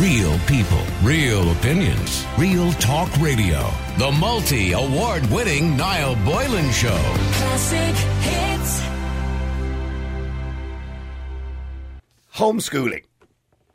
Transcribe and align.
Real 0.00 0.38
people, 0.40 0.82
real 1.02 1.52
opinions, 1.52 2.26
real 2.36 2.70
talk 2.72 3.10
radio. 3.16 3.66
The 3.96 4.12
multi 4.12 4.72
award 4.72 5.24
winning 5.30 5.74
Niall 5.74 6.16
Boylan 6.16 6.70
Show. 6.70 6.98
Classic 7.32 7.96
hits. 8.20 8.82
Homeschooling. 12.34 13.04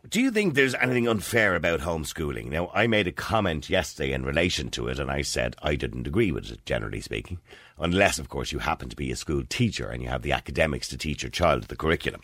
Do 0.07 0.21
you 0.21 0.29
think 0.29 0.54
there's 0.54 0.76
anything 0.76 1.08
unfair 1.08 1.56
about 1.56 1.79
homeschooling? 1.79 2.51
Now, 2.51 2.69
I 2.72 2.85
made 2.85 3.08
a 3.08 3.12
comment 3.12 3.67
yesterday 3.67 4.13
in 4.13 4.24
relation 4.24 4.69
to 4.72 4.90
it, 4.90 4.99
and 4.99 5.10
I 5.10 5.24
said 5.24 5.56
I 5.63 5.74
didn't 5.76 6.06
agree 6.06 6.31
with 6.31 6.51
it, 6.51 6.63
generally 6.67 7.01
speaking, 7.01 7.40
unless, 7.79 8.19
of 8.19 8.29
course, 8.29 8.51
you 8.51 8.60
happen 8.60 8.90
to 8.90 8.96
be 8.96 9.10
a 9.10 9.15
school 9.15 9.42
teacher 9.49 9.90
and 9.90 10.03
you 10.03 10.10
have 10.10 10.22
the 10.22 10.33
academics 10.33 10.88
to 10.90 10.99
teach 10.99 11.24
your 11.24 11.31
child 11.31 11.63
the 11.63 11.76
curriculum. 11.76 12.22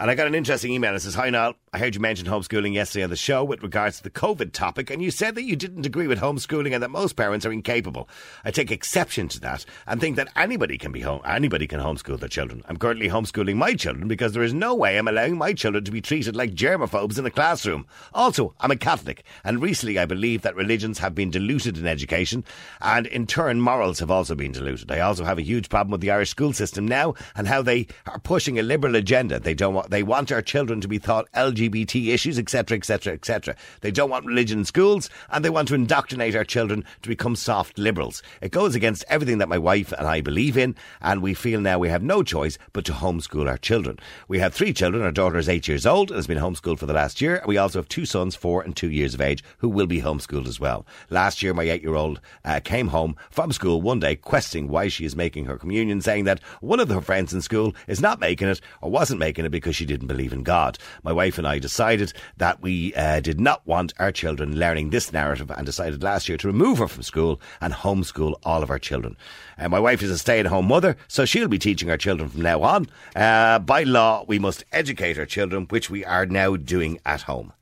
And 0.00 0.12
I 0.12 0.14
got 0.14 0.28
an 0.28 0.34
interesting 0.36 0.72
email 0.72 0.94
It 0.94 1.00
says, 1.00 1.16
Hi, 1.16 1.28
Niall. 1.28 1.54
I 1.72 1.78
heard 1.78 1.94
you 1.94 2.00
mention 2.00 2.26
homeschooling 2.26 2.72
yesterday 2.72 3.02
on 3.02 3.10
the 3.10 3.16
show 3.16 3.44
with 3.44 3.62
regards 3.62 3.98
to 3.98 4.02
the 4.02 4.10
COVID 4.10 4.52
topic, 4.52 4.88
and 4.90 5.02
you 5.02 5.10
said 5.10 5.34
that 5.34 5.42
you 5.42 5.54
didn't 5.54 5.84
agree 5.84 6.06
with 6.06 6.20
homeschooling 6.20 6.72
and 6.72 6.82
that 6.82 6.90
most 6.90 7.14
parents 7.14 7.44
are 7.44 7.52
incapable. 7.52 8.08
I 8.42 8.52
take 8.52 8.70
exception 8.70 9.28
to 9.28 9.40
that 9.40 9.66
and 9.86 10.00
think 10.00 10.16
that 10.16 10.32
anybody 10.34 10.78
can 10.78 10.92
be 10.92 11.00
home, 11.00 11.20
anybody 11.26 11.66
can 11.66 11.80
homeschool 11.80 12.20
their 12.20 12.28
children. 12.28 12.62
I'm 12.68 12.78
currently 12.78 13.08
homeschooling 13.08 13.56
my 13.56 13.74
children 13.74 14.08
because 14.08 14.32
there 14.32 14.42
is 14.42 14.54
no 14.54 14.74
way 14.74 14.96
I'm 14.96 15.08
allowing 15.08 15.36
my 15.36 15.52
children 15.52 15.84
to 15.84 15.90
be 15.90 16.00
treated 16.00 16.34
like 16.34 16.54
germaphobes 16.54 17.18
in 17.18 17.26
a 17.26 17.30
classroom. 17.30 17.86
Also, 18.14 18.54
I'm 18.60 18.70
a 18.70 18.76
Catholic, 18.76 19.24
and 19.44 19.60
recently 19.60 19.98
I 19.98 20.06
believe 20.06 20.40
that 20.42 20.56
religions 20.56 21.00
have 21.00 21.14
been 21.14 21.30
diluted 21.30 21.76
in 21.76 21.86
education, 21.86 22.44
and 22.80 23.06
in 23.08 23.26
turn, 23.26 23.60
morals 23.60 23.98
have 23.98 24.10
also 24.10 24.34
been 24.34 24.52
diluted. 24.52 24.90
I 24.90 25.00
also 25.00 25.24
have 25.24 25.38
a 25.38 25.42
huge 25.42 25.68
problem 25.68 25.90
with 25.90 26.00
the 26.00 26.12
Irish 26.12 26.30
school 26.30 26.54
system 26.54 26.88
now 26.88 27.14
and 27.36 27.46
how 27.46 27.60
they 27.60 27.88
are 28.06 28.20
pushing 28.20 28.58
a 28.58 28.62
liberal 28.62 28.96
agenda. 28.96 29.38
They 29.38 29.54
don't 29.54 29.74
want, 29.74 29.87
they 29.88 30.02
want 30.02 30.30
our 30.30 30.42
children 30.42 30.80
to 30.80 30.88
be 30.88 30.98
taught 30.98 31.30
LGBT 31.32 32.08
issues, 32.08 32.38
etc., 32.38 32.76
etc., 32.76 33.14
etc. 33.14 33.56
They 33.80 33.90
don't 33.90 34.10
want 34.10 34.26
religion 34.26 34.60
in 34.60 34.64
schools, 34.64 35.08
and 35.30 35.44
they 35.44 35.50
want 35.50 35.68
to 35.68 35.74
indoctrinate 35.74 36.34
our 36.34 36.44
children 36.44 36.84
to 37.02 37.08
become 37.08 37.36
soft 37.36 37.78
liberals. 37.78 38.22
It 38.40 38.52
goes 38.52 38.74
against 38.74 39.04
everything 39.08 39.38
that 39.38 39.48
my 39.48 39.58
wife 39.58 39.92
and 39.92 40.06
I 40.06 40.20
believe 40.20 40.56
in, 40.56 40.74
and 41.00 41.22
we 41.22 41.34
feel 41.34 41.60
now 41.60 41.78
we 41.78 41.88
have 41.88 42.02
no 42.02 42.22
choice 42.22 42.58
but 42.72 42.84
to 42.86 42.92
homeschool 42.92 43.48
our 43.48 43.58
children. 43.58 43.98
We 44.28 44.38
have 44.38 44.54
three 44.54 44.72
children. 44.72 45.02
Our 45.02 45.12
daughter 45.12 45.38
is 45.38 45.48
eight 45.48 45.68
years 45.68 45.86
old 45.86 46.10
and 46.10 46.16
has 46.16 46.26
been 46.26 46.38
homeschooled 46.38 46.78
for 46.78 46.86
the 46.86 46.92
last 46.92 47.20
year. 47.20 47.42
We 47.46 47.58
also 47.58 47.78
have 47.78 47.88
two 47.88 48.04
sons, 48.04 48.34
four 48.34 48.62
and 48.62 48.76
two 48.76 48.90
years 48.90 49.14
of 49.14 49.20
age, 49.20 49.42
who 49.58 49.68
will 49.68 49.86
be 49.86 50.02
homeschooled 50.02 50.46
as 50.46 50.60
well. 50.60 50.86
Last 51.10 51.42
year, 51.42 51.54
my 51.54 51.64
eight-year-old 51.64 52.20
uh, 52.44 52.60
came 52.60 52.88
home 52.88 53.16
from 53.30 53.52
school 53.52 53.80
one 53.80 54.00
day 54.00 54.16
questioning 54.16 54.68
why 54.68 54.88
she 54.88 55.04
is 55.04 55.16
making 55.16 55.46
her 55.46 55.56
communion, 55.56 56.00
saying 56.00 56.24
that 56.24 56.40
one 56.60 56.80
of 56.80 56.88
her 56.88 57.00
friends 57.00 57.32
in 57.32 57.42
school 57.42 57.74
is 57.86 58.00
not 58.00 58.20
making 58.20 58.48
it 58.48 58.60
or 58.80 58.90
wasn't 58.90 59.18
making 59.18 59.44
it 59.44 59.50
because 59.50 59.77
she 59.78 59.86
didn't 59.86 60.08
believe 60.08 60.32
in 60.32 60.42
God. 60.42 60.76
My 61.04 61.12
wife 61.12 61.38
and 61.38 61.46
I 61.46 61.60
decided 61.60 62.12
that 62.36 62.60
we 62.60 62.92
uh, 62.94 63.20
did 63.20 63.40
not 63.40 63.64
want 63.64 63.94
our 64.00 64.10
children 64.10 64.58
learning 64.58 64.90
this 64.90 65.12
narrative 65.12 65.52
and 65.52 65.64
decided 65.64 66.02
last 66.02 66.28
year 66.28 66.36
to 66.38 66.48
remove 66.48 66.78
her 66.78 66.88
from 66.88 67.04
school 67.04 67.40
and 67.60 67.72
homeschool 67.72 68.34
all 68.42 68.64
of 68.64 68.70
our 68.70 68.78
children. 68.80 69.16
Uh, 69.56 69.68
my 69.68 69.78
wife 69.78 70.02
is 70.02 70.10
a 70.10 70.18
stay 70.18 70.40
at 70.40 70.46
home 70.46 70.66
mother, 70.66 70.96
so 71.06 71.24
she'll 71.24 71.46
be 71.46 71.60
teaching 71.60 71.90
our 71.90 71.96
children 71.96 72.28
from 72.28 72.42
now 72.42 72.62
on. 72.62 72.88
Uh, 73.14 73.60
by 73.60 73.84
law, 73.84 74.24
we 74.26 74.40
must 74.40 74.64
educate 74.72 75.16
our 75.16 75.26
children, 75.26 75.66
which 75.70 75.88
we 75.88 76.04
are 76.04 76.26
now 76.26 76.56
doing 76.56 76.98
at 77.06 77.22
home. 77.22 77.52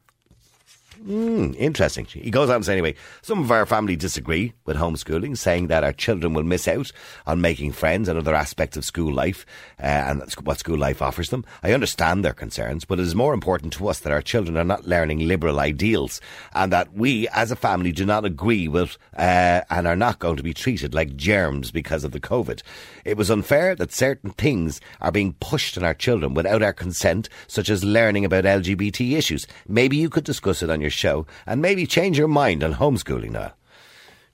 Hmm, 1.05 1.53
interesting. 1.59 2.07
He 2.07 2.31
goes 2.31 2.49
on 2.49 2.61
to 2.61 2.65
say 2.65 2.73
anyway, 2.73 2.95
some 3.23 3.41
of 3.41 3.51
our 3.51 3.67
family 3.67 3.97
disagree 3.97 4.55
with 4.65 4.77
homeschooling, 4.77 5.37
saying 5.37 5.67
that 5.67 5.85
our 5.85 5.93
children 5.93 6.33
will 6.33 6.43
miss 6.43 6.67
out 6.67 6.91
on 7.27 7.41
making 7.41 7.73
friends 7.73 8.09
and 8.09 8.19
other 8.19 8.35
aspects 8.35 8.77
of 8.77 8.85
school 8.85 9.13
life 9.13 9.45
uh, 9.79 9.83
and 9.87 10.23
what 10.43 10.59
school 10.59 10.79
life 10.79 11.03
offers 11.03 11.29
them. 11.29 11.45
I 11.63 11.73
understand 11.73 12.25
their 12.25 12.33
concerns, 12.33 12.85
but 12.85 12.99
it 12.99 13.03
is 13.03 13.15
more 13.15 13.35
important 13.35 13.75
to 13.75 13.89
us 13.89 14.01
that 14.01 14.13
our 14.13 14.23
children 14.23 14.57
are 14.57 14.65
not 14.65 14.87
learning 14.87 15.29
liberal 15.29 15.61
ideals 15.61 16.21
and 16.55 16.73
that 16.73 16.95
we 16.95 17.29
as 17.29 17.51
a 17.51 17.57
family 17.57 17.93
do 17.93 18.07
not 18.07 18.25
agree 18.25 18.67
with 18.67 18.97
uh, 19.17 19.61
and 19.69 19.87
are 19.87 19.97
not 19.97 20.19
going 20.19 20.37
to 20.37 20.43
be 20.43 20.55
treated 20.55 20.95
like 20.95 21.17
germs 21.17 21.71
because 21.71 22.05
of 22.05 22.13
the 22.13 22.21
COVID. 22.21 22.63
It 23.05 23.17
was 23.17 23.31
unfair 23.31 23.75
that 23.77 23.93
certain 23.93 24.31
things 24.31 24.81
are 25.01 25.13
being 25.13 25.35
pushed 25.35 25.77
on 25.77 25.85
our 25.85 25.95
children 25.95 26.35
without 26.35 26.63
our 26.63 26.73
consent, 26.73 27.29
such 27.47 27.69
as 27.69 27.85
learning 27.85 28.25
about 28.25 28.45
LGBT 28.45 29.17
issues. 29.17 29.47
Maybe 29.69 29.97
you 29.97 30.09
could 30.09 30.25
discuss 30.25 30.63
it 30.63 30.71
on 30.71 30.81
your 30.81 30.86
show 30.91 31.27
and 31.47 31.63
maybe 31.63 31.87
change 31.87 32.19
your 32.19 32.29
mind 32.29 32.63
on 32.63 32.75
homeschooling 32.75 33.31
now. 33.31 33.55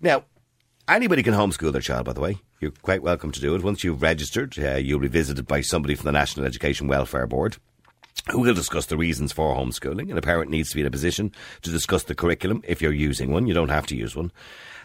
Now, 0.01 0.25
anybody 0.89 1.23
can 1.23 1.35
homeschool 1.35 1.73
their 1.73 1.81
child, 1.81 2.07
by 2.07 2.13
the 2.13 2.21
way. 2.21 2.39
You're 2.61 2.73
quite 2.83 3.03
welcome 3.03 3.33
to 3.33 3.41
do 3.41 3.55
it. 3.55 3.63
Once 3.63 3.83
you've 3.83 4.03
registered, 4.03 4.59
uh, 4.59 4.77
you'll 4.77 5.01
be 5.01 5.09
visited 5.09 5.47
by 5.47 5.61
somebody 5.61 5.95
from 5.95 6.05
the 6.05 6.13
National 6.13 6.47
Education 6.47 6.87
Welfare 6.87 7.27
Board 7.27 7.57
who 8.31 8.41
will 8.41 8.55
discuss 8.55 8.87
the 8.87 8.97
reasons 8.97 9.33
for 9.33 9.57
homeschooling. 9.57 10.09
And 10.09 10.19
a 10.19 10.23
parent 10.23 10.51
needs 10.51 10.71
to 10.71 10.77
be 10.77 10.83
in 10.83 10.87
a 10.87 10.91
position 10.91 11.33
to 11.63 11.71
discuss 11.71 12.05
the 12.05 12.15
curriculum 12.15 12.63
if 12.67 12.81
you're 12.81 12.93
using 12.93 13.33
one. 13.33 13.47
You 13.47 13.55
don't 13.55 13.69
have 13.69 13.87
to 13.89 13.97
use 13.97 14.15
one. 14.15 14.31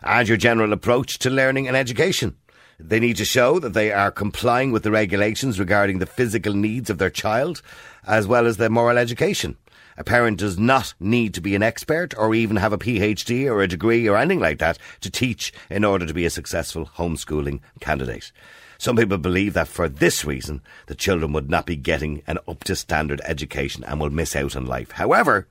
And 0.03 0.27
your 0.27 0.37
general 0.37 0.73
approach 0.73 1.19
to 1.19 1.29
learning 1.29 1.67
and 1.67 1.77
education. 1.77 2.35
They 2.79 2.99
need 2.99 3.17
to 3.17 3.25
show 3.25 3.59
that 3.59 3.73
they 3.73 3.91
are 3.91 4.11
complying 4.11 4.71
with 4.71 4.83
the 4.83 4.91
regulations 4.91 5.59
regarding 5.59 5.97
the 5.97 6.05
physical 6.05 6.53
needs 6.53 6.89
of 6.89 6.99
their 6.99 7.09
child 7.09 7.61
as 8.05 8.27
well 8.27 8.45
as 8.45 8.57
their 8.57 8.69
moral 8.69 8.97
education. 8.97 9.57
A 9.97 10.03
parent 10.03 10.37
does 10.37 10.59
not 10.59 10.93
need 10.99 11.33
to 11.33 11.41
be 11.41 11.55
an 11.55 11.63
expert 11.63 12.13
or 12.17 12.35
even 12.35 12.57
have 12.57 12.71
a 12.71 12.77
PhD 12.77 13.45
or 13.45 13.61
a 13.61 13.67
degree 13.67 14.07
or 14.07 14.15
anything 14.15 14.39
like 14.39 14.59
that 14.59 14.77
to 15.01 15.09
teach 15.09 15.51
in 15.69 15.83
order 15.83 16.05
to 16.05 16.13
be 16.13 16.25
a 16.25 16.29
successful 16.29 16.91
homeschooling 16.97 17.61
candidate. 17.79 18.31
Some 18.77 18.95
people 18.95 19.17
believe 19.17 19.53
that 19.53 19.67
for 19.67 19.89
this 19.89 20.23
reason, 20.23 20.61
the 20.85 20.93
children 20.93 21.33
would 21.33 21.49
not 21.49 21.65
be 21.65 21.75
getting 21.75 22.21
an 22.27 22.37
up 22.47 22.63
to 22.65 22.75
standard 22.75 23.21
education 23.23 23.83
and 23.83 23.99
will 23.99 24.11
miss 24.11 24.35
out 24.35 24.55
on 24.55 24.67
life. 24.67 24.91
However, 24.91 25.47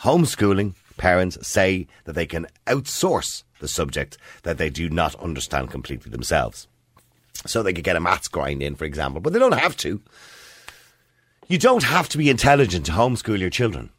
homeschooling 0.00 0.74
parents 0.96 1.46
say 1.46 1.86
that 2.04 2.14
they 2.14 2.26
can 2.26 2.46
outsource 2.66 3.42
the 3.60 3.68
subject 3.68 4.16
that 4.44 4.56
they 4.56 4.70
do 4.70 4.88
not 4.88 5.14
understand 5.16 5.70
completely 5.70 6.10
themselves. 6.10 6.68
So 7.46 7.62
they 7.62 7.74
could 7.74 7.84
get 7.84 7.96
a 7.96 8.00
maths 8.00 8.28
grind 8.28 8.62
in, 8.62 8.76
for 8.76 8.86
example, 8.86 9.20
but 9.20 9.34
they 9.34 9.38
don't 9.38 9.52
have 9.52 9.76
to. 9.78 10.00
You 11.46 11.58
don't 11.58 11.82
have 11.82 12.08
to 12.10 12.18
be 12.18 12.30
intelligent 12.30 12.86
to 12.86 12.92
homeschool 12.92 13.38
your 13.38 13.50
children. 13.50 13.90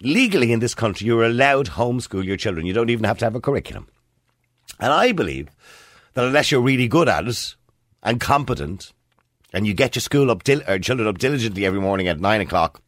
Legally 0.00 0.52
in 0.52 0.60
this 0.60 0.74
country, 0.74 1.06
you're 1.06 1.24
allowed 1.24 1.66
to 1.66 1.72
homeschool 1.72 2.24
your 2.24 2.38
children. 2.38 2.64
You 2.64 2.72
don't 2.72 2.88
even 2.88 3.04
have 3.04 3.18
to 3.18 3.26
have 3.26 3.34
a 3.34 3.40
curriculum. 3.40 3.88
And 4.80 4.92
I 4.92 5.12
believe 5.12 5.48
that 6.14 6.24
unless 6.24 6.50
you're 6.50 6.62
really 6.62 6.88
good 6.88 7.08
at 7.08 7.28
it 7.28 7.56
and 8.02 8.20
competent, 8.20 8.92
and 9.52 9.66
you 9.66 9.74
get 9.74 9.94
your 9.94 10.00
school 10.00 10.30
up, 10.30 10.44
dil- 10.44 10.62
or 10.66 10.78
children 10.78 11.06
up 11.06 11.18
diligently 11.18 11.66
every 11.66 11.80
morning 11.80 12.08
at 12.08 12.20
nine 12.20 12.40
o'clock 12.40 12.80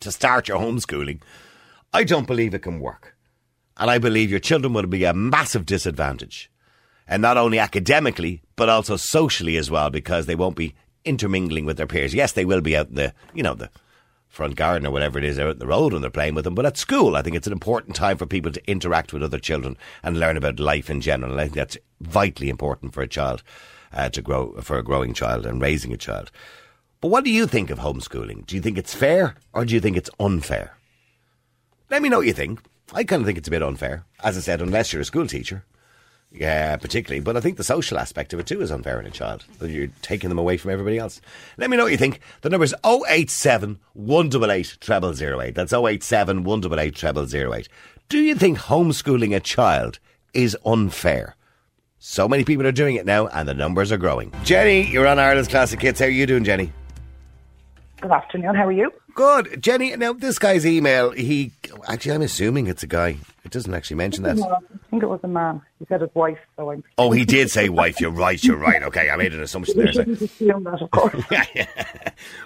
to 0.00 0.12
start 0.12 0.48
your 0.48 0.58
homeschooling, 0.58 1.20
I 1.92 2.04
don't 2.04 2.26
believe 2.26 2.54
it 2.54 2.62
can 2.62 2.80
work. 2.80 3.16
And 3.78 3.90
I 3.90 3.98
believe 3.98 4.30
your 4.30 4.40
children 4.40 4.74
will 4.74 4.86
be 4.86 5.04
a 5.04 5.14
massive 5.14 5.64
disadvantage. 5.64 6.50
And 7.06 7.22
not 7.22 7.38
only 7.38 7.58
academically, 7.58 8.42
but 8.56 8.68
also 8.68 8.96
socially 8.96 9.56
as 9.56 9.70
well, 9.70 9.88
because 9.88 10.26
they 10.26 10.34
won't 10.34 10.56
be 10.56 10.74
intermingling 11.08 11.64
with 11.64 11.76
their 11.76 11.86
peers. 11.86 12.14
Yes, 12.14 12.32
they 12.32 12.44
will 12.44 12.60
be 12.60 12.76
out 12.76 12.88
in 12.88 12.94
the, 12.94 13.14
you 13.34 13.42
know, 13.42 13.54
the 13.54 13.70
front 14.28 14.56
garden 14.56 14.86
or 14.86 14.90
whatever 14.90 15.18
it 15.18 15.24
is 15.24 15.38
out 15.38 15.52
in 15.52 15.58
the 15.58 15.66
road 15.66 15.92
when 15.92 16.02
they're 16.02 16.10
playing 16.10 16.34
with 16.34 16.44
them. 16.44 16.54
But 16.54 16.66
at 16.66 16.76
school, 16.76 17.16
I 17.16 17.22
think 17.22 17.34
it's 17.34 17.46
an 17.46 17.52
important 17.52 17.96
time 17.96 18.18
for 18.18 18.26
people 18.26 18.52
to 18.52 18.70
interact 18.70 19.12
with 19.12 19.22
other 19.22 19.38
children 19.38 19.76
and 20.02 20.20
learn 20.20 20.36
about 20.36 20.60
life 20.60 20.90
in 20.90 21.00
general. 21.00 21.32
And 21.32 21.40
I 21.40 21.44
think 21.44 21.54
that's 21.54 21.78
vitally 22.00 22.50
important 22.50 22.92
for 22.92 23.02
a 23.02 23.08
child 23.08 23.42
uh, 23.92 24.10
to 24.10 24.22
grow, 24.22 24.52
for 24.60 24.78
a 24.78 24.84
growing 24.84 25.14
child 25.14 25.46
and 25.46 25.60
raising 25.60 25.92
a 25.92 25.96
child. 25.96 26.30
But 27.00 27.08
what 27.08 27.24
do 27.24 27.30
you 27.30 27.46
think 27.46 27.70
of 27.70 27.78
homeschooling? 27.78 28.46
Do 28.46 28.56
you 28.56 28.62
think 28.62 28.76
it's 28.76 28.94
fair 28.94 29.36
or 29.52 29.64
do 29.64 29.74
you 29.74 29.80
think 29.80 29.96
it's 29.96 30.10
unfair? 30.20 30.76
Let 31.90 32.02
me 32.02 32.08
know 32.08 32.18
what 32.18 32.26
you 32.26 32.32
think. 32.32 32.60
I 32.92 33.04
kind 33.04 33.22
of 33.22 33.26
think 33.26 33.38
it's 33.38 33.48
a 33.48 33.52
bit 33.52 33.62
unfair. 33.62 34.04
As 34.22 34.36
I 34.36 34.40
said, 34.40 34.60
unless 34.60 34.92
you're 34.92 35.02
a 35.02 35.06
school 35.06 35.26
teacher. 35.26 35.64
Yeah, 36.30 36.76
particularly. 36.76 37.20
But 37.20 37.36
I 37.36 37.40
think 37.40 37.56
the 37.56 37.64
social 37.64 37.98
aspect 37.98 38.32
of 38.32 38.38
it 38.38 38.46
too 38.46 38.60
is 38.60 38.70
unfair 38.70 39.00
in 39.00 39.06
a 39.06 39.10
child. 39.10 39.44
You're 39.60 39.88
taking 40.02 40.28
them 40.28 40.38
away 40.38 40.56
from 40.56 40.70
everybody 40.70 40.98
else. 40.98 41.20
Let 41.56 41.70
me 41.70 41.76
know 41.76 41.84
what 41.84 41.92
you 41.92 41.98
think. 41.98 42.20
The 42.42 42.50
number 42.50 42.64
is 42.64 42.74
087 42.84 43.78
188 43.94 44.78
0008. 44.84 45.54
That's 45.54 45.72
087 45.72 46.44
188 46.44 47.28
0008. 47.30 47.68
Do 48.08 48.18
you 48.18 48.34
think 48.34 48.58
homeschooling 48.58 49.34
a 49.34 49.40
child 49.40 49.98
is 50.34 50.56
unfair? 50.66 51.34
So 51.98 52.28
many 52.28 52.44
people 52.44 52.66
are 52.66 52.72
doing 52.72 52.94
it 52.96 53.06
now 53.06 53.26
and 53.28 53.48
the 53.48 53.54
numbers 53.54 53.90
are 53.90 53.96
growing. 53.96 54.32
Jenny, 54.44 54.82
you're 54.88 55.06
on 55.06 55.18
Ireland's 55.18 55.48
Classic 55.48 55.80
Hits. 55.80 55.98
How 55.98 56.06
are 56.06 56.10
you 56.10 56.26
doing, 56.26 56.44
Jenny? 56.44 56.72
Good 58.00 58.12
afternoon. 58.12 58.54
How 58.54 58.66
are 58.66 58.72
you? 58.72 58.92
Good. 59.14 59.60
Jenny, 59.60 59.96
now 59.96 60.12
this 60.12 60.38
guy's 60.38 60.64
email, 60.64 61.10
he 61.10 61.52
actually 61.88 62.12
I'm 62.12 62.22
assuming 62.22 62.68
it's 62.68 62.84
a 62.84 62.86
guy. 62.86 63.16
It 63.44 63.52
doesn't 63.52 63.72
actually 63.72 63.96
mention 63.96 64.24
that. 64.24 64.38
I 64.38 64.58
think 64.90 65.02
it 65.02 65.06
was 65.08 65.20
a 65.22 65.28
man. 65.28 65.62
He 65.78 65.86
said 65.86 66.00
his 66.00 66.10
wife, 66.14 66.38
so 66.56 66.70
I'm. 66.70 66.82
Oh, 66.98 67.12
he 67.12 67.24
did 67.24 67.50
say 67.50 67.68
wife. 67.68 68.00
You're 68.00 68.10
right. 68.10 68.42
You're 68.42 68.56
right. 68.58 68.82
Okay, 68.82 69.08
I 69.10 69.16
made 69.16 69.32
an 69.32 69.40
assumption 69.42 69.78
there. 69.78 69.92
So- 69.92 70.02
that, 70.04 70.78
of 70.82 70.90
course. 70.90 71.24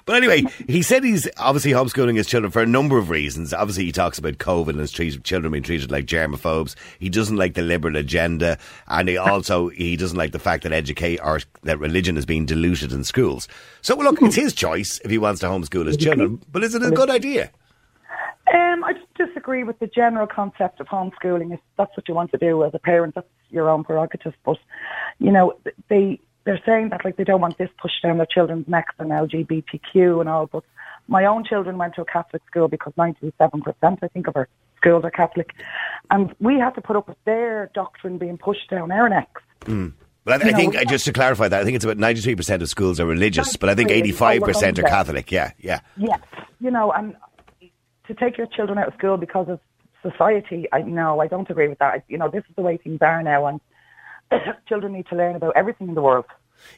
But 0.04 0.16
anyway, 0.16 0.42
he 0.68 0.82
said 0.82 1.02
he's 1.02 1.28
obviously 1.38 1.70
homeschooling 1.72 2.16
his 2.16 2.26
children 2.26 2.50
for 2.50 2.60
a 2.60 2.66
number 2.66 2.98
of 2.98 3.08
reasons. 3.08 3.54
Obviously, 3.54 3.84
he 3.84 3.92
talks 3.92 4.18
about 4.18 4.34
COVID 4.34 4.70
and 4.70 4.80
his 4.80 4.92
children 4.92 5.50
being 5.52 5.62
treated 5.62 5.90
like 5.90 6.04
germaphobes. 6.06 6.74
He 6.98 7.08
doesn't 7.08 7.36
like 7.36 7.54
the 7.54 7.62
liberal 7.62 7.96
agenda, 7.96 8.58
and 8.88 9.08
he 9.08 9.16
also 9.16 9.68
he 9.68 9.96
doesn't 9.96 10.18
like 10.18 10.32
the 10.32 10.38
fact 10.38 10.64
that 10.64 10.72
educate 10.72 11.20
or 11.22 11.40
that 11.62 11.78
religion 11.78 12.16
is 12.16 12.26
being 12.26 12.44
diluted 12.46 12.92
in 12.92 13.02
schools. 13.04 13.48
So, 13.80 13.96
well, 13.96 14.10
look, 14.10 14.20
it's 14.22 14.34
his 14.36 14.52
choice 14.52 15.00
if 15.04 15.10
he 15.10 15.18
wants 15.18 15.40
to 15.40 15.46
homeschool 15.46 15.86
his 15.86 15.96
children. 15.96 16.42
But 16.52 16.64
is 16.64 16.74
it 16.74 16.82
a 16.82 16.90
good 16.90 17.08
idea? 17.10 17.44
Um, 17.44 18.60
Um, 18.72 18.84
I 18.84 18.92
just 18.92 19.11
disagree 19.52 19.64
with 19.64 19.78
the 19.78 19.86
general 19.86 20.26
concept 20.26 20.80
of 20.80 20.86
homeschooling. 20.86 21.52
If 21.52 21.60
that's 21.76 21.94
what 21.96 22.08
you 22.08 22.14
want 22.14 22.30
to 22.32 22.38
do 22.38 22.64
as 22.64 22.72
a 22.74 22.78
parent, 22.78 23.14
that's 23.14 23.26
your 23.50 23.68
own 23.68 23.84
prerogative. 23.84 24.34
But 24.44 24.58
you 25.18 25.30
know, 25.30 25.54
they 25.88 26.20
they're 26.44 26.60
saying 26.64 26.88
that 26.90 27.04
like 27.04 27.16
they 27.16 27.24
don't 27.24 27.40
want 27.40 27.58
this 27.58 27.70
pushed 27.80 28.02
down 28.02 28.16
their 28.16 28.26
children's 28.26 28.66
necks 28.66 28.94
and 28.98 29.10
LGBTQ 29.10 30.20
and 30.20 30.28
all. 30.28 30.46
But 30.46 30.64
my 31.08 31.26
own 31.26 31.44
children 31.44 31.76
went 31.78 31.94
to 31.96 32.02
a 32.02 32.04
Catholic 32.04 32.42
school 32.46 32.68
because 32.68 32.92
97%, 32.96 33.32
I 34.02 34.08
think, 34.08 34.26
of 34.26 34.36
our 34.36 34.48
schools 34.76 35.04
are 35.04 35.10
Catholic, 35.10 35.50
and 36.10 36.34
we 36.40 36.58
had 36.58 36.74
to 36.74 36.80
put 36.80 36.96
up 36.96 37.08
with 37.08 37.18
their 37.24 37.70
doctrine 37.74 38.18
being 38.18 38.38
pushed 38.38 38.70
down 38.70 38.90
our 38.90 39.08
necks. 39.08 39.42
But 40.24 40.44
I, 40.44 40.48
I 40.48 40.52
think 40.52 40.74
know- 40.74 40.80
uh, 40.80 40.84
just 40.84 41.04
to 41.06 41.12
clarify 41.12 41.48
that, 41.48 41.60
I 41.60 41.64
think 41.64 41.76
it's 41.76 41.84
about 41.84 41.98
ninety 41.98 42.20
three 42.20 42.36
percent 42.36 42.62
of 42.62 42.68
schools 42.68 42.98
are 43.00 43.06
religious, 43.06 43.56
but 43.56 43.68
I 43.68 43.74
think 43.74 43.90
93 43.90 43.98
eighty 44.00 44.10
is 44.10 44.18
five 44.18 44.42
percent 44.42 44.78
are 44.78 44.84
Catholic. 44.84 45.30
Yeah, 45.30 45.52
yeah. 45.58 45.80
Yes, 45.96 46.20
you 46.60 46.70
know, 46.70 46.92
and 46.92 47.16
to 48.12 48.24
take 48.24 48.38
your 48.38 48.46
children 48.46 48.78
out 48.78 48.88
of 48.88 48.94
school 48.94 49.16
because 49.16 49.48
of 49.48 49.60
society, 50.02 50.66
I 50.72 50.82
no, 50.82 51.20
I 51.20 51.28
don't 51.28 51.48
agree 51.48 51.68
with 51.68 51.78
that. 51.78 51.94
I, 51.94 52.02
you 52.08 52.18
know, 52.18 52.28
this 52.28 52.44
is 52.48 52.56
the 52.56 52.62
way 52.62 52.76
things 52.76 52.98
are 53.00 53.22
now, 53.22 53.46
and 53.46 53.60
children 54.68 54.92
need 54.92 55.06
to 55.08 55.16
learn 55.16 55.36
about 55.36 55.54
everything 55.56 55.88
in 55.88 55.94
the 55.94 56.02
world. 56.02 56.26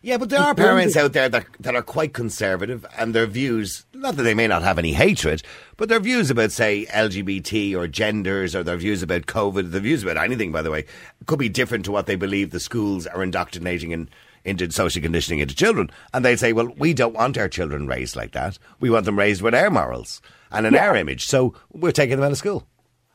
Yeah, 0.01 0.17
but 0.17 0.31
there 0.31 0.41
are 0.41 0.55
parents 0.55 0.97
out 0.97 1.13
there 1.13 1.29
that 1.29 1.47
that 1.61 1.75
are 1.75 1.83
quite 1.83 2.15
conservative, 2.15 2.87
and 2.97 3.15
their 3.15 3.27
views, 3.27 3.85
not 3.93 4.17
that 4.17 4.23
they 4.23 4.35
may 4.35 4.47
not 4.47 4.63
have 4.63 4.79
any 4.79 4.95
hatred, 4.95 5.43
but 5.77 5.89
their 5.89 6.01
views 6.01 6.31
about, 6.31 6.53
say, 6.53 6.87
LGBT 6.87 7.75
or 7.77 7.87
genders, 7.87 8.55
or 8.55 8.63
their 8.63 8.77
views 8.77 9.03
about 9.03 9.27
COVID, 9.27 9.73
their 9.73 9.81
views 9.81 10.03
about 10.03 10.17
anything, 10.17 10.53
by 10.53 10.63
the 10.63 10.71
way, 10.71 10.87
could 11.27 11.39
be 11.39 11.49
different 11.51 11.85
to 11.85 11.93
what 11.93 12.07
they 12.07 12.17
believe 12.17 12.51
the 12.51 12.61
schools 12.61 13.07
are 13.07 13.23
indoctrinating 13.23 13.91
in, 13.91 14.09
into 14.45 14.71
social 14.71 15.03
conditioning 15.03 15.41
into 15.41 15.55
children. 15.55 15.91
And 16.13 16.25
they 16.25 16.37
say, 16.37 16.53
well, 16.53 16.69
we 16.77 16.93
don't 16.95 17.15
want 17.15 17.39
our 17.39 17.49
children 17.49 17.87
raised 17.87 18.15
like 18.17 18.33
that. 18.33 18.59
We 18.81 18.91
want 18.91 19.05
them 19.07 19.19
raised 19.19 19.43
with 19.43 19.55
our 19.55 19.71
morals 19.71 20.21
and 20.53 20.67
in 20.67 20.77
our 20.77 20.95
image. 20.95 21.27
So 21.27 21.55
we're 21.73 21.93
taking 21.93 22.17
them 22.17 22.25
out 22.27 22.33
of 22.33 22.39
school. 22.39 22.67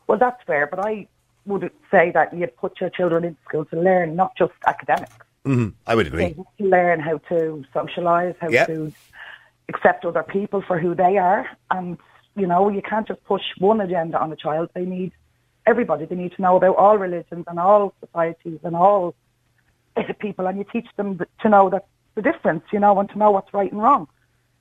Well, 0.07 0.17
that's 0.17 0.41
fair, 0.45 0.67
but 0.67 0.79
I 0.79 1.07
would 1.45 1.71
say 1.91 2.11
that 2.11 2.35
you 2.35 2.47
put 2.47 2.81
your 2.81 2.89
children 2.89 3.23
in 3.23 3.37
school 3.47 3.65
to 3.65 3.79
learn 3.79 4.15
not 4.15 4.35
just 4.35 4.53
academics. 4.65 5.13
Mm-hmm. 5.45 5.69
I 5.87 5.95
would 5.95 6.07
agree. 6.07 6.33
to 6.33 6.45
learn 6.59 6.99
how 6.99 7.19
to 7.29 7.63
socialise, 7.73 8.35
how 8.39 8.49
Yep. 8.49 8.67
to 8.67 8.93
accept 9.69 10.03
other 10.05 10.23
people 10.23 10.61
for 10.61 10.77
who 10.79 10.93
they 10.95 11.17
are, 11.17 11.47
and 11.71 11.97
you 12.35 12.45
know 12.45 12.69
you 12.69 12.81
can't 12.81 13.07
just 13.07 13.23
push 13.23 13.43
one 13.57 13.79
agenda 13.81 14.19
on 14.19 14.31
a 14.31 14.35
child. 14.35 14.69
They 14.73 14.85
need 14.85 15.11
everybody. 15.65 16.05
They 16.05 16.15
need 16.15 16.33
to 16.33 16.41
know 16.41 16.57
about 16.57 16.75
all 16.75 16.97
religions 16.97 17.45
and 17.47 17.59
all 17.59 17.93
societies 17.99 18.59
and 18.63 18.75
all 18.75 19.15
people, 20.19 20.47
and 20.47 20.57
you 20.57 20.65
teach 20.71 20.87
them 20.97 21.19
to 21.41 21.49
know 21.49 21.69
that 21.69 21.87
the 22.15 22.21
difference, 22.21 22.63
you 22.71 22.79
know, 22.79 22.99
and 22.99 23.09
to 23.09 23.17
know 23.17 23.31
what's 23.31 23.53
right 23.53 23.71
and 23.71 23.81
wrong. 23.81 24.07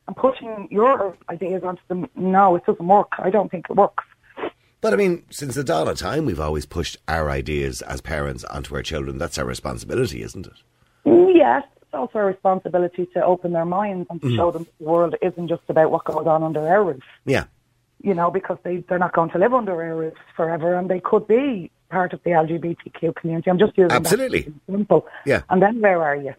And 0.07 0.17
pushing 0.17 0.69
your 0.71 1.17
ideas 1.29 1.63
onto 1.65 1.83
them, 1.89 2.09
no, 2.15 2.57
it 2.57 2.65
doesn't 2.65 2.87
work. 2.87 3.13
I 3.19 3.31
don't 3.31 3.51
think 3.51 3.67
it 3.69 3.77
works. 3.77 4.05
But 4.81 4.93
I 4.93 4.97
mean, 4.97 5.25
since 5.31 5.55
the 5.55 5.65
dawn 5.65 5.89
of 5.89 5.99
time, 5.99 6.25
we've 6.25 6.41
always 6.41 6.65
pushed 6.65 6.97
our 7.09 7.31
ideas 7.31 7.83
as 7.83 8.01
parents 8.01 8.45
onto 8.45 8.75
our 8.77 8.83
children. 8.83 9.19
That's 9.19 9.37
our 9.37 9.45
responsibility, 9.45 10.23
isn't 10.23 10.47
it? 10.47 10.63
Yes, 11.05 11.65
it's 11.77 11.93
also 11.93 12.21
a 12.21 12.25
responsibility 12.25 13.07
to 13.15 13.25
open 13.25 13.53
their 13.53 13.65
minds 13.65 14.07
and 14.09 14.21
to 14.21 14.29
mm. 14.29 14.37
show 14.37 14.51
them 14.51 14.67
the 14.79 14.85
world 14.85 15.17
isn't 15.21 15.49
just 15.49 15.63
about 15.69 15.91
what 15.91 16.05
goes 16.05 16.27
on 16.27 16.43
under 16.43 16.67
our 16.67 16.85
roof. 16.85 17.03
Yeah. 17.25 17.45
you 18.01 18.15
know, 18.15 18.31
because 18.31 18.59
they, 18.63 18.79
they're 18.89 18.99
not 18.99 19.15
going 19.15 19.31
to 19.31 19.39
live 19.39 19.53
under 19.53 19.83
our 19.83 19.97
roofs 19.97 20.21
forever 20.37 20.75
and 20.75 20.89
they 20.89 21.01
could 21.01 21.27
be 21.27 21.71
part 21.89 22.13
of 22.13 22.23
the 22.25 22.31
LGBTQ 22.31 23.17
community. 23.17 23.51
I'm 23.51 23.59
just 23.59 23.77
using 23.77 23.93
Absolutely. 23.95 24.53
as. 24.69 25.05
Yeah. 25.25 25.43
And 25.51 25.63
then 25.63 25.81
where 25.81 26.03
are 26.03 26.17
you? 26.17 26.35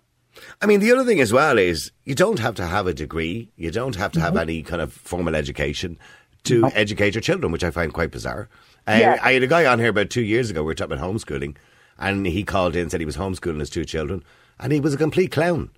I 0.62 0.66
mean, 0.68 0.80
the 0.80 0.92
other 0.92 1.04
thing 1.04 1.20
as 1.20 1.34
well 1.34 1.58
is 1.58 1.92
you 2.06 2.16
don't 2.16 2.40
have 2.40 2.56
to 2.56 2.66
have 2.66 2.88
a 2.88 2.94
degree, 2.94 3.50
you 3.58 3.72
don't 3.72 3.96
have 3.96 4.12
to 4.14 4.20
have 4.20 4.38
any 4.38 4.62
kind 4.62 4.82
of 4.82 4.94
formal 4.94 5.36
education 5.36 5.98
to 6.44 6.66
educate 6.74 7.16
your 7.16 7.22
children, 7.22 7.52
which 7.52 7.64
I 7.64 7.72
find 7.72 7.94
quite 7.94 8.12
bizarre. 8.12 8.48
Uh, 8.88 8.98
Yeah. 9.00 9.20
I 9.22 9.34
had 9.34 9.44
a 9.44 9.48
guy 9.48 9.66
on 9.66 9.80
here 9.80 9.90
about 9.90 10.10
two 10.10 10.22
years 10.22 10.50
ago, 10.50 10.62
we 10.62 10.68
were 10.68 10.76
talking 10.76 10.94
about 10.98 11.06
homeschooling, 11.06 11.58
and 11.98 12.26
he 12.26 12.44
called 12.44 12.76
in 12.76 12.84
and 12.84 12.92
said 12.92 13.02
he 13.02 13.06
was 13.06 13.18
homeschooling 13.18 13.60
his 13.60 13.70
two 13.70 13.86
children, 13.86 14.24
and 14.60 14.72
he 14.72 14.80
was 14.80 14.94
a 14.94 14.98
complete 14.98 15.32
clown. 15.32 15.72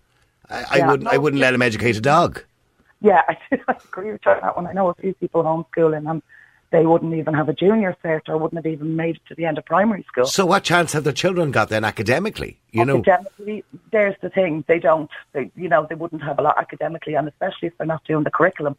I, 0.49 0.81
I 0.81 0.87
wouldn't, 0.87 1.09
I 1.09 1.17
wouldn't 1.17 1.39
let 1.41 1.53
him 1.53 1.61
educate 1.61 1.97
a 1.97 2.01
dog. 2.01 2.43
Yeah, 2.99 3.21
I, 3.27 3.37
I 3.67 3.75
agree 3.85 4.11
with 4.11 4.21
you 4.25 4.31
on 4.31 4.41
that 4.41 4.55
one. 4.55 4.67
I 4.67 4.73
know 4.73 4.89
a 4.89 4.93
few 4.95 5.13
people 5.15 5.43
homeschooling 5.43 6.09
and 6.09 6.21
they 6.71 6.85
wouldn't 6.85 7.13
even 7.13 7.33
have 7.33 7.49
a 7.49 7.53
junior 7.53 7.95
cert 8.03 8.21
or 8.27 8.37
wouldn't 8.37 8.57
have 8.63 8.71
even 8.71 8.95
made 8.95 9.17
it 9.17 9.21
to 9.27 9.35
the 9.35 9.45
end 9.45 9.57
of 9.57 9.65
primary 9.65 10.03
school. 10.07 10.25
So 10.25 10.45
what 10.45 10.63
chance 10.63 10.93
have 10.93 11.03
their 11.03 11.13
children 11.13 11.51
got 11.51 11.69
then 11.69 11.83
academically? 11.83 12.59
You 12.71 12.85
know, 12.85 12.99
academically, 12.99 13.63
there's 13.91 14.15
the 14.21 14.29
thing. 14.29 14.63
They 14.67 14.79
don't. 14.79 15.09
They, 15.33 15.51
you 15.55 15.67
know, 15.67 15.85
they 15.87 15.95
wouldn't 15.95 16.23
have 16.23 16.39
a 16.39 16.41
lot 16.41 16.57
academically, 16.57 17.15
and 17.15 17.27
especially 17.27 17.67
if 17.67 17.77
they're 17.77 17.87
not 17.87 18.03
doing 18.05 18.23
the 18.23 18.31
curriculum. 18.31 18.77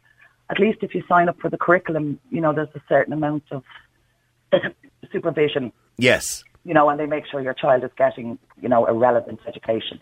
At 0.49 0.59
least 0.59 0.79
if 0.81 0.93
you 0.93 1.03
sign 1.07 1.29
up 1.29 1.39
for 1.39 1.49
the 1.49 1.57
curriculum, 1.57 2.19
you 2.29 2.41
know, 2.41 2.51
there's 2.51 2.67
a 2.75 2.81
certain 2.89 3.13
amount 3.13 3.43
of 3.51 3.63
supervision 5.11 5.71
yes. 5.97 6.43
you 6.63 6.73
know, 6.73 6.89
and 6.89 6.99
they 6.99 7.05
make 7.05 7.25
sure 7.27 7.41
your 7.41 7.53
child 7.53 7.83
is 7.83 7.91
getting, 7.97 8.37
you 8.61 8.69
know, 8.69 8.85
a 8.87 8.93
relevant 8.93 9.39
education. 9.47 9.99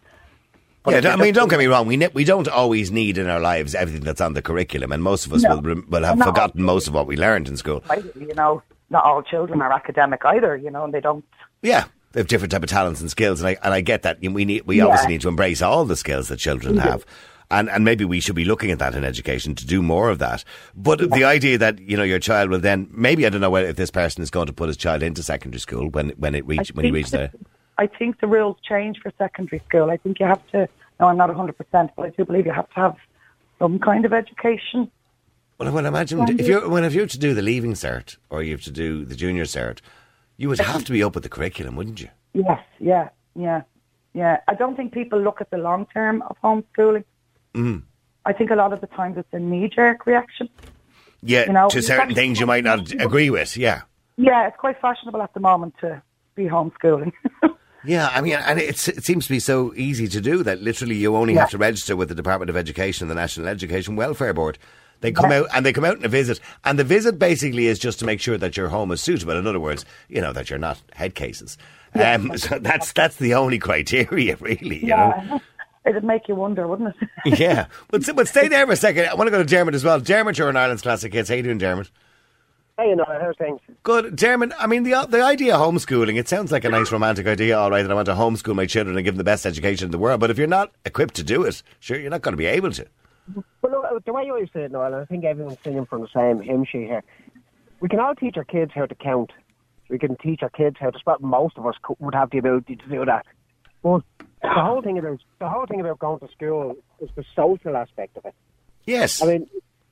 But 0.84 1.04
Yeah, 1.04 1.14
I 1.14 1.16
mean, 1.16 1.34
don't 1.34 1.48
get 1.48 1.60
me 1.60 1.68
wrong. 1.68 1.86
We 1.86 1.98
ne- 1.98 2.10
we 2.14 2.24
don't 2.24 2.48
always 2.48 2.92
need 2.92 3.18
in 3.20 3.28
our 3.30 3.40
lives 3.40 3.76
everything 3.76 4.02
that's 4.02 4.22
on 4.22 4.34
the 4.34 4.42
curriculum, 4.42 4.92
and 4.92 5.04
most 5.04 5.26
of 5.28 5.34
us 5.34 5.44
No. 5.44 5.56
will 5.56 5.62
rem- 5.62 5.86
will 5.90 6.04
have 6.04 6.18
forgotten 6.20 6.64
most 6.64 6.88
of 6.88 6.94
what 6.94 7.06
we 7.08 7.16
learned 7.18 7.48
in 7.48 7.56
school. 7.58 7.84
You 8.20 8.34
know, 8.36 8.64
not 8.90 9.04
all 9.06 9.22
children 9.22 9.62
are 9.62 9.72
academic 9.72 10.22
either, 10.26 10.56
you 10.58 10.72
know, 10.72 10.84
and 10.84 10.94
they 10.94 11.02
don't. 11.02 11.24
Yeah, 11.62 11.84
they 12.14 12.20
have 12.20 12.28
different 12.28 12.52
type 12.52 12.64
of 12.64 12.70
talents 12.70 13.00
and 13.00 13.12
skills, 13.12 13.42
and 13.42 13.50
I 13.50 13.58
and 13.64 13.74
I 13.76 13.82
get 13.82 14.02
that. 14.02 14.20
We 14.22 14.44
need 14.46 14.64
we 14.66 14.78
Yeah. 14.78 14.86
obviously 14.86 15.10
need 15.14 15.22
to 15.22 15.30
embrace 15.30 15.62
all 15.62 15.86
the 15.86 15.96
skills 15.96 16.30
that 16.30 16.38
children 16.38 16.78
have. 16.78 17.06
And, 17.54 17.70
and 17.70 17.84
maybe 17.84 18.06
we 18.06 18.22
should 18.22 18.36
be 18.36 18.46
looking 18.46 18.72
at 18.72 18.80
that 18.80 18.96
in 18.96 19.04
education 19.04 19.56
to 19.56 19.68
do 19.68 19.82
more 19.82 20.10
of 20.10 20.20
that. 20.20 20.46
But 20.74 21.12
the 21.12 21.26
idea 21.26 21.58
that 21.58 21.80
you 21.80 21.98
know 21.98 22.04
your 22.04 22.18
child 22.18 22.50
will 22.50 22.60
then 22.62 22.88
maybe 22.92 23.26
I 23.26 23.30
don't 23.30 23.42
know 23.42 23.50
whether 23.50 23.68
if 23.68 23.76
this 23.76 23.92
person 23.92 24.24
is 24.24 24.30
going 24.32 24.48
to 24.48 24.54
put 24.54 24.70
his 24.70 24.78
child 24.78 25.04
into 25.04 25.22
secondary 25.22 25.60
school 25.60 25.90
when 25.90 26.12
when 26.12 26.34
it 26.34 26.48
reach 26.48 26.72
I 26.72 26.74
when 26.74 26.86
he 26.86 26.92
reaches 26.92 27.12
there. 27.12 27.32
I 27.82 27.88
think 27.88 28.20
the 28.20 28.28
rules 28.28 28.58
change 28.62 29.00
for 29.02 29.12
secondary 29.18 29.60
school. 29.68 29.90
I 29.90 29.98
think 29.98 30.20
you 30.20 30.28
have 30.28 30.46
to. 30.52 30.70
No, 31.00 31.08
I'm 31.08 31.18
not 31.18 31.30
100, 31.30 31.58
percent 31.58 31.90
but 31.96 32.06
I 32.06 32.10
do 32.10 32.24
believe 32.26 32.46
you 32.46 32.52
have 32.54 32.70
to 32.70 32.76
have 32.76 32.96
some 33.58 33.80
kind 33.80 34.06
of 34.06 34.14
education. 34.14 34.92
Well, 35.58 35.68
I 35.68 35.72
well, 35.72 35.88
imagine 35.88 36.40
if 36.40 36.48
you're 36.48 36.70
when 36.70 36.84
if 36.84 36.94
you're 36.94 37.08
to 37.08 37.18
do 37.18 37.34
the 37.34 37.42
leaving 37.42 37.74
cert 37.74 38.18
or 38.30 38.44
you 38.44 38.52
have 38.52 38.62
to 38.62 38.72
do 38.72 39.04
the 39.04 39.16
junior 39.16 39.46
cert, 39.46 39.80
you 40.38 40.48
would 40.50 40.60
have 40.60 40.86
to 40.86 40.92
be 40.92 41.02
up 41.02 41.16
with 41.16 41.24
the 41.24 41.30
curriculum, 41.30 41.76
wouldn't 41.76 42.00
you? 42.02 42.10
Yes, 42.34 42.62
yeah, 42.80 43.10
yeah, 43.36 43.64
yeah. 44.14 44.38
I 44.48 44.54
don't 44.54 44.76
think 44.76 44.94
people 44.94 45.20
look 45.20 45.42
at 45.42 45.50
the 45.50 45.58
long 45.58 45.88
term 45.92 46.22
of 46.30 46.38
homeschooling. 46.44 47.04
Mm. 47.56 47.82
I 48.28 48.34
think 48.34 48.52
a 48.52 48.56
lot 48.56 48.74
of 48.74 48.82
the 48.82 48.88
times 48.88 49.18
it's 49.18 49.34
a 49.34 49.40
knee 49.40 49.70
jerk 49.76 50.06
reaction. 50.06 50.50
Yeah, 51.24 51.46
You 51.48 51.54
know, 51.54 51.70
to 51.70 51.82
certain 51.82 52.14
things 52.14 52.40
you 52.40 52.46
might 52.46 52.64
not 52.64 52.92
agree 52.92 53.32
with. 53.32 53.58
Yeah. 53.58 53.82
Yeah, 54.18 54.48
it's 54.48 54.58
quite 54.58 54.80
fashionable 54.80 55.22
at 55.24 55.34
the 55.34 55.40
moment 55.40 55.74
to 55.82 56.02
be 56.36 56.46
homeschooling. 56.46 57.14
Yeah, 57.84 58.10
I 58.14 58.22
mean, 58.22 58.34
and 58.34 58.60
it's, 58.60 58.88
it 58.88 59.04
seems 59.04 59.26
to 59.26 59.32
be 59.34 59.40
so 59.40 59.74
easy 59.76 60.08
to 60.08 60.22
do 60.22 60.44
that 60.44 60.62
literally 60.62 60.96
you 60.96 61.16
only 61.16 61.34
Yeah. 61.34 61.42
have 61.42 61.50
to 61.52 61.58
register 61.58 61.96
with 61.96 62.10
the 62.10 62.16
Department 62.16 62.50
of 62.50 62.56
Education, 62.58 63.08
the 63.08 63.16
National 63.16 63.48
Education 63.48 63.96
Welfare 63.96 64.34
Board. 64.34 64.58
They 65.02 65.12
come 65.12 65.32
Yeah. 65.32 65.40
out 65.40 65.48
and 65.56 65.66
they 65.66 65.74
come 65.74 65.84
out 65.86 65.98
on 65.98 66.06
a 66.06 66.10
visit, 66.10 66.40
and 66.64 66.78
the 66.78 66.84
visit 66.84 67.18
basically 67.18 67.66
is 67.68 67.80
just 67.80 67.98
to 68.00 68.06
make 68.06 68.22
sure 68.22 68.38
that 68.38 68.56
your 68.56 68.68
home 68.70 68.92
is 68.92 69.02
suitable. 69.02 69.36
In 69.36 69.48
other 69.48 69.60
words, 69.60 69.84
you 70.10 70.22
know 70.22 70.32
that 70.32 70.50
you're 70.52 70.60
not 70.60 70.80
head 70.94 71.16
cases. 71.16 71.58
Um, 71.96 72.38
so 72.38 72.60
that's 72.60 72.92
that's 72.94 73.16
the 73.16 73.34
only 73.34 73.58
criteria, 73.58 74.36
really. 74.40 74.82
You 74.82 74.88
know. 74.90 75.14
yeah, 75.18 75.38
it'd 75.88 76.04
make 76.04 76.28
you 76.28 76.36
wonder, 76.36 76.68
wouldn't 76.68 76.96
it? 77.26 77.40
yeah, 77.40 77.66
but 77.90 78.08
but 78.16 78.28
stay 78.28 78.48
there 78.48 78.68
for 78.68 78.74
a 78.74 78.76
second. 78.76 79.08
I 79.08 79.16
want 79.16 79.26
to 79.28 79.32
go 79.32 79.40
to 79.40 79.44
Dermot 79.44 79.74
as 79.74 79.84
well. 79.84 80.00
Dermot, 80.00 80.38
you're 80.38 80.50
an 80.50 80.56
Ireland's 80.56 80.84
classic 80.84 81.12
hits. 81.14 81.30
How 81.30 81.36
you 81.36 81.42
doing, 81.42 81.58
Dermot? 81.58 81.90
Hey, 82.82 82.90
you 82.90 82.96
know, 82.96 83.06
how's 83.08 83.38
things? 83.38 83.60
Good, 83.84 84.16
Dermot. 84.16 84.54
I 84.58 84.66
mean, 84.66 84.82
the 84.82 85.06
the 85.08 85.22
idea 85.22 85.56
of 85.56 85.62
homeschooling. 85.62 86.18
It 86.18 86.28
sounds 86.28 86.52
like 86.52 86.66
a 86.66 86.70
nice 86.70 86.92
romantic 86.92 87.28
idea, 87.28 87.60
all 87.60 87.70
right. 87.70 87.84
That 87.84 87.92
I 87.92 87.94
want 87.94 88.08
to 88.08 88.14
homeschool 88.14 88.56
my 88.56 88.66
children 88.66 88.98
and 88.98 89.06
give 89.06 89.14
them 89.14 89.20
the 89.20 89.24
best 89.24 89.46
education 89.46 89.86
in 89.86 89.92
the 89.92 90.00
world. 90.00 90.20
But 90.20 90.32
if 90.32 90.40
you're 90.40 90.48
not 90.48 90.72
equipped 90.84 91.14
to 91.16 91.24
do 91.24 91.44
it, 91.44 91.62
sure, 91.80 92.00
you're 92.00 92.10
not 92.10 92.22
going 92.24 92.34
to 92.34 92.38
be 92.38 92.48
able 92.48 92.72
to. 92.72 92.88
Well, 93.62 93.86
look, 93.92 94.06
the 94.06 94.14
way 94.14 94.26
you 94.26 94.34
always 94.34 94.50
say 94.52 94.64
it, 94.64 94.72
Niall, 94.72 94.94
and 94.94 94.96
I 94.96 95.06
think 95.06 95.26
everyone's 95.26 95.60
singing 95.64 95.86
from 95.86 96.02
the 96.02 96.08
same 96.12 96.42
hymn 96.42 96.66
sheet 96.66 96.88
here. 96.88 97.04
We 97.82 97.88
can 97.88 98.00
all 98.00 98.16
teach 98.16 98.36
our 98.38 98.44
kids 98.44 98.72
how 98.74 98.88
to 98.88 98.96
count. 98.96 99.32
We 99.90 100.00
can 100.00 100.18
teach 100.18 100.42
our 100.42 100.50
kids 100.50 100.78
how 100.80 100.90
to 100.90 100.98
spot. 100.98 101.22
Most 101.22 101.60
of 101.60 101.68
us 101.68 101.76
would 102.00 102.16
have 102.16 102.32
the 102.32 102.40
ability 102.40 102.78
to 102.78 102.88
do 102.90 103.06
that. 103.06 103.28
But 103.84 104.02
the 104.42 104.50
whole 104.50 104.82
thing 104.82 104.98
about 104.98 105.20
the 105.40 105.50
whole 105.50 105.68
thing 105.68 105.82
about 105.82 106.00
going 106.00 106.20
to 106.20 106.30
school 106.30 106.76
is 107.00 107.10
the 107.16 107.26
social 107.36 107.78
aspect 107.78 108.18
of 108.18 108.26
it. 108.26 108.34
Yes. 108.86 109.22
I 109.22 109.28
mean, 109.28 109.48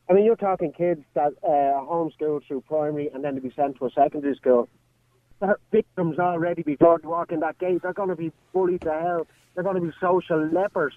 I 0.09 0.13
mean, 0.13 0.25
you're 0.25 0.35
talking 0.35 0.71
kids 0.71 1.03
that 1.13 1.33
uh, 1.43 1.47
are 1.47 1.85
homeschooled 1.85 2.47
through 2.47 2.61
primary 2.61 3.09
and 3.13 3.23
then 3.23 3.35
to 3.35 3.41
be 3.41 3.51
sent 3.55 3.77
to 3.77 3.85
a 3.85 3.91
secondary 3.91 4.35
school. 4.35 4.67
They're 5.39 5.59
victims 5.71 6.17
already 6.17 6.63
before 6.63 6.99
they 6.99 7.07
walk 7.07 7.31
in 7.31 7.41
that 7.41 7.59
gate. 7.59 7.83
They're 7.83 7.93
going 7.93 8.09
to 8.09 8.15
be 8.15 8.31
bullied 8.51 8.81
to 8.81 8.91
hell. 8.91 9.27
They're 9.53 9.63
going 9.63 9.75
to 9.75 9.81
be 9.81 9.91
social 10.01 10.47
lepers. 10.47 10.93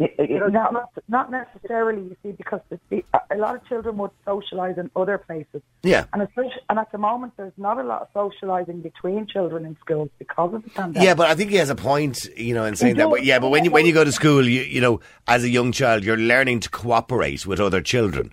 Y- 0.00 0.08
y- 0.18 0.48
Not, 0.48 0.72
not, 0.72 0.90
not 1.08 1.30
necessarily, 1.30 2.00
you 2.02 2.16
see, 2.22 2.32
because 2.32 2.60
the, 2.70 2.80
the, 2.88 3.04
a 3.30 3.36
lot 3.36 3.54
of 3.54 3.64
children 3.68 3.98
would 3.98 4.10
socialise 4.26 4.78
in 4.78 4.90
other 4.96 5.18
places. 5.18 5.60
yeah. 5.82 6.06
And, 6.14 6.22
especially, 6.22 6.52
and 6.70 6.78
at 6.78 6.90
the 6.90 6.96
moment, 6.98 7.34
there's 7.36 7.52
not 7.58 7.78
a 7.78 7.82
lot 7.82 8.00
of 8.02 8.08
socialising 8.14 8.82
between 8.82 9.26
children 9.26 9.66
in 9.66 9.76
schools 9.84 10.08
because 10.18 10.54
of 10.54 10.64
the 10.64 10.70
pandemic. 10.70 11.06
Yeah, 11.06 11.14
but 11.14 11.28
I 11.28 11.34
think 11.34 11.50
he 11.50 11.56
has 11.56 11.68
a 11.68 11.74
point, 11.74 12.24
you 12.36 12.54
know, 12.54 12.64
in 12.64 12.76
saying 12.76 12.96
that. 12.96 13.02
does. 13.04 13.10
But 13.10 13.24
yeah, 13.24 13.38
but 13.40 13.50
when 13.50 13.64
you 13.66 13.70
when 13.70 13.84
you 13.84 13.92
go 13.92 14.02
to 14.02 14.12
school, 14.12 14.48
you 14.48 14.62
you 14.62 14.80
know, 14.80 15.00
as 15.28 15.44
a 15.44 15.50
young 15.50 15.70
child, 15.70 16.02
you're 16.02 16.16
learning 16.16 16.60
to 16.60 16.70
cooperate 16.70 17.46
with 17.46 17.60
other 17.60 17.82
children. 17.82 18.32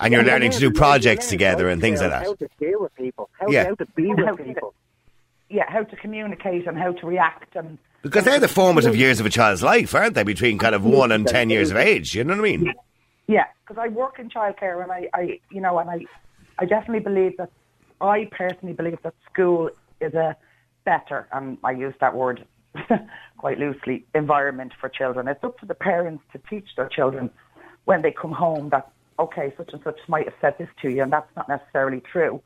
and 0.00 0.12
you're 0.12 0.24
Yeah, 0.24 0.32
learning 0.32 0.50
to 0.50 0.58
do 0.58 0.72
projects 0.72 1.28
together 1.28 1.68
and 1.68 1.80
things 1.80 2.00
like 2.00 2.10
that. 2.10 2.24
How 2.24 2.34
to 2.34 2.48
deal 2.58 2.80
with 2.82 2.92
people. 2.96 3.30
How, 3.38 3.48
Yeah. 3.48 3.64
how 3.66 3.74
to 3.76 3.86
be 3.94 4.08
How 4.08 4.14
with 4.16 4.38
to- 4.38 4.44
people. 4.44 4.74
Yeah, 5.48 5.70
how 5.70 5.84
to 5.84 5.96
communicate 5.96 6.66
and 6.66 6.76
how 6.76 6.92
to 6.92 7.06
react 7.06 7.54
and 7.54 7.78
Because 8.04 8.24
they're 8.24 8.38
the 8.38 8.48
formative 8.48 8.94
years 8.94 9.18
of 9.18 9.26
a 9.26 9.30
child's 9.30 9.62
life, 9.62 9.94
aren't 9.94 10.14
they? 10.14 10.22
Between 10.22 10.58
kind 10.58 10.74
of 10.74 10.84
one 10.84 11.10
and 11.10 11.26
ten 11.26 11.48
years 11.50 11.70
of 11.70 11.78
age. 11.78 12.14
You 12.14 12.22
know 12.22 12.34
what 12.34 12.40
I 12.40 12.42
mean? 12.42 12.74
Yeah, 13.26 13.46
because 13.66 13.82
I 13.82 13.88
work 13.88 14.18
in 14.18 14.28
childcare 14.28 14.82
and 14.82 14.92
I, 14.92 15.08
I, 15.14 15.40
you 15.50 15.60
know, 15.62 15.78
and 15.78 15.88
I, 15.88 16.04
I 16.58 16.66
definitely 16.66 17.00
believe 17.00 17.36
that, 17.38 17.50
I 18.02 18.28
personally 18.30 18.74
believe 18.74 18.98
that 19.02 19.14
school 19.32 19.70
is 20.02 20.12
a 20.12 20.36
better, 20.84 21.26
and 21.32 21.56
I 21.64 21.70
use 21.70 21.94
that 22.02 22.14
word 22.14 22.44
quite 23.38 23.58
loosely, 23.58 24.04
environment 24.14 24.72
for 24.78 24.90
children. 24.90 25.26
It's 25.26 25.42
up 25.42 25.58
to 25.60 25.66
the 25.66 25.74
parents 25.74 26.22
to 26.32 26.40
teach 26.50 26.68
their 26.76 26.88
children 26.88 27.30
when 27.86 28.02
they 28.02 28.12
come 28.12 28.32
home 28.32 28.68
that, 28.70 28.90
okay, 29.18 29.54
such 29.56 29.70
and 29.72 29.82
such 29.82 29.98
might 30.08 30.26
have 30.26 30.34
said 30.42 30.56
this 30.58 30.68
to 30.82 30.90
you, 30.90 31.02
and 31.02 31.10
that's 31.10 31.34
not 31.36 31.48
necessarily 31.48 32.00
true. 32.00 32.42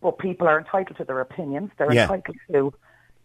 But 0.00 0.18
people 0.18 0.48
are 0.48 0.58
entitled 0.58 0.96
to 0.96 1.04
their 1.04 1.20
opinions. 1.20 1.70
They're 1.76 1.92
Yeah. 1.92 2.02
entitled 2.04 2.36
to, 2.50 2.72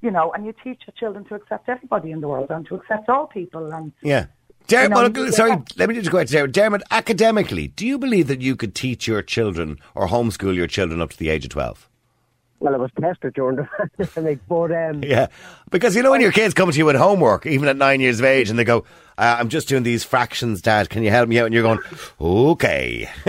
you 0.01 0.11
know, 0.11 0.31
and 0.33 0.45
you 0.45 0.53
teach 0.63 0.81
your 0.87 0.93
children 0.99 1.25
to 1.25 1.35
accept 1.35 1.69
everybody 1.69 2.11
in 2.11 2.21
the 2.21 2.27
world 2.27 2.49
and 2.49 2.65
to 2.67 2.75
accept 2.75 3.09
all 3.09 3.27
people. 3.27 3.71
And 3.73 3.91
Yeah. 4.01 4.25
Dermot, 4.67 4.97
You 4.97 5.09
know, 5.09 5.11
well, 5.11 5.25
yeah. 5.25 5.31
sorry, 5.31 5.57
let 5.77 5.89
me 5.89 5.95
just 5.95 6.11
go 6.11 6.19
back 6.19 6.27
to 6.27 6.33
Dermot. 6.33 6.53
Dermot, 6.53 6.83
academically, 6.91 7.67
do 7.69 7.85
you 7.85 7.97
believe 7.97 8.27
that 8.27 8.41
you 8.41 8.55
could 8.55 8.75
teach 8.75 9.07
your 9.07 9.21
children 9.21 9.79
or 9.95 10.07
homeschool 10.07 10.55
your 10.55 10.67
children 10.67 11.01
up 11.01 11.09
to 11.11 11.17
the 11.17 11.29
age 11.29 11.45
of 11.45 11.49
12? 11.51 11.89
Well, 12.59 12.75
I 12.75 12.77
was 12.77 12.91
tested 12.99 13.33
during 13.33 13.55
the 13.55 13.67
pandemic, 13.97 14.39
but 14.47 14.71
um, 14.71 15.03
Yeah. 15.03 15.27
Because, 15.71 15.95
you 15.95 16.03
know, 16.03 16.11
when 16.11 16.21
your 16.21 16.31
kids 16.31 16.53
come 16.53 16.69
to 16.69 16.77
you 16.77 16.85
with 16.85 16.95
homework, 16.95 17.47
even 17.47 17.67
at 17.67 17.75
nine 17.75 18.01
years 18.01 18.19
of 18.19 18.25
age, 18.25 18.51
and 18.51 18.59
they 18.59 18.63
go, 18.63 18.85
uh, 19.21 19.37
I'm 19.39 19.49
just 19.49 19.67
doing 19.67 19.83
these 19.83 20.03
fractions, 20.03 20.63
Dad, 20.63 20.89
can 20.89 21.03
you 21.03 21.11
help 21.11 21.29
me 21.29 21.37
out? 21.37 21.45
And 21.45 21.53
you're 21.53 21.61
going, 21.61 21.77
okay. 22.19 23.07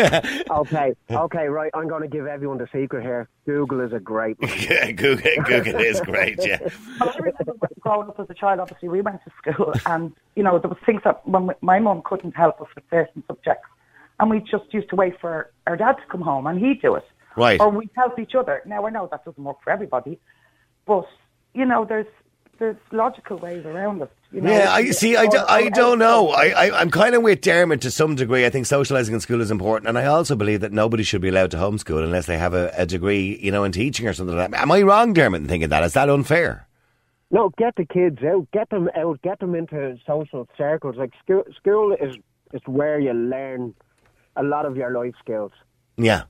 okay, 0.50 0.94
okay, 1.10 1.46
right. 1.48 1.70
I'm 1.74 1.86
going 1.86 2.00
to 2.00 2.08
give 2.08 2.26
everyone 2.26 2.56
the 2.56 2.66
secret 2.72 3.02
here. 3.02 3.28
Google 3.44 3.80
is 3.80 3.92
a 3.92 4.00
great. 4.00 4.38
yeah, 4.40 4.90
Google, 4.92 5.30
Google 5.44 5.76
is 5.80 6.00
great, 6.00 6.38
yeah. 6.40 6.60
Well, 6.98 7.10
I 7.14 7.18
remember 7.18 7.68
growing 7.80 8.08
up 8.08 8.18
as 8.18 8.30
a 8.30 8.34
child, 8.34 8.60
obviously, 8.60 8.88
we 8.88 9.02
went 9.02 9.20
to 9.24 9.30
school 9.36 9.74
and, 9.84 10.14
you 10.34 10.42
know, 10.42 10.58
there 10.58 10.70
was 10.70 10.78
things 10.86 11.02
that 11.04 11.28
when 11.28 11.48
we- 11.48 11.54
my 11.60 11.78
mum 11.78 12.00
couldn't 12.06 12.34
help 12.34 12.58
us 12.62 12.68
with 12.74 12.84
certain 12.88 13.22
subjects. 13.26 13.68
And 14.18 14.30
we 14.30 14.40
just 14.40 14.72
used 14.72 14.88
to 14.90 14.96
wait 14.96 15.20
for 15.20 15.50
our 15.66 15.76
dad 15.76 15.92
to 15.98 16.02
come 16.10 16.22
home 16.22 16.46
and 16.46 16.58
he'd 16.58 16.80
do 16.80 16.94
it. 16.94 17.04
Right. 17.36 17.60
Or 17.60 17.68
we'd 17.68 17.90
help 17.94 18.18
each 18.18 18.34
other. 18.34 18.62
Now, 18.64 18.86
I 18.86 18.90
know 18.90 19.08
that 19.10 19.26
doesn't 19.26 19.44
work 19.44 19.58
for 19.62 19.70
everybody, 19.70 20.18
but, 20.86 21.06
you 21.52 21.66
know, 21.66 21.84
there's 21.84 22.06
there's 22.58 22.76
logical 22.92 23.38
ways 23.38 23.64
around 23.64 24.02
it. 24.02 24.10
You 24.30 24.40
know? 24.40 24.50
Yeah, 24.50 24.72
I 24.72 24.90
see. 24.90 25.16
I, 25.16 25.26
do, 25.26 25.38
I 25.48 25.68
don't 25.70 25.98
know. 25.98 26.30
I, 26.30 26.48
I 26.48 26.80
I'm 26.80 26.90
kind 26.90 27.14
of 27.14 27.22
with 27.22 27.40
Dermot 27.40 27.80
to 27.82 27.90
some 27.90 28.14
degree. 28.14 28.46
I 28.46 28.50
think 28.50 28.66
socialising 28.66 29.12
in 29.12 29.20
school 29.20 29.40
is 29.40 29.50
important, 29.50 29.88
and 29.88 29.98
I 29.98 30.06
also 30.06 30.36
believe 30.36 30.60
that 30.60 30.72
nobody 30.72 31.02
should 31.02 31.20
be 31.20 31.28
allowed 31.28 31.50
to 31.52 31.56
homeschool 31.58 32.02
unless 32.02 32.26
they 32.26 32.38
have 32.38 32.54
a, 32.54 32.72
a 32.76 32.86
degree, 32.86 33.38
you 33.42 33.50
know, 33.50 33.64
in 33.64 33.72
teaching 33.72 34.06
or 34.06 34.12
something 34.12 34.36
like 34.36 34.50
that. 34.50 34.60
Am 34.62 34.70
I 34.72 34.82
wrong, 34.82 35.12
Dermot, 35.12 35.42
in 35.42 35.48
thinking 35.48 35.68
that? 35.70 35.82
Is 35.84 35.92
that 35.94 36.08
unfair? 36.08 36.66
No, 37.30 37.50
get 37.56 37.76
the 37.76 37.86
kids 37.86 38.18
out, 38.22 38.46
get 38.52 38.68
them 38.70 38.90
out, 38.96 39.20
get 39.22 39.40
them 39.40 39.54
into 39.54 39.98
social 40.06 40.46
circles. 40.56 40.96
Like 40.96 41.12
school, 41.24 41.44
school 41.56 41.92
is 41.98 42.16
is 42.52 42.60
where 42.66 43.00
you 43.00 43.12
learn 43.12 43.74
a 44.36 44.42
lot 44.42 44.66
of 44.66 44.76
your 44.76 44.92
life 44.92 45.14
skills, 45.18 45.52
Yeah. 45.96 46.24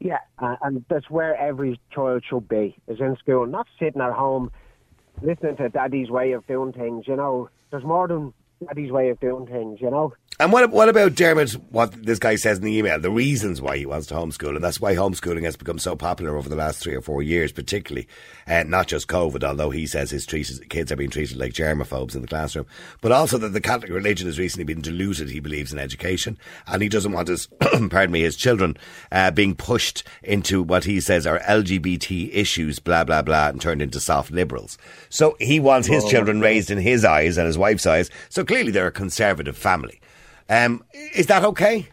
Yeah. 0.00 0.18
uh, 0.38 0.56
and 0.62 0.84
that's 0.88 1.10
where 1.10 1.36
every 1.36 1.78
child 1.90 2.24
should 2.28 2.48
be. 2.48 2.76
Is 2.88 3.00
in 3.00 3.16
school, 3.18 3.46
not 3.46 3.66
sitting 3.78 4.00
at 4.00 4.12
home 4.12 4.50
listening 5.22 5.56
to 5.56 5.68
daddy's 5.68 6.10
way 6.10 6.32
of 6.32 6.46
doing 6.46 6.72
things. 6.72 7.06
You 7.06 7.16
know, 7.16 7.50
there's 7.70 7.84
more 7.84 8.08
than 8.08 8.32
daddy's 8.66 8.90
way 8.90 9.10
of 9.10 9.20
doing 9.20 9.46
things. 9.46 9.80
You 9.80 9.90
know. 9.90 10.14
And 10.40 10.52
what 10.52 10.70
what 10.70 10.88
about 10.88 11.16
Dermot? 11.16 11.50
What 11.70 11.90
this 12.04 12.20
guy 12.20 12.36
says 12.36 12.58
in 12.58 12.64
the 12.64 12.76
email, 12.76 13.00
the 13.00 13.10
reasons 13.10 13.60
why 13.60 13.76
he 13.76 13.84
wants 13.84 14.06
to 14.06 14.14
homeschool, 14.14 14.54
and 14.54 14.62
that's 14.62 14.80
why 14.80 14.94
homeschooling 14.94 15.42
has 15.42 15.56
become 15.56 15.80
so 15.80 15.96
popular 15.96 16.36
over 16.36 16.48
the 16.48 16.54
last 16.54 16.78
three 16.78 16.94
or 16.94 17.02
four 17.02 17.24
years, 17.24 17.50
particularly, 17.50 18.06
and 18.46 18.70
not 18.70 18.86
just 18.86 19.08
COVID. 19.08 19.42
Although 19.42 19.70
he 19.70 19.84
says 19.84 20.12
his 20.12 20.24
treated, 20.24 20.70
kids 20.70 20.92
are 20.92 20.96
being 20.96 21.10
treated 21.10 21.38
like 21.38 21.54
germaphobes 21.54 22.14
in 22.14 22.22
the 22.22 22.28
classroom, 22.28 22.66
but 23.00 23.10
also 23.10 23.36
that 23.38 23.48
the 23.48 23.60
Catholic 23.60 23.90
religion 23.90 24.28
has 24.28 24.38
recently 24.38 24.62
been 24.62 24.80
diluted. 24.80 25.28
He 25.28 25.40
believes 25.40 25.72
in 25.72 25.80
education, 25.80 26.38
and 26.68 26.82
he 26.82 26.88
doesn't 26.88 27.10
want 27.10 27.26
his, 27.26 27.46
pardon 27.90 28.12
me, 28.12 28.20
his 28.20 28.36
children 28.36 28.76
uh, 29.10 29.32
being 29.32 29.56
pushed 29.56 30.04
into 30.22 30.62
what 30.62 30.84
he 30.84 31.00
says 31.00 31.26
are 31.26 31.40
LGBT 31.40 32.30
issues, 32.32 32.78
blah 32.78 33.02
blah 33.02 33.22
blah, 33.22 33.48
and 33.48 33.60
turned 33.60 33.82
into 33.82 33.98
soft 33.98 34.30
liberals. 34.30 34.78
So 35.08 35.36
he 35.40 35.58
wants 35.58 35.88
his 35.88 36.04
children 36.04 36.40
raised 36.40 36.70
in 36.70 36.78
his 36.78 37.04
eyes 37.04 37.38
and 37.38 37.48
his 37.48 37.58
wife's 37.58 37.86
eyes. 37.86 38.08
So 38.28 38.44
clearly 38.44 38.70
they're 38.70 38.86
a 38.86 38.92
conservative 38.92 39.56
family. 39.56 40.00
Um, 40.48 40.84
is 41.14 41.26
that 41.26 41.44
okay? 41.44 41.88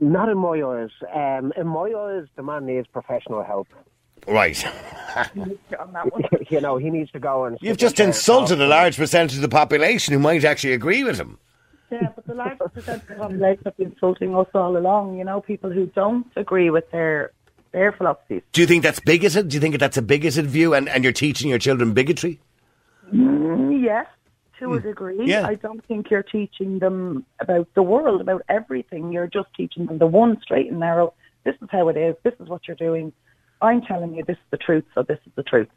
Not 0.00 0.28
in 0.28 0.38
my 0.38 0.62
eyes. 0.62 0.90
Um, 1.14 1.52
in 1.56 1.66
my 1.66 1.92
eyes, 1.96 2.26
the 2.36 2.42
man 2.42 2.66
needs 2.66 2.86
professional 2.86 3.42
help. 3.42 3.68
Right. 4.26 4.64
On 5.16 5.92
that 5.92 6.12
one. 6.12 6.22
you 6.50 6.60
know, 6.60 6.76
he 6.76 6.90
needs 6.90 7.10
to 7.12 7.18
go 7.18 7.44
and. 7.44 7.58
You've 7.60 7.76
just 7.76 8.00
insulted 8.00 8.60
a 8.60 8.66
large 8.66 8.96
percentage 8.96 9.36
of 9.36 9.42
the 9.42 9.48
population 9.48 10.12
who 10.12 10.18
might 10.18 10.44
actually 10.44 10.72
agree 10.72 11.04
with 11.04 11.18
him. 11.18 11.38
Yeah, 11.90 12.08
but 12.14 12.26
the 12.26 12.34
large 12.34 12.58
percentage 12.58 13.02
of 13.02 13.08
the 13.08 13.14
population 13.14 13.62
have 13.64 13.76
been 13.76 13.92
insulting 13.92 14.34
us 14.34 14.48
all 14.54 14.76
along. 14.76 15.18
You 15.18 15.24
know, 15.24 15.40
people 15.40 15.70
who 15.70 15.86
don't 15.86 16.26
agree 16.36 16.70
with 16.70 16.90
their 16.90 17.32
their 17.72 17.92
philosophies. 17.92 18.42
Do 18.52 18.60
you 18.60 18.66
think 18.66 18.82
that's 18.82 19.00
bigoted? 19.00 19.48
Do 19.48 19.56
you 19.56 19.60
think 19.60 19.78
that's 19.78 19.96
a 19.96 20.02
bigoted 20.02 20.46
view 20.46 20.74
and, 20.74 20.88
and 20.88 21.04
you're 21.04 21.12
teaching 21.12 21.50
your 21.50 21.58
children 21.58 21.92
bigotry? 21.92 22.40
Yes, 23.12 24.06
to 24.58 24.74
a 24.74 24.80
degree. 24.80 25.16
Hmm. 25.16 25.22
Yeah. 25.22 25.46
I 25.46 25.54
don't 25.54 25.84
think 25.86 26.10
you're 26.10 26.22
teaching 26.22 26.78
them 26.78 27.24
about 27.40 27.68
the 27.74 27.82
world, 27.82 28.20
about 28.20 28.42
everything. 28.48 29.12
You're 29.12 29.26
just 29.26 29.48
teaching 29.56 29.86
them 29.86 29.98
the 29.98 30.06
one 30.06 30.40
straight 30.42 30.70
and 30.70 30.80
narrow. 30.80 31.14
This 31.44 31.56
is 31.60 31.68
how 31.70 31.88
it 31.88 31.96
is. 31.96 32.16
This 32.22 32.34
is 32.40 32.48
what 32.48 32.66
you're 32.66 32.76
doing. 32.76 33.12
I'm 33.60 33.82
telling 33.82 34.14
you, 34.14 34.24
this 34.24 34.36
is 34.36 34.50
the 34.50 34.56
truth. 34.56 34.84
So 34.94 35.02
this 35.02 35.18
is 35.26 35.32
the 35.36 35.42
truth. 35.42 35.68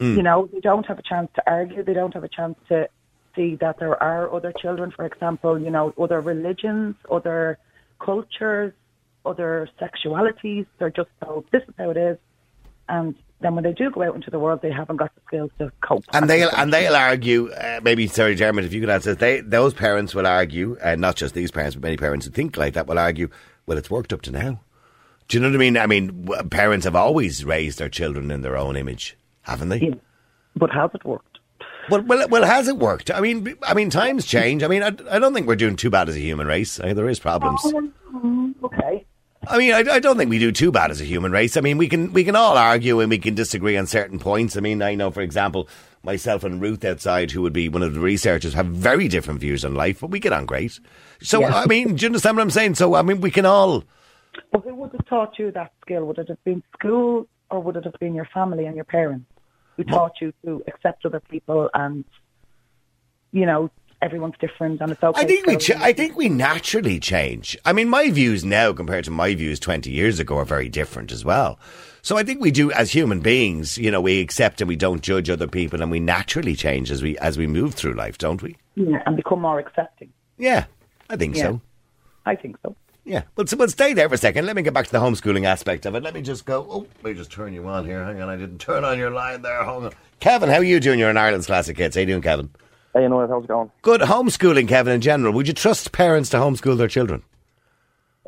Hmm. 0.00 0.16
You 0.16 0.22
know, 0.22 0.48
they 0.52 0.60
don't 0.60 0.86
have 0.86 0.98
a 0.98 1.02
chance 1.02 1.30
to 1.34 1.42
argue. 1.50 1.82
They 1.82 1.94
don't 1.94 2.14
have 2.14 2.24
a 2.24 2.28
chance 2.28 2.58
to 2.68 2.88
see 3.34 3.56
that 3.56 3.78
there 3.78 4.00
are 4.02 4.32
other 4.32 4.52
children, 4.52 4.90
for 4.90 5.06
example, 5.06 5.58
you 5.58 5.70
know, 5.70 5.94
other 5.98 6.20
religions, 6.20 6.96
other 7.10 7.58
cultures, 7.98 8.72
other 9.24 9.68
sexualities. 9.80 10.66
They're 10.78 10.90
just 10.90 11.10
told 11.24 11.46
this 11.50 11.62
is 11.68 11.74
how 11.78 11.90
it 11.90 11.96
is. 11.96 12.18
And 12.88 13.14
then 13.42 13.54
when 13.54 13.64
they 13.64 13.72
do 13.72 13.90
go 13.90 14.02
out 14.02 14.14
into 14.14 14.30
the 14.30 14.38
world, 14.38 14.60
they 14.62 14.70
haven't 14.70 14.96
got 14.96 15.14
the 15.14 15.20
skills 15.26 15.50
to 15.58 15.70
cope. 15.82 16.04
And 16.12 16.28
they'll 16.28 16.50
and 16.56 16.72
they'll 16.72 16.94
argue. 16.94 17.50
Uh, 17.52 17.80
maybe 17.82 18.06
sorry, 18.06 18.34
Dermot, 18.34 18.64
if 18.64 18.72
you 18.72 18.80
could 18.80 18.90
answer. 18.90 19.14
They 19.14 19.40
those 19.40 19.74
parents 19.74 20.14
will 20.14 20.26
argue, 20.26 20.76
and 20.82 21.00
not 21.00 21.16
just 21.16 21.34
these 21.34 21.50
parents, 21.50 21.76
but 21.76 21.82
many 21.82 21.96
parents 21.96 22.26
who 22.26 22.32
think 22.32 22.56
like 22.56 22.74
that 22.74 22.86
will 22.86 22.98
argue. 22.98 23.28
Well, 23.66 23.78
it's 23.78 23.90
worked 23.90 24.12
up 24.12 24.22
to 24.22 24.30
now. 24.30 24.60
Do 25.28 25.36
you 25.36 25.42
know 25.42 25.48
what 25.48 25.54
I 25.54 25.58
mean? 25.58 25.76
I 25.78 25.86
mean, 25.86 26.28
parents 26.50 26.84
have 26.84 26.96
always 26.96 27.44
raised 27.44 27.78
their 27.78 27.88
children 27.88 28.30
in 28.30 28.42
their 28.42 28.56
own 28.56 28.76
image, 28.76 29.16
haven't 29.42 29.68
they? 29.68 29.78
Yeah. 29.78 29.94
But 30.56 30.70
has 30.72 30.90
it 30.94 31.04
worked? 31.04 31.38
Well, 31.90 32.02
well, 32.02 32.28
well, 32.28 32.44
has 32.44 32.68
it 32.68 32.76
worked? 32.76 33.10
I 33.10 33.20
mean, 33.20 33.56
I 33.62 33.74
mean, 33.74 33.90
times 33.90 34.26
change. 34.26 34.62
I 34.62 34.68
mean, 34.68 34.82
I, 34.82 34.88
I 35.10 35.18
don't 35.18 35.34
think 35.34 35.46
we're 35.46 35.56
doing 35.56 35.76
too 35.76 35.90
bad 35.90 36.08
as 36.08 36.16
a 36.16 36.20
human 36.20 36.46
race. 36.46 36.78
I, 36.78 36.86
mean, 36.86 36.96
there 36.96 37.08
is 37.08 37.18
problems. 37.18 37.60
Okay. 38.62 39.04
I 39.48 39.58
mean, 39.58 39.72
I, 39.74 39.78
I 39.80 39.98
don't 39.98 40.16
think 40.16 40.30
we 40.30 40.38
do 40.38 40.52
too 40.52 40.70
bad 40.70 40.90
as 40.90 41.00
a 41.00 41.04
human 41.04 41.32
race. 41.32 41.56
I 41.56 41.60
mean, 41.60 41.76
we 41.78 41.88
can 41.88 42.12
we 42.12 42.24
can 42.24 42.36
all 42.36 42.56
argue 42.56 43.00
and 43.00 43.10
we 43.10 43.18
can 43.18 43.34
disagree 43.34 43.76
on 43.76 43.86
certain 43.86 44.18
points. 44.18 44.56
I 44.56 44.60
mean, 44.60 44.80
I 44.82 44.94
know, 44.94 45.10
for 45.10 45.20
example, 45.20 45.68
myself 46.04 46.44
and 46.44 46.60
Ruth 46.60 46.84
outside, 46.84 47.30
who 47.32 47.42
would 47.42 47.52
be 47.52 47.68
one 47.68 47.82
of 47.82 47.94
the 47.94 48.00
researchers, 48.00 48.54
have 48.54 48.66
very 48.66 49.08
different 49.08 49.40
views 49.40 49.64
on 49.64 49.74
life, 49.74 50.00
but 50.00 50.10
we 50.10 50.20
get 50.20 50.32
on 50.32 50.46
great. 50.46 50.78
So, 51.22 51.40
Yeah. 51.40 51.54
I 51.54 51.66
mean, 51.66 51.96
do 51.96 52.02
you 52.02 52.08
understand 52.08 52.36
what 52.36 52.42
I'm 52.42 52.50
saying? 52.50 52.76
So, 52.76 52.94
I 52.94 53.02
mean, 53.02 53.20
we 53.20 53.30
can 53.30 53.46
all. 53.46 53.84
Well, 54.52 54.62
who 54.62 54.74
would 54.76 54.92
have 54.92 55.06
taught 55.06 55.38
you 55.38 55.50
that 55.52 55.72
skill? 55.82 56.04
Would 56.06 56.18
it 56.18 56.28
have 56.28 56.42
been 56.44 56.62
school 56.78 57.26
or 57.50 57.60
would 57.60 57.76
it 57.76 57.84
have 57.84 57.98
been 58.00 58.14
your 58.14 58.28
family 58.32 58.66
and 58.66 58.74
your 58.76 58.84
parents 58.84 59.26
who 59.76 59.84
taught 59.84 60.20
you 60.20 60.32
to 60.44 60.62
accept 60.66 61.04
other 61.04 61.20
people 61.20 61.68
and, 61.74 62.04
you 63.32 63.46
know, 63.46 63.70
everyone's 64.02 64.34
different 64.40 64.80
and 64.80 64.92
it's 64.92 65.02
okay. 65.02 65.20
I 65.20 65.24
think 65.24 65.46
we. 65.46 65.56
I 65.76 65.92
think 65.92 66.16
we 66.16 66.28
naturally 66.28 67.00
change. 67.00 67.56
I 67.64 67.72
mean, 67.72 67.88
my 67.88 68.10
views 68.10 68.44
now 68.44 68.72
compared 68.72 69.04
to 69.04 69.10
my 69.10 69.34
views 69.34 69.58
20 69.60 69.90
years 69.90 70.18
ago 70.18 70.38
are 70.38 70.44
very 70.44 70.68
different 70.68 71.12
as 71.12 71.24
well. 71.24 71.58
So 72.02 72.16
I 72.18 72.24
think 72.24 72.40
we 72.40 72.50
do 72.50 72.72
as 72.72 72.90
human 72.92 73.20
beings. 73.20 73.78
You 73.78 73.90
know, 73.92 74.00
we 74.00 74.20
accept 74.20 74.60
and 74.60 74.68
we 74.68 74.76
don't 74.76 75.02
judge 75.02 75.30
other 75.30 75.46
people, 75.46 75.80
and 75.80 75.90
we 75.90 76.00
naturally 76.00 76.56
change 76.56 76.90
as 76.90 77.00
we 77.02 77.16
as 77.18 77.38
we 77.38 77.46
move 77.46 77.74
through 77.74 77.94
life, 77.94 78.18
don't 78.18 78.42
we? 78.42 78.56
yeah, 78.74 79.02
and 79.06 79.16
become 79.16 79.40
more 79.40 79.58
accepting. 79.58 80.12
Yeah, 80.38 80.64
I 81.08 81.16
think 81.16 81.36
Yeah. 81.36 81.42
so. 81.42 81.60
I 82.26 82.34
think 82.36 82.56
so. 82.62 82.74
Yeah, 83.04 83.22
well, 83.36 83.46
so, 83.48 83.56
well, 83.56 83.66
stay 83.68 83.94
there 83.94 84.08
for 84.08 84.14
a 84.14 84.18
second. 84.18 84.46
Let 84.46 84.54
me 84.54 84.62
get 84.62 84.72
back 84.74 84.86
to 84.86 84.92
the 84.92 85.00
homeschooling 85.00 85.44
aspect 85.44 85.86
of 85.86 85.94
it. 85.96 86.04
Let 86.04 86.14
me 86.14 86.22
just 86.22 86.44
go. 86.44 86.64
Oh, 86.70 86.86
let 87.02 87.12
me 87.12 87.18
just 87.18 87.32
turn 87.32 87.52
you 87.52 87.66
on 87.66 87.84
here. 87.84 88.04
Hang 88.04 88.20
on, 88.20 88.28
I 88.28 88.36
didn't 88.36 88.58
turn 88.58 88.84
on 88.84 88.96
your 88.96 89.10
line 89.10 89.42
there. 89.42 89.62
Hold 89.64 89.86
on. 89.86 89.92
Kevin, 90.20 90.48
how 90.48 90.56
are 90.58 90.62
you 90.64 90.78
doing? 90.78 91.00
You're 91.00 91.10
in 91.10 91.16
Ireland's 91.16 91.46
Classic 91.46 91.76
Hits. 91.76 91.96
How 91.96 92.00
you 92.00 92.06
doing, 92.06 92.22
Kevin? 92.22 92.50
Hey, 92.94 93.02
you 93.02 93.08
know 93.08 93.26
how's 93.26 93.44
it 93.44 93.48
going? 93.48 93.70
Good 93.80 94.02
homeschooling, 94.02 94.68
Kevin, 94.68 94.92
in 94.92 95.00
general. 95.00 95.32
Would 95.32 95.48
you 95.48 95.54
trust 95.54 95.92
parents 95.92 96.28
to 96.30 96.36
homeschool 96.36 96.76
their 96.76 96.88
children? 96.88 97.22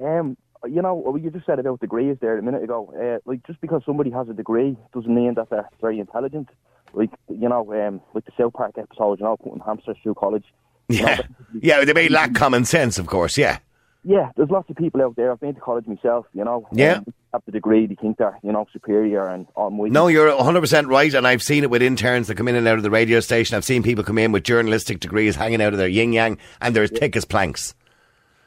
Um, 0.02 0.36
you 0.66 0.80
know, 0.80 1.16
you 1.22 1.30
just 1.30 1.44
said 1.44 1.58
about 1.58 1.80
degrees 1.80 2.16
there 2.20 2.38
a 2.38 2.42
minute 2.42 2.62
ago. 2.62 2.90
Uh, 2.98 3.18
like, 3.28 3.46
just 3.46 3.60
because 3.60 3.82
somebody 3.84 4.10
has 4.10 4.28
a 4.28 4.32
degree 4.32 4.76
doesn't 4.94 5.14
mean 5.14 5.34
that 5.34 5.50
they're 5.50 5.68
very 5.82 6.00
intelligent. 6.00 6.48
Like, 6.94 7.10
you 7.28 7.48
know, 7.48 7.72
um, 7.74 8.00
like 8.14 8.24
the 8.24 8.32
South 8.38 8.54
Park 8.54 8.76
episode, 8.78 9.18
you 9.20 9.24
know, 9.26 9.36
putting 9.36 9.60
hamsters 9.60 9.96
through 10.02 10.14
college. 10.14 10.44
You 10.88 11.02
know, 11.02 11.08
Yeah. 11.08 11.20
Yeah, 11.60 11.84
they 11.84 11.92
may 11.92 12.08
lack 12.08 12.34
common 12.34 12.64
sense, 12.64 12.98
of 12.98 13.06
course, 13.06 13.38
yeah. 13.38 13.58
Yeah, 14.04 14.30
there's 14.36 14.50
lots 14.50 14.68
of 14.70 14.76
people 14.76 15.02
out 15.02 15.16
there. 15.16 15.32
I've 15.32 15.40
been 15.40 15.54
to 15.54 15.60
college 15.60 15.86
myself, 15.86 16.26
you 16.34 16.44
know. 16.44 16.68
Yeah. 16.72 16.98
Um, 16.98 17.14
have 17.32 17.42
the 17.46 17.52
degree, 17.52 17.86
they 17.86 17.94
think 17.96 18.18
they're, 18.18 18.38
you 18.42 18.52
know, 18.52 18.66
superior 18.72 19.26
and 19.26 19.46
almighty. 19.56 19.90
No, 19.90 20.06
you're 20.08 20.30
100% 20.30 20.86
right, 20.88 21.12
and 21.14 21.26
I've 21.26 21.42
seen 21.42 21.64
it 21.64 21.70
with 21.70 21.82
interns 21.82 22.28
that 22.28 22.36
come 22.36 22.46
in 22.46 22.54
and 22.54 22.68
out 22.68 22.76
of 22.76 22.84
the 22.84 22.90
radio 22.90 23.18
station. 23.20 23.56
I've 23.56 23.64
seen 23.64 23.82
people 23.82 24.04
come 24.04 24.18
in 24.18 24.30
with 24.30 24.44
journalistic 24.44 25.00
degrees 25.00 25.34
hanging 25.34 25.60
out 25.60 25.72
of 25.72 25.78
their 25.78 25.88
yin 25.88 26.12
yang, 26.12 26.38
and 26.60 26.76
they're 26.76 26.84
as 26.84 26.90
thick 26.90 27.16
as 27.16 27.24
planks. 27.24 27.74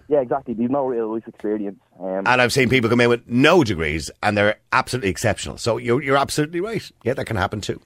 Yeah, 0.08 0.22
exactly. 0.22 0.54
They've 0.54 0.70
no 0.70 0.86
real 0.86 1.12
life 1.14 1.28
experience. 1.28 1.80
Um, 2.00 2.26
And 2.26 2.42
I've 2.42 2.54
seen 2.54 2.70
people 2.70 2.90
come 2.90 3.02
in 3.02 3.10
with 3.10 3.28
no 3.28 3.64
degrees, 3.66 4.10
and 4.24 4.38
they're 4.38 4.56
absolutely 4.72 5.10
exceptional. 5.10 5.58
So 5.58 5.76
you're, 5.78 6.02
you're 6.02 6.16
absolutely 6.16 6.62
right. 6.62 6.90
Yeah, 7.04 7.14
that 7.16 7.26
can 7.26 7.36
happen 7.36 7.60
too. 7.60 7.82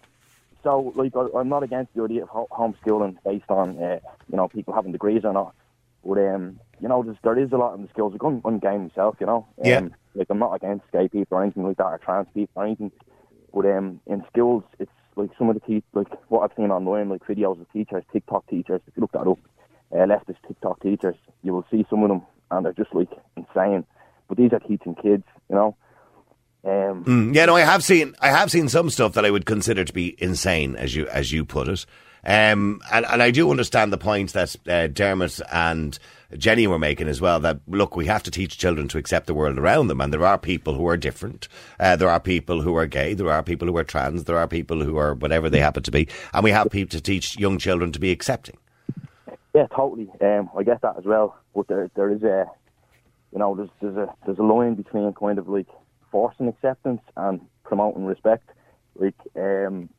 so, 0.64 0.94
like, 0.96 1.16
I, 1.16 1.26
I'm 1.36 1.50
not 1.50 1.64
against 1.64 1.96
the 1.96 2.04
idea 2.04 2.26
of 2.26 2.30
homeschooling 2.30 3.18
based 3.26 3.50
on, 3.50 3.82
uh, 3.82 4.00
you 4.30 4.38
know, 4.38 4.48
people 4.50 4.76
having 4.76 4.92
degrees 4.92 5.26
or 5.26 5.34
not. 5.34 5.56
But, 6.06 6.20
um, 6.20 6.60
you 6.82 6.88
know, 6.90 7.04
there's, 7.04 7.18
there 7.24 7.38
is 7.38 7.52
a 7.52 7.58
lot 7.58 7.76
in 7.76 7.84
the 7.84 7.90
skills. 7.90 8.14
Like, 8.14 8.24
I'm, 8.24 8.42
I'm 8.44 8.60
gay 8.60 8.78
myself, 8.78 9.16
you 9.20 9.28
know. 9.28 9.48
Um, 9.60 9.66
Yeah. 9.66 9.82
Like, 10.16 10.28
I'm 10.30 10.40
not 10.40 10.54
against 10.54 10.92
gay 10.92 11.08
people 11.08 11.38
or 11.38 11.44
anything 11.44 11.64
like 11.64 11.78
that, 11.78 11.86
or 11.86 11.98
trans 12.04 12.28
people 12.34 12.62
or 12.62 12.66
anything. 12.66 12.92
But 13.54 13.66
um, 13.66 14.02
in 14.08 14.24
skills, 14.30 14.64
it's 14.80 14.92
like 15.16 15.30
some 15.38 15.50
of 15.50 15.56
the 15.56 15.62
te- 15.62 15.84
like 15.94 16.08
what 16.30 16.42
I've 16.42 16.56
seen 16.58 16.72
online, 16.72 17.10
like 17.10 17.22
videos 17.26 17.60
of 17.62 17.72
teachers, 17.72 18.04
TikTok 18.12 18.48
teachers. 18.48 18.82
If 18.88 18.96
you 18.96 19.02
look 19.02 19.12
that 19.12 19.28
up, 19.28 19.40
uh, 19.94 20.06
leftist 20.06 20.38
TikTok 20.48 20.82
teachers, 20.82 21.16
you 21.44 21.54
will 21.54 21.66
see 21.70 21.86
some 21.90 22.04
of 22.04 22.10
them, 22.10 22.22
and 22.50 22.66
they're 22.66 22.74
just 22.74 22.94
like 22.94 23.10
insane. 23.38 23.86
But 24.28 24.38
these 24.38 24.54
are 24.54 24.60
teaching 24.60 24.96
kids, 24.96 25.24
you 25.50 25.56
know. 25.56 25.76
Um, 26.64 27.04
Mm, 27.06 27.36
yeah, 27.36 27.46
no, 27.46 27.56
I 27.56 27.62
have 27.62 27.84
seen 27.84 28.16
I 28.22 28.30
have 28.30 28.52
seen 28.52 28.70
some 28.70 28.90
stuff 28.90 29.14
that 29.14 29.26
I 29.26 29.32
would 29.32 29.46
consider 29.46 29.84
to 29.84 29.94
be 29.94 30.16
insane, 30.22 30.76
as 30.76 30.96
you 30.96 31.08
as 31.08 31.32
you 31.32 31.44
put 31.44 31.68
it. 31.68 31.86
Um, 32.24 32.82
and, 32.92 33.06
and 33.06 33.24
I 33.24 33.32
do 33.32 33.50
understand 33.50 33.92
the 33.92 33.98
point 33.98 34.34
that 34.34 34.56
uh, 34.68 34.88
Dermot 34.88 35.42
and 35.52 35.98
Jenny 36.38 36.68
were 36.68 36.80
making 36.80 37.08
as 37.08 37.22
well. 37.22 37.40
That 37.40 37.60
look, 37.68 37.96
we 37.96 38.06
have 38.06 38.24
to 38.24 38.32
teach 38.32 38.58
children 38.58 38.88
to 38.90 38.98
accept 38.98 39.28
the 39.28 39.34
world 39.34 39.58
around 39.58 39.88
them, 39.88 40.02
and 40.02 40.14
there 40.14 40.26
are 40.26 40.38
people 40.38 40.74
who 40.74 40.88
are 40.88 40.98
different. 40.98 41.48
Uh, 41.80 41.96
there 41.96 42.10
are 42.10 42.20
people 42.20 42.62
who 42.62 42.76
are 42.76 42.88
gay. 42.88 43.14
There 43.14 43.32
are 43.32 43.44
people 43.44 43.68
who 43.68 43.78
are 43.78 43.84
trans. 43.84 44.26
There 44.26 44.38
are 44.38 44.48
people 44.48 44.84
who 44.84 44.98
are 44.98 45.14
whatever 45.14 45.50
they 45.50 45.60
happen 45.60 45.84
to 45.84 45.92
be, 45.92 46.08
and 46.34 46.44
we 46.44 46.52
have 46.52 46.70
people 46.70 46.92
to 46.92 47.02
teach 47.02 47.38
young 47.38 47.58
children 47.58 47.92
to 47.92 48.00
be 48.00 48.12
accepting. 48.12 48.58
Yeah, 49.54 49.68
totally. 49.76 50.10
Um, 50.22 50.50
I 50.58 50.64
get 50.64 50.82
that 50.82 50.98
as 50.98 51.06
well. 51.06 51.38
But 51.54 51.68
there, 51.68 51.92
there 51.96 52.10
is 52.10 52.24
a, 52.24 52.46
you 53.34 53.40
know, 53.40 53.56
there's 53.56 53.70
there's 53.82 53.98
a 53.98 54.14
there's 54.26 54.40
a 54.40 54.44
line 54.44 54.76
between 54.76 55.12
kind 55.14 55.38
of 55.38 55.50
like 55.50 55.68
forcing 56.12 56.48
acceptance 56.48 57.02
and 57.18 57.42
promoting 57.64 58.06
respect. 58.06 58.50
Like, 58.96 59.16
um, 59.36 59.90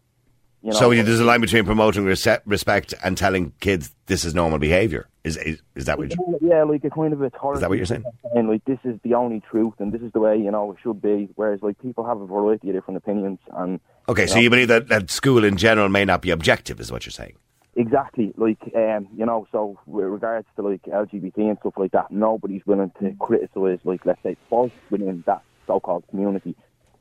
you 0.62 0.70
know, 0.70 0.78
so 0.78 0.90
there's 0.90 1.18
a 1.18 1.24
line 1.24 1.40
between 1.40 1.64
promoting 1.64 2.04
respect 2.04 2.94
and 3.02 3.18
telling 3.18 3.52
kids 3.58 3.92
this 4.06 4.24
is 4.24 4.32
normal 4.32 4.60
behaviour. 4.60 5.08
Is, 5.24 5.36
is 5.36 5.60
is 5.74 5.86
that 5.86 5.98
what 5.98 6.10
you, 6.10 6.38
yeah, 6.40 6.62
like 6.62 6.84
a 6.84 6.90
kind 6.90 7.12
of 7.12 7.20
authority. 7.20 7.56
is 7.56 7.60
that 7.62 7.68
what 7.68 7.78
you're 7.78 7.86
saying? 7.86 8.04
And 8.34 8.48
like 8.48 8.64
this 8.64 8.78
is 8.84 8.98
the 9.02 9.14
only 9.14 9.40
truth, 9.40 9.74
and 9.78 9.92
this 9.92 10.02
is 10.02 10.12
the 10.12 10.20
way 10.20 10.36
you 10.36 10.50
know 10.50 10.70
it 10.72 10.78
should 10.82 11.02
be. 11.02 11.28
Whereas 11.34 11.62
like 11.62 11.80
people 11.80 12.04
have 12.06 12.20
a 12.20 12.26
variety 12.26 12.68
of 12.68 12.74
different 12.76 12.98
opinions, 12.98 13.38
and 13.56 13.80
Okay, 14.08 14.26
so 14.26 14.38
you 14.38 14.50
believe 14.50 14.68
that, 14.68 14.88
that 14.88 15.10
school 15.10 15.44
in 15.44 15.56
general 15.56 15.88
may 15.88 16.04
not 16.04 16.22
be 16.22 16.30
objective, 16.30 16.80
is 16.80 16.90
what 16.90 17.06
you're 17.06 17.12
saying? 17.12 17.34
Exactly, 17.74 18.32
like 18.36 18.58
um, 18.76 19.08
you 19.16 19.26
know. 19.26 19.46
So 19.50 19.78
with 19.86 20.06
regards 20.06 20.46
to 20.56 20.62
like 20.62 20.82
LGBT 20.82 21.38
and 21.38 21.58
stuff 21.58 21.74
like 21.76 21.92
that, 21.92 22.10
nobody's 22.10 22.66
willing 22.66 22.92
to 23.00 23.14
criticise, 23.18 23.78
like 23.84 24.04
let's 24.04 24.22
say, 24.22 24.36
faults 24.50 24.74
within 24.90 25.24
that 25.26 25.42
so-called 25.66 26.04
community. 26.08 26.54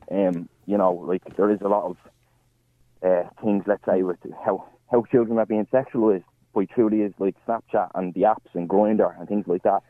Um, 0.09 0.47
you 0.65 0.77
know, 0.77 0.93
like 0.93 1.35
there 1.35 1.51
is 1.51 1.61
a 1.61 1.67
lot 1.67 1.85
of 1.85 1.97
uh, 3.03 3.23
things, 3.43 3.63
let's 3.67 3.85
say, 3.85 4.03
with 4.03 4.17
how 4.45 4.65
how 4.91 5.03
children 5.11 5.37
are 5.39 5.45
being 5.45 5.67
sexualised 5.73 6.23
by 6.53 6.65
truly 6.65 7.01
is 7.01 7.13
like 7.17 7.35
Snapchat 7.47 7.91
and 7.95 8.13
the 8.13 8.21
apps 8.21 8.53
and 8.53 8.67
Grindr 8.67 9.17
and 9.17 9.27
things 9.27 9.47
like 9.47 9.63
that. 9.63 9.81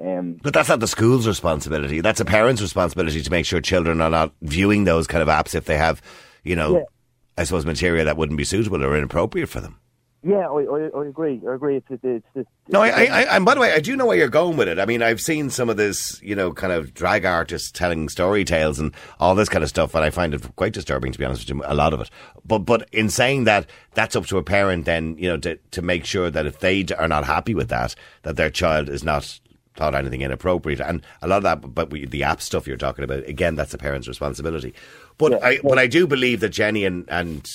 Um, 0.00 0.38
But 0.42 0.52
that's 0.54 0.68
not 0.68 0.80
the 0.80 0.86
school's 0.86 1.26
responsibility. 1.26 2.00
That's 2.00 2.20
a 2.20 2.24
parent's 2.24 2.60
responsibility 2.62 3.22
to 3.22 3.30
make 3.30 3.46
sure 3.46 3.60
children 3.60 4.00
are 4.00 4.10
not 4.10 4.32
viewing 4.42 4.84
those 4.84 5.06
kind 5.06 5.22
of 5.22 5.28
apps 5.28 5.54
if 5.54 5.64
they 5.64 5.76
have, 5.76 6.02
you 6.44 6.56
know, 6.56 6.76
Yeah. 6.76 6.84
I 7.38 7.44
suppose 7.44 7.64
material 7.64 8.04
that 8.04 8.18
wouldn't 8.18 8.36
be 8.36 8.44
suitable 8.44 8.84
or 8.84 8.96
inappropriate 8.96 9.48
for 9.48 9.60
them. 9.60 9.78
Yeah, 10.22 10.48
I, 10.48 10.60
I, 10.62 10.88
I 10.94 11.06
agree. 11.06 11.40
I 11.48 11.54
agree. 11.54 11.76
It's, 11.76 11.86
it's, 11.90 12.04
it's, 12.04 12.26
it's 12.34 12.50
No, 12.68 12.82
I, 12.82 12.88
I, 12.88 13.04
I, 13.04 13.36
and 13.36 13.44
by 13.44 13.54
the 13.54 13.60
way, 13.60 13.72
I 13.72 13.80
do 13.80 13.96
know 13.96 14.04
where 14.04 14.16
you're 14.16 14.28
going 14.28 14.56
with 14.56 14.68
it. 14.68 14.78
I 14.78 14.84
mean, 14.84 15.02
I've 15.02 15.20
seen 15.20 15.48
some 15.48 15.70
of 15.70 15.76
this, 15.76 16.20
you 16.22 16.34
know, 16.34 16.52
kind 16.52 16.72
of 16.72 16.92
drag 16.92 17.24
artists 17.24 17.70
telling 17.70 18.08
story 18.08 18.44
tales 18.44 18.78
and 18.78 18.94
all 19.18 19.34
this 19.34 19.48
kind 19.48 19.64
of 19.64 19.70
stuff, 19.70 19.94
and 19.94 20.04
I 20.04 20.10
find 20.10 20.34
it 20.34 20.56
quite 20.56 20.74
disturbing, 20.74 21.12
to 21.12 21.18
be 21.18 21.24
honest 21.24 21.48
with 21.48 21.56
you, 21.56 21.62
a 21.64 21.74
lot 21.74 21.94
of 21.94 22.00
it. 22.02 22.10
But, 22.44 22.60
but 22.60 22.88
in 22.92 23.08
saying 23.08 23.44
that, 23.44 23.66
that's 23.94 24.14
up 24.14 24.26
to 24.26 24.38
a 24.38 24.42
parent 24.42 24.84
then, 24.84 25.16
you 25.16 25.28
know, 25.28 25.38
to, 25.38 25.56
to 25.56 25.82
make 25.82 26.04
sure 26.04 26.30
that 26.30 26.46
if 26.46 26.60
they 26.60 26.84
are 26.98 27.08
not 27.08 27.24
happy 27.24 27.54
with 27.54 27.68
that, 27.70 27.94
that 28.22 28.36
their 28.36 28.50
child 28.50 28.88
is 28.88 29.02
not 29.02 29.40
thought 29.76 29.94
anything 29.94 30.20
inappropriate. 30.20 30.80
And 30.80 31.02
a 31.22 31.28
lot 31.28 31.38
of 31.38 31.42
that, 31.44 31.74
but 31.74 31.90
we, 31.90 32.04
the 32.04 32.24
app 32.24 32.42
stuff 32.42 32.66
you're 32.66 32.76
talking 32.76 33.04
about, 33.04 33.26
again, 33.26 33.54
that's 33.54 33.72
a 33.72 33.78
parent's 33.78 34.08
responsibility. 34.08 34.74
But 35.16 35.32
Yeah. 35.32 35.38
I, 35.42 35.60
but 35.62 35.78
I 35.78 35.86
do 35.86 36.06
believe 36.06 36.40
that 36.40 36.50
Jenny 36.50 36.84
and, 36.84 37.08
and 37.08 37.48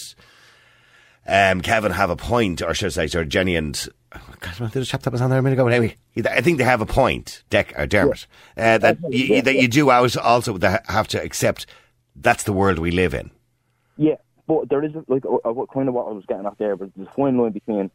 um, 1.27 1.61
Kevin 1.61 1.91
have 1.91 2.09
a 2.09 2.15
point, 2.15 2.61
or 2.61 2.73
should 2.73 2.87
I 2.87 2.89
say, 2.89 3.07
sorry, 3.07 3.25
Jenny 3.27 3.55
and 3.55 3.87
oh, 4.13 4.21
God, 4.39 4.75
a 4.75 4.85
chap 4.85 5.03
that 5.03 5.11
was 5.11 5.21
on 5.21 5.29
there 5.29 5.39
a 5.39 5.41
minute 5.41 5.55
ago. 5.55 5.65
But 5.65 5.73
anyway, 5.73 5.95
I 6.29 6.41
think 6.41 6.57
they 6.57 6.63
have 6.63 6.81
a 6.81 6.85
point, 6.85 7.43
Deck 7.49 7.73
or 7.77 7.87
Dermot, 7.87 8.27
uh, 8.57 8.77
that 8.77 8.97
you, 9.09 9.41
that 9.41 9.55
you 9.55 9.67
do 9.67 9.89
always 9.89 10.15
also 10.15 10.57
have 10.59 11.07
to 11.09 11.21
accept 11.21 11.65
that's 12.15 12.43
the 12.43 12.53
world 12.53 12.79
we 12.79 12.91
live 12.91 13.13
in. 13.13 13.31
Yeah, 13.97 14.15
but 14.47 14.69
there 14.69 14.83
is 14.83 14.91
like 15.07 15.25
uh, 15.25 15.51
what 15.51 15.71
kind 15.71 15.87
of 15.87 15.93
what 15.93 16.07
I 16.07 16.11
was 16.11 16.25
getting 16.27 16.45
at 16.45 16.57
there, 16.57 16.75
but 16.75 16.89
there's 16.95 17.07
a 17.07 17.11
fine 17.11 17.37
line 17.37 17.51
between 17.51 17.91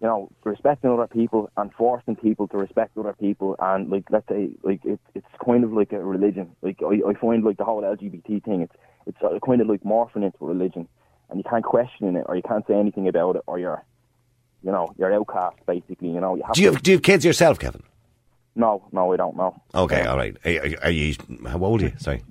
you 0.00 0.06
know 0.06 0.30
respecting 0.44 0.90
other 0.90 1.06
people 1.06 1.50
and 1.56 1.72
forcing 1.72 2.16
people 2.16 2.48
to 2.48 2.58
respect 2.58 2.96
other 2.96 3.14
people, 3.14 3.56
and 3.58 3.90
like 3.90 4.04
let's 4.10 4.28
say 4.28 4.50
like 4.62 4.84
it, 4.84 5.00
it's 5.14 5.26
kind 5.44 5.64
of 5.64 5.72
like 5.72 5.92
a 5.92 6.02
religion. 6.02 6.50
Like 6.62 6.80
I, 6.82 7.08
I 7.08 7.14
find 7.14 7.44
like 7.44 7.58
the 7.58 7.64
whole 7.64 7.82
LGBT 7.82 8.44
thing, 8.44 8.62
it's 8.62 8.74
it's 9.06 9.18
uh, 9.22 9.38
kind 9.44 9.60
of 9.60 9.68
like 9.68 9.82
morphing 9.82 10.24
into 10.24 10.38
a 10.40 10.46
religion, 10.46 10.88
and 11.30 11.38
you 11.38 11.44
can't 11.48 11.64
question 11.64 12.16
it 12.16 12.24
or 12.28 12.36
you 12.36 12.42
can't 12.42 12.66
say 12.66 12.74
anything 12.74 13.08
about 13.08 13.36
it, 13.36 13.42
or 13.46 13.58
you're 13.58 13.84
you 14.62 14.72
know 14.72 14.92
you're 14.98 15.12
outcast 15.14 15.56
basically. 15.66 16.08
You 16.08 16.20
know 16.20 16.34
you 16.36 16.42
have 16.44 16.54
Do 16.54 16.62
you 16.62 16.68
to, 16.70 16.74
have, 16.74 16.82
do 16.82 16.90
you 16.92 16.96
have 16.96 17.02
kids 17.02 17.24
yourself, 17.24 17.58
Kevin? 17.58 17.82
no 18.54 18.82
no 18.92 19.12
I 19.12 19.16
don't 19.16 19.36
know. 19.36 19.60
Okay, 19.74 20.02
all 20.06 20.16
right. 20.16 20.36
Are, 20.44 20.50
are- 20.50 20.84
are 20.84 20.90
you? 20.90 21.14
How 21.46 21.58
old 21.62 21.82
are 21.82 21.86
you? 21.86 21.92
Sorry. 21.98 22.22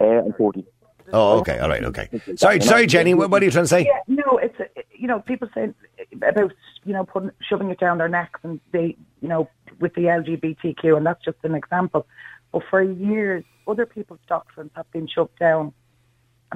Uh, 0.00 0.04
I'm 0.04 0.32
forty. 0.34 0.64
Oh, 1.12 1.38
okay, 1.38 1.58
all 1.60 1.68
right, 1.68 1.84
okay. 1.84 2.08
Sorry, 2.34 2.60
sorry, 2.60 2.86
Jenny. 2.88 3.14
What, 3.14 3.30
what 3.30 3.40
are 3.40 3.44
you 3.44 3.52
trying 3.52 3.62
to 3.64 3.68
say? 3.68 3.84
Yeah, 3.86 4.00
no, 4.08 4.38
it's 4.38 4.56
you 4.92 5.06
know 5.06 5.20
people 5.20 5.48
say 5.54 5.72
about 6.12 6.52
you 6.84 6.92
know 6.92 7.04
putting 7.04 7.30
shoving 7.48 7.70
it 7.70 7.78
down 7.78 7.98
their 7.98 8.08
necks 8.08 8.40
and 8.42 8.60
they 8.72 8.96
you 9.22 9.28
know 9.28 9.48
with 9.80 9.94
the 9.94 10.02
LGBTQ 10.02 10.96
and 10.96 11.06
that's 11.06 11.24
just 11.24 11.38
an 11.44 11.54
example. 11.54 12.06
But 12.52 12.62
for 12.68 12.82
years, 12.82 13.44
other 13.68 13.86
people's 13.86 14.18
doctrines 14.28 14.72
have 14.74 14.90
been 14.90 15.06
shoved 15.06 15.38
down, 15.38 15.72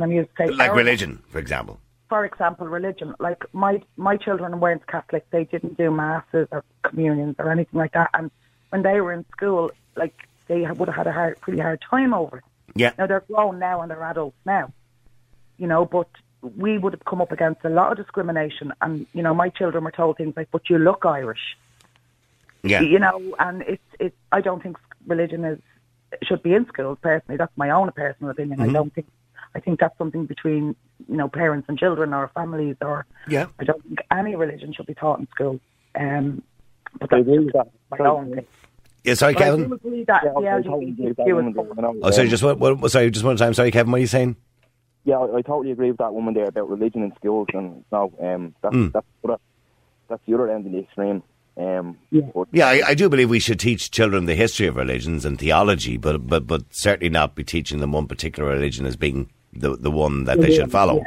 and 0.01 0.11
I'm 0.11 0.17
used 0.17 0.31
to 0.37 0.47
say 0.47 0.53
Like 0.53 0.75
religion, 0.75 1.23
for 1.29 1.39
example. 1.39 1.79
For 2.09 2.25
example, 2.25 2.67
religion. 2.67 3.15
Like 3.19 3.45
my 3.53 3.83
my 3.97 4.17
children 4.17 4.59
weren't 4.59 4.87
Catholic; 4.87 5.29
they 5.31 5.45
didn't 5.45 5.77
do 5.77 5.91
masses 5.91 6.49
or 6.51 6.65
communions 6.83 7.37
or 7.39 7.51
anything 7.51 7.79
like 7.79 7.93
that. 7.93 8.11
And 8.15 8.31
when 8.71 8.83
they 8.83 9.01
were 9.01 9.13
in 9.13 9.25
school, 9.31 9.71
like 9.97 10.15
they 10.49 10.67
would 10.67 10.89
have 10.89 10.97
had 10.97 11.07
a 11.07 11.13
hard, 11.13 11.41
pretty 11.41 11.61
hard 11.61 11.81
time 11.89 12.15
over 12.15 12.39
it. 12.39 12.45
Yeah. 12.75 12.93
Now 12.99 13.07
they're 13.07 13.21
grown 13.21 13.59
now 13.59 13.83
and 13.83 13.91
they're 13.91 14.03
adults 14.03 14.37
now, 14.45 14.73
you 15.59 15.67
know. 15.67 15.85
But 15.85 16.09
we 16.57 16.79
would 16.79 16.95
have 16.95 17.05
come 17.05 17.21
up 17.21 17.31
against 17.31 17.65
a 17.65 17.69
lot 17.69 17.93
of 17.93 17.99
discrimination, 17.99 18.73
and 18.81 19.07
you 19.13 19.23
know, 19.23 19.35
my 19.35 19.51
children 19.51 19.85
were 19.85 19.93
told 19.93 20.17
things 20.17 20.35
like, 20.37 20.51
"But 20.51 20.71
you 20.71 20.79
look 20.79 21.05
Irish," 21.05 21.57
Yeah. 22.63 22.81
you 22.81 22.99
know. 22.99 23.21
And 23.39 23.63
it's 23.63 23.91
it. 24.01 24.15
I 24.33 24.41
don't 24.41 24.63
think 24.63 24.79
religion 25.07 25.45
is 25.45 25.61
should 26.25 26.43
be 26.43 26.55
in 26.55 26.67
schools. 26.67 26.99
Personally, 27.01 27.37
that's 27.37 27.57
my 27.57 27.71
own 27.71 27.93
personal 27.93 28.31
opinion. 28.31 28.59
Mm-hmm. 28.59 28.71
I 28.71 28.73
don't 28.73 28.93
think. 28.93 29.07
I 29.55 29.61
think 29.61 29.81
that's 29.81 29.97
something 29.99 30.27
between 30.27 30.77
you 31.09 31.17
know 31.17 31.29
parents 31.29 31.67
and 31.69 31.79
children 31.79 32.15
or 32.15 32.31
families, 32.35 32.77
or 32.81 33.07
Yeah. 33.29 33.47
I 33.59 33.65
don't 33.65 33.83
think 33.85 34.01
any 34.13 34.37
religion 34.37 34.73
should 34.73 34.87
be 34.87 34.95
taught 34.95 35.19
in 35.21 35.27
school. 35.29 35.61
Um, 35.99 36.43
but 36.99 37.13
I 37.13 37.17
that's 37.19 37.29
agree 37.29 37.45
with 37.45 37.55
that. 37.55 37.69
my 37.91 37.99
own 38.07 38.35
thing. 38.35 38.47
Yeah. 39.05 39.15
Sorry, 39.15 39.33
But 39.35 39.43
I 39.43 39.47
do 39.47 39.57
Kevin. 39.57 39.73
agree 39.73 40.05
that 40.05 40.23
Yeah, 40.25 40.33
the 40.35 40.49
I 40.49 40.63
totally 40.63 40.91
agree 40.91 41.07
with 41.07 41.17
that 41.17 41.27
LGBTQ 41.27 41.35
woman 41.37 41.49
is 41.51 41.55
there, 41.57 41.65
you 41.77 41.83
know, 41.83 42.01
Oh, 42.03 42.11
sorry. 42.11 42.29
Just 42.29 42.43
one. 42.43 42.59
one 42.59 42.89
sorry. 42.89 43.11
Just 43.11 43.25
one 43.25 43.37
time. 43.37 43.55
Sorry, 43.55 43.71
Kevin. 43.71 43.91
What 43.93 43.97
are 43.99 44.01
you 44.01 44.07
saying? 44.07 44.37
Yeah, 45.05 45.17
I, 45.19 45.39
I 45.39 45.43
totally 45.43 45.71
agree 45.73 45.89
with 45.91 45.99
that 45.99 46.13
woman 46.15 46.35
there 46.35 46.45
about 46.47 46.69
religion 46.69 47.03
in 47.03 47.13
schools, 47.17 47.49
and 47.55 47.83
no, 47.91 48.13
um, 48.21 48.55
that's 48.63 48.75
Mm. 48.75 48.93
that's 48.93 49.07
the 49.23 49.29
other, 49.33 49.41
that's 50.09 50.23
the 50.27 50.35
other 50.35 50.51
end 50.51 50.67
of 50.67 50.73
the 50.73 50.79
extreme. 50.81 51.23
Um, 51.57 51.97
Yeah. 52.11 52.23
but 52.35 52.49
Yeah, 52.53 52.69
I, 52.69 52.83
I 52.89 52.95
do 52.95 53.09
believe 53.09 53.29
we 53.31 53.41
should 53.41 53.59
teach 53.59 53.91
children 53.91 54.27
the 54.27 54.35
history 54.35 54.67
of 54.67 54.77
religions 54.77 55.25
and 55.25 55.39
theology, 55.39 55.97
but 55.97 56.27
but 56.27 56.47
but 56.47 56.65
certainly 56.71 57.09
not 57.09 57.35
be 57.35 57.45
teaching 57.45 57.81
them 57.81 57.93
one 57.93 58.07
particular 58.07 58.51
religion 58.51 58.85
as 58.87 58.97
being 58.97 59.31
the 59.53 59.77
the 59.77 59.91
one 59.91 60.25
that 60.25 60.41
they 60.41 60.55
should 60.55 60.71
follow. 60.71 61.05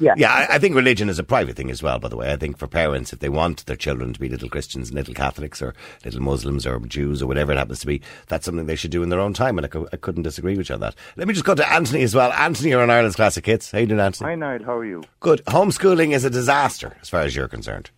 Yeah. 0.00 0.14
Yeah, 0.16 0.32
I, 0.32 0.54
I 0.54 0.58
think 0.58 0.74
religion 0.74 1.10
is 1.10 1.18
a 1.18 1.22
private 1.22 1.54
thing 1.54 1.70
as 1.70 1.82
well. 1.82 1.98
By 1.98 2.08
the 2.08 2.16
way, 2.16 2.32
I 2.32 2.36
think 2.36 2.56
for 2.56 2.66
parents, 2.66 3.12
if 3.12 3.18
they 3.18 3.28
want 3.28 3.66
their 3.66 3.76
children 3.76 4.14
to 4.14 4.18
be 4.18 4.30
little 4.30 4.48
Christians, 4.48 4.88
and 4.88 4.96
little 4.96 5.12
Catholics, 5.12 5.60
or 5.60 5.74
little 6.02 6.22
Muslims, 6.22 6.66
or 6.66 6.78
Jews, 6.80 7.20
or 7.22 7.26
whatever 7.26 7.52
it 7.52 7.58
happens 7.58 7.80
to 7.80 7.86
be, 7.86 8.00
that's 8.28 8.46
something 8.46 8.64
they 8.64 8.74
should 8.74 8.90
do 8.90 9.02
in 9.02 9.10
their 9.10 9.20
own 9.20 9.34
time. 9.34 9.58
And 9.58 9.66
I, 9.66 9.68
cou- 9.68 9.88
I 9.92 9.98
couldn't 9.98 10.22
disagree 10.22 10.56
with 10.56 10.70
you 10.70 10.76
on 10.76 10.80
that. 10.80 10.94
Let 11.16 11.28
me 11.28 11.34
just 11.34 11.44
go 11.44 11.54
to 11.54 11.70
Anthony 11.70 12.02
as 12.04 12.14
well. 12.14 12.32
Anthony, 12.32 12.70
you're 12.70 12.80
on 12.82 12.88
Ireland's 12.88 13.16
Classic 13.16 13.44
Hits. 13.44 13.70
How 13.70 13.78
do 13.78 13.82
you 13.82 13.88
doing, 13.88 14.00
Anthony? 14.00 14.30
Hi, 14.30 14.34
Niall. 14.34 14.64
How 14.64 14.78
are 14.78 14.84
you? 14.86 15.02
Good. 15.20 15.44
Homeschooling 15.44 16.12
is 16.14 16.24
a 16.24 16.30
disaster 16.30 16.96
as 17.02 17.10
far 17.10 17.20
as 17.20 17.36
you're 17.36 17.46
concerned. 17.48 17.90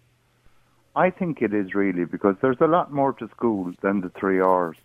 I 0.97 1.11
think 1.11 1.42
it 1.42 1.55
is 1.55 1.75
really 1.77 2.07
because 2.07 2.35
there's 2.42 2.61
a 2.61 2.66
lot 2.66 2.92
more 2.92 3.12
to 3.12 3.29
school 3.29 3.73
than 3.83 4.01
the 4.01 4.09
three 4.18 4.40
R's. 4.40 4.77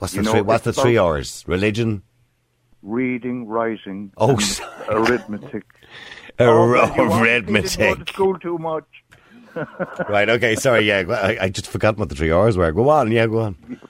What's 0.00 0.12
You 0.12 0.20
the 0.20 0.26
know, 0.26 0.32
three, 0.32 0.40
what's 0.42 0.64
the 0.64 0.74
three 0.74 0.96
about- 0.96 1.06
R's? 1.06 1.44
Religion? 1.46 2.02
Reading, 2.82 3.46
writing, 3.46 4.12
Oh, 4.16 4.38
arithmetic. 4.88 5.64
Oh, 6.40 6.70
well, 6.70 6.94
you 6.94 7.02
obviously 7.02 7.02
Didn't 7.02 7.08
go 7.08 7.14
Arithmetic. 7.18 8.06
to 8.06 8.12
school 8.12 8.38
too 8.38 8.58
much. 8.58 8.84
Right, 10.08 10.28
okay, 10.28 10.54
sorry, 10.54 10.84
yeah. 10.84 11.02
I, 11.08 11.46
I 11.46 11.48
just 11.48 11.66
forgot 11.66 11.96
what 11.96 12.10
the 12.10 12.14
three 12.14 12.30
R's 12.30 12.56
were. 12.56 12.70
Go 12.70 12.88
on, 12.90 13.10
yeah, 13.10 13.26
go 13.26 13.40
on. 13.40 13.80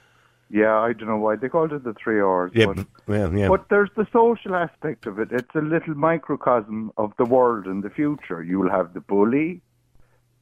Yeah, 0.49 0.79
I 0.79 0.95
don't 0.95 1.09
know 1.09 1.19
why 1.19 1.37
they 1.37 1.51
called 1.51 1.75
it 1.75 1.85
the 1.85 1.93
three 2.03 2.21
R's. 2.21 2.53
Yeah, 2.55 2.67
but, 2.73 2.87
yeah, 3.07 3.31
yeah. 3.31 3.49
but 3.49 3.69
there's 3.69 3.91
the 3.97 4.07
social 4.11 4.55
aspect 4.55 5.07
of 5.07 5.19
it. 5.19 5.29
It's 5.31 5.55
a 5.55 5.61
little 5.61 5.95
microcosm 5.95 6.91
of 6.97 7.13
the 7.19 7.27
world 7.27 7.67
in 7.67 7.83
the 7.83 7.91
future. 7.91 8.43
You 8.43 8.59
will 8.61 8.71
have 8.71 8.95
the 8.95 9.01
bully, 9.01 9.61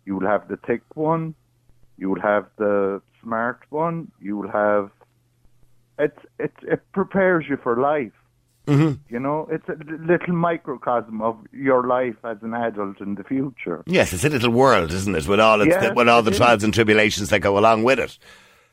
you 0.04 0.14
will 0.14 0.28
have 0.28 0.46
the 0.46 0.58
thick 0.58 0.82
one, 0.94 1.34
you 1.98 2.08
will 2.10 2.20
have 2.20 2.46
the 2.56 3.02
smart 3.20 3.62
one, 3.70 4.12
you 4.20 4.36
will 4.36 4.50
have. 4.50 4.90
It's 5.98 6.20
it's 6.38 6.62
it 6.62 6.82
prepares 6.92 7.46
you 7.48 7.56
for 7.56 7.76
life. 7.80 8.12
Mhm. 8.66 8.98
You 9.08 9.20
know, 9.20 9.48
it's 9.50 9.68
a 9.68 9.76
little 10.04 10.34
microcosm 10.34 11.22
of 11.22 11.36
your 11.52 11.86
life 11.86 12.16
as 12.24 12.38
an 12.42 12.52
adult 12.54 13.00
in 13.00 13.14
the 13.14 13.24
future. 13.24 13.82
Yes, 13.86 14.12
it's 14.12 14.24
a 14.24 14.28
little 14.28 14.50
world, 14.50 14.90
isn't 14.92 15.14
it? 15.14 15.28
With 15.28 15.38
all 15.40 15.60
its, 15.60 15.68
Yes, 15.70 15.94
with 15.94 16.08
all 16.08 16.22
the 16.22 16.32
is. 16.32 16.36
trials 16.36 16.64
and 16.64 16.74
tribulations 16.74 17.30
that 17.30 17.40
go 17.40 17.56
along 17.58 17.84
with 17.84 17.98
it. 18.00 18.18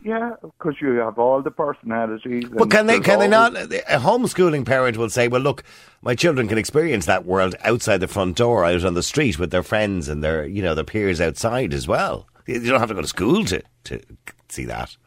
Yeah, 0.03 0.31
because 0.41 0.81
you 0.81 0.95
have 0.95 1.17
all 1.17 1.41
the 1.41 1.51
personalities. 1.51 2.45
But 2.51 2.69
can 2.69 2.87
they 2.87 2.99
can 2.99 3.19
they 3.19 3.27
not? 3.27 3.55
A 3.55 3.99
homeschooling 3.99 4.65
parent 4.65 4.97
will 4.97 5.09
say, 5.09 5.29
"Well, 5.29 5.39
look, 5.41 5.63
my 6.01 6.13
children 6.13 6.49
can 6.49 6.57
experience 6.57 7.05
that 7.05 7.25
world 7.25 7.55
outside 7.63 7.99
the 8.01 8.07
front 8.09 8.35
door, 8.35 8.65
out 8.65 8.83
on 8.83 8.95
the 8.95 9.03
street 9.03 9.39
with 9.39 9.51
their 9.51 9.63
friends 9.63 10.09
and 10.09 10.21
their 10.21 10.45
you 10.45 10.61
know 10.61 10.75
their 10.75 10.83
peers 10.83 11.21
outside 11.21 11.73
as 11.73 11.87
well. 11.87 12.27
You 12.47 12.59
don't 12.59 12.81
have 12.81 12.89
to 12.89 12.95
go 12.95 13.01
to 13.01 13.07
school 13.07 13.45
to 13.45 13.61
to 13.85 14.01
see 14.49 14.65
that." 14.65 14.97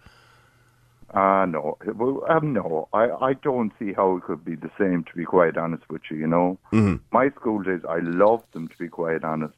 Ah, 1.15 1.45
no. 1.45 1.79
Well, 1.95 2.25
um, 2.29 2.53
no, 2.53 2.89
I, 2.93 3.09
I 3.11 3.33
don't 3.35 3.73
see 3.79 3.93
how 3.93 4.17
it 4.17 4.25
could 4.25 4.45
be 4.45 4.57
the 4.57 4.71
same, 4.79 5.05
to 5.05 5.15
be 5.17 5.25
quite 5.25 5.57
honest 5.57 5.85
with 5.89 6.03
you, 6.11 6.17
you 6.19 6.27
know. 6.27 6.59
Mhm. 6.73 7.01
My 7.13 7.31
school 7.31 7.63
days, 7.63 7.81
I 7.89 7.99
loved 8.01 8.53
them, 8.53 8.69
to 8.69 8.79
be 8.79 8.89
quite 8.89 9.23
honest. 9.25 9.55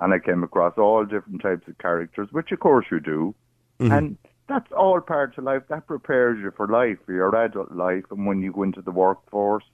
And 0.00 0.14
I 0.14 0.18
came 0.18 0.42
across 0.44 0.74
all 0.78 1.04
different 1.04 1.42
types 1.42 1.66
of 1.68 1.76
characters, 1.78 2.28
which 2.30 2.52
of 2.52 2.60
course 2.60 2.86
you 2.90 3.00
do. 3.00 3.34
And 3.80 4.16
that's 4.48 4.70
all 4.72 5.00
part 5.00 5.36
of 5.36 5.44
life. 5.44 5.62
That 5.68 5.86
prepares 5.86 6.38
you 6.38 6.50
for 6.56 6.66
life, 6.68 6.98
for 7.04 7.12
your 7.12 7.34
adult 7.34 7.72
life, 7.72 8.04
and 8.10 8.26
when 8.26 8.40
you 8.42 8.52
go 8.52 8.62
into 8.62 8.80
the 8.80 8.90
workforce 8.92 9.64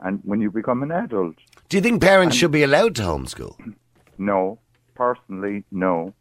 and 0.00 0.20
when 0.24 0.40
you 0.40 0.50
become 0.50 0.82
an 0.82 0.90
adult. 0.90 1.36
Do 1.68 1.76
you 1.76 1.82
think 1.82 2.00
parents 2.02 2.34
should 2.36 2.50
be 2.50 2.62
allowed 2.62 2.94
to 2.96 3.02
homeschool? 3.02 3.74
No, 4.18 4.58
personally, 4.94 5.64
no. 5.70 6.14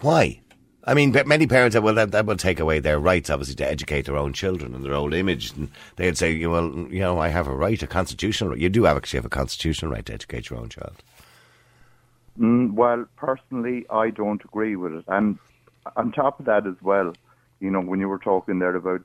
Why? 0.00 0.40
I 0.84 0.94
mean, 0.94 1.12
many 1.26 1.46
parents 1.46 1.78
will 1.78 1.94
that, 1.94 2.10
that 2.10 2.26
will 2.26 2.36
take 2.36 2.58
away 2.58 2.80
their 2.80 2.98
rights, 2.98 3.30
obviously, 3.30 3.54
to 3.56 3.68
educate 3.68 4.06
their 4.06 4.16
own 4.16 4.32
children 4.32 4.74
and 4.74 4.84
their 4.84 4.94
own 4.94 5.12
image, 5.12 5.52
and 5.52 5.70
they'd 5.96 6.18
say, 6.18 6.32
you 6.32 6.50
well, 6.50 6.70
you 6.90 6.98
know, 6.98 7.20
I 7.20 7.28
have 7.28 7.46
a 7.46 7.54
right, 7.54 7.80
a 7.82 7.86
constitutional. 7.86 8.50
right. 8.50 8.58
You 8.58 8.68
do 8.68 8.86
actually 8.86 9.18
have 9.18 9.24
a 9.24 9.30
constitutional 9.30 9.92
right 9.92 10.04
to 10.06 10.14
educate 10.14 10.50
your 10.50 10.58
own 10.58 10.68
child. 10.68 11.02
Mm, 12.38 12.72
well, 12.72 13.06
personally, 13.16 13.86
I 13.90 14.10
don't 14.10 14.42
agree 14.44 14.74
with 14.74 14.94
it. 14.94 15.04
And 15.06 15.38
on 15.96 16.10
top 16.10 16.40
of 16.40 16.46
that 16.46 16.66
as 16.66 16.74
well, 16.82 17.12
you 17.60 17.70
know, 17.70 17.80
when 17.80 18.00
you 18.00 18.08
were 18.08 18.18
talking 18.18 18.58
there 18.58 18.74
about 18.74 19.02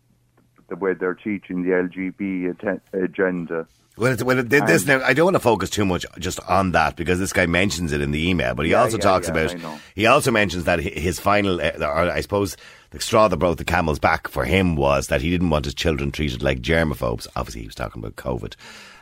the 0.67 0.75
way 0.75 0.93
they're 0.93 1.13
teaching 1.13 1.63
the 1.63 1.69
LGB 1.69 2.49
agenda, 2.93 3.67
Well, 3.97 4.15
well, 4.23 4.39
it, 4.39 4.49
this 4.49 4.85
now 4.85 5.01
I 5.03 5.13
don't 5.13 5.25
want 5.25 5.35
to 5.35 5.39
focus 5.39 5.69
too 5.69 5.85
much 5.85 6.05
just 6.19 6.39
on 6.41 6.71
that 6.71 6.95
because 6.95 7.19
this 7.19 7.33
guy 7.33 7.45
mentions 7.45 7.91
it 7.93 8.01
in 8.01 8.11
the 8.11 8.29
email, 8.29 8.53
but 8.53 8.65
he 8.65 8.73
Yeah, 8.73 8.81
also 8.81 8.97
yeah, 8.97 9.03
talks 9.03 9.27
yeah, 9.27 9.33
about. 9.33 9.79
He 9.95 10.05
also 10.05 10.31
mentions 10.31 10.65
that 10.65 10.79
his 10.79 11.19
final, 11.19 11.61
uh, 11.61 11.71
or 11.79 12.11
I 12.11 12.21
suppose, 12.21 12.57
the 12.91 12.99
straw 12.99 13.27
that 13.27 13.37
broke 13.37 13.57
the 13.57 13.65
camel's 13.65 13.99
back 13.99 14.27
for 14.27 14.45
him 14.45 14.75
was 14.75 15.07
that 15.07 15.21
he 15.21 15.29
didn't 15.29 15.49
want 15.49 15.65
his 15.65 15.73
children 15.73 16.11
treated 16.11 16.43
like 16.43 16.61
germaphobes. 16.61 17.27
Obviously, 17.35 17.61
he 17.61 17.67
was 17.67 17.75
talking 17.75 18.01
about 18.01 18.15
COVID, 18.15 18.55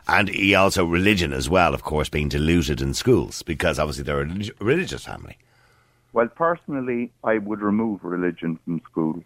and 0.07 0.29
he 0.29 0.55
also 0.55 0.85
religion 0.85 1.33
as 1.33 1.49
well, 1.49 1.73
of 1.73 1.83
course, 1.83 2.09
being 2.09 2.29
diluted 2.29 2.81
in 2.81 2.93
schools 2.93 3.41
because 3.41 3.79
obviously 3.79 4.03
they're 4.03 4.21
a 4.21 4.51
religious 4.59 5.05
family, 5.05 5.37
well, 6.15 6.29
personally, 6.29 7.11
I 7.25 7.39
would 7.39 7.59
remove 7.59 8.01
religion 8.01 8.57
from 8.63 8.79
school. 8.89 9.21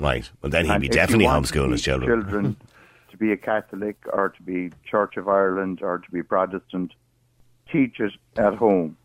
Right? 0.00 0.30
Well, 0.42 0.50
then 0.50 0.66
he'd 0.66 0.72
And 0.72 0.80
be 0.80 0.88
definitely 0.88 1.26
homeschooling 1.26 1.72
his 1.72 1.82
children. 1.82 2.22
children 2.22 2.56
to 3.10 3.16
be 3.16 3.32
a 3.32 3.36
Catholic 3.36 3.96
or 4.12 4.28
to 4.30 4.42
be 4.42 4.70
Church 4.88 5.16
of 5.16 5.28
Ireland 5.28 5.80
or 5.82 5.98
to 5.98 6.10
be 6.10 6.22
Protestant, 6.22 6.92
teach 7.70 7.98
it 8.00 8.12
at 8.36 8.54
home. 8.54 8.96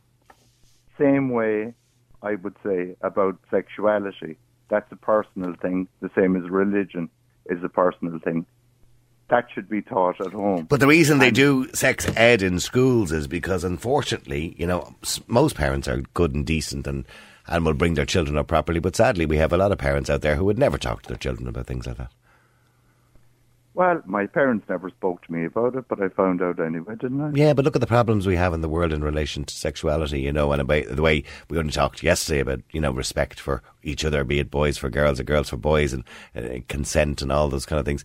Same 0.98 1.30
way, 1.30 1.74
I 2.22 2.36
would 2.36 2.56
say 2.64 2.96
about 3.02 3.38
sexuality. 3.50 4.38
That's 4.70 4.92
a 4.92 4.96
personal 4.96 5.54
thing, 5.56 5.88
the 6.02 6.12
same 6.16 6.36
as 6.36 6.50
religion 6.50 7.10
is 7.48 7.64
a 7.64 7.70
personal 7.70 8.20
thing. 8.20 8.46
That 9.30 9.48
should 9.54 9.70
be 9.70 9.82
taught 9.82 10.20
at 10.20 10.34
home. 10.34 10.66
But 10.66 10.82
the 10.82 10.88
reason 10.88 11.20
they 11.20 11.32
do 11.32 11.70
sex 11.74 12.06
ed 12.18 12.42
in 12.42 12.60
schools 12.60 13.14
is 13.14 13.28
because, 13.28 13.64
unfortunately, 13.64 14.56
you 14.58 14.68
know, 14.68 14.94
most 15.28 15.56
parents 15.56 15.88
are 15.88 16.02
good 16.14 16.36
and 16.36 16.46
decent 16.46 16.86
and, 16.86 17.06
and 17.48 17.66
will 17.66 17.74
bring 17.74 17.96
their 17.96 18.06
children 18.06 18.38
up 18.38 18.48
properly. 18.48 18.80
But 18.80 18.96
sadly, 18.96 19.26
we 19.26 19.38
have 19.38 19.54
a 19.54 19.58
lot 19.58 19.72
of 19.72 19.78
parents 19.78 20.10
out 20.10 20.22
there 20.22 20.36
who 20.36 20.46
would 20.46 20.60
never 20.60 20.78
talk 20.78 21.04
to 21.04 21.08
their 21.10 21.18
children 21.18 21.48
about 21.48 21.68
things 21.68 21.88
like 21.88 21.98
that. 21.98 22.12
Well, 23.74 24.02
my 24.06 24.26
parents 24.28 24.68
never 24.68 24.90
spoke 24.90 25.26
to 25.26 25.32
me 25.32 25.46
about 25.46 25.76
it, 25.76 25.86
but 25.88 26.02
I 26.02 26.10
found 26.10 26.42
out 26.42 26.60
anyway, 26.60 26.96
didn't 26.98 27.22
I? 27.22 27.32
Yeah, 27.34 27.54
but 27.54 27.64
look 27.64 27.76
at 27.76 27.80
the 27.80 27.88
problems 27.88 28.28
we 28.28 28.36
have 28.36 28.54
in 28.54 28.60
the 28.60 28.68
world 28.68 28.92
in 28.92 29.02
relation 29.02 29.46
to 29.46 29.54
sexuality, 29.54 30.20
you 30.20 30.34
know, 30.34 30.52
and 30.52 30.62
about 30.62 30.88
the 30.90 31.02
way 31.02 31.24
we 31.50 31.58
only 31.58 31.72
talked 31.72 32.04
yesterday 32.04 32.42
about, 32.42 32.60
you 32.72 32.82
know, 32.82 32.92
respect 32.92 33.40
for 33.40 33.64
each 33.82 34.04
other, 34.04 34.26
be 34.26 34.40
it 34.40 34.52
boys 34.52 34.78
for 34.78 34.90
girls 34.90 35.22
or 35.22 35.24
girls 35.24 35.50
for 35.50 35.58
boys, 35.58 35.94
and 35.94 36.04
uh, 36.36 36.60
consent 36.68 37.22
and 37.22 37.32
all 37.32 37.48
those 37.48 37.66
kind 37.66 37.80
of 37.80 37.86
things. 37.86 38.04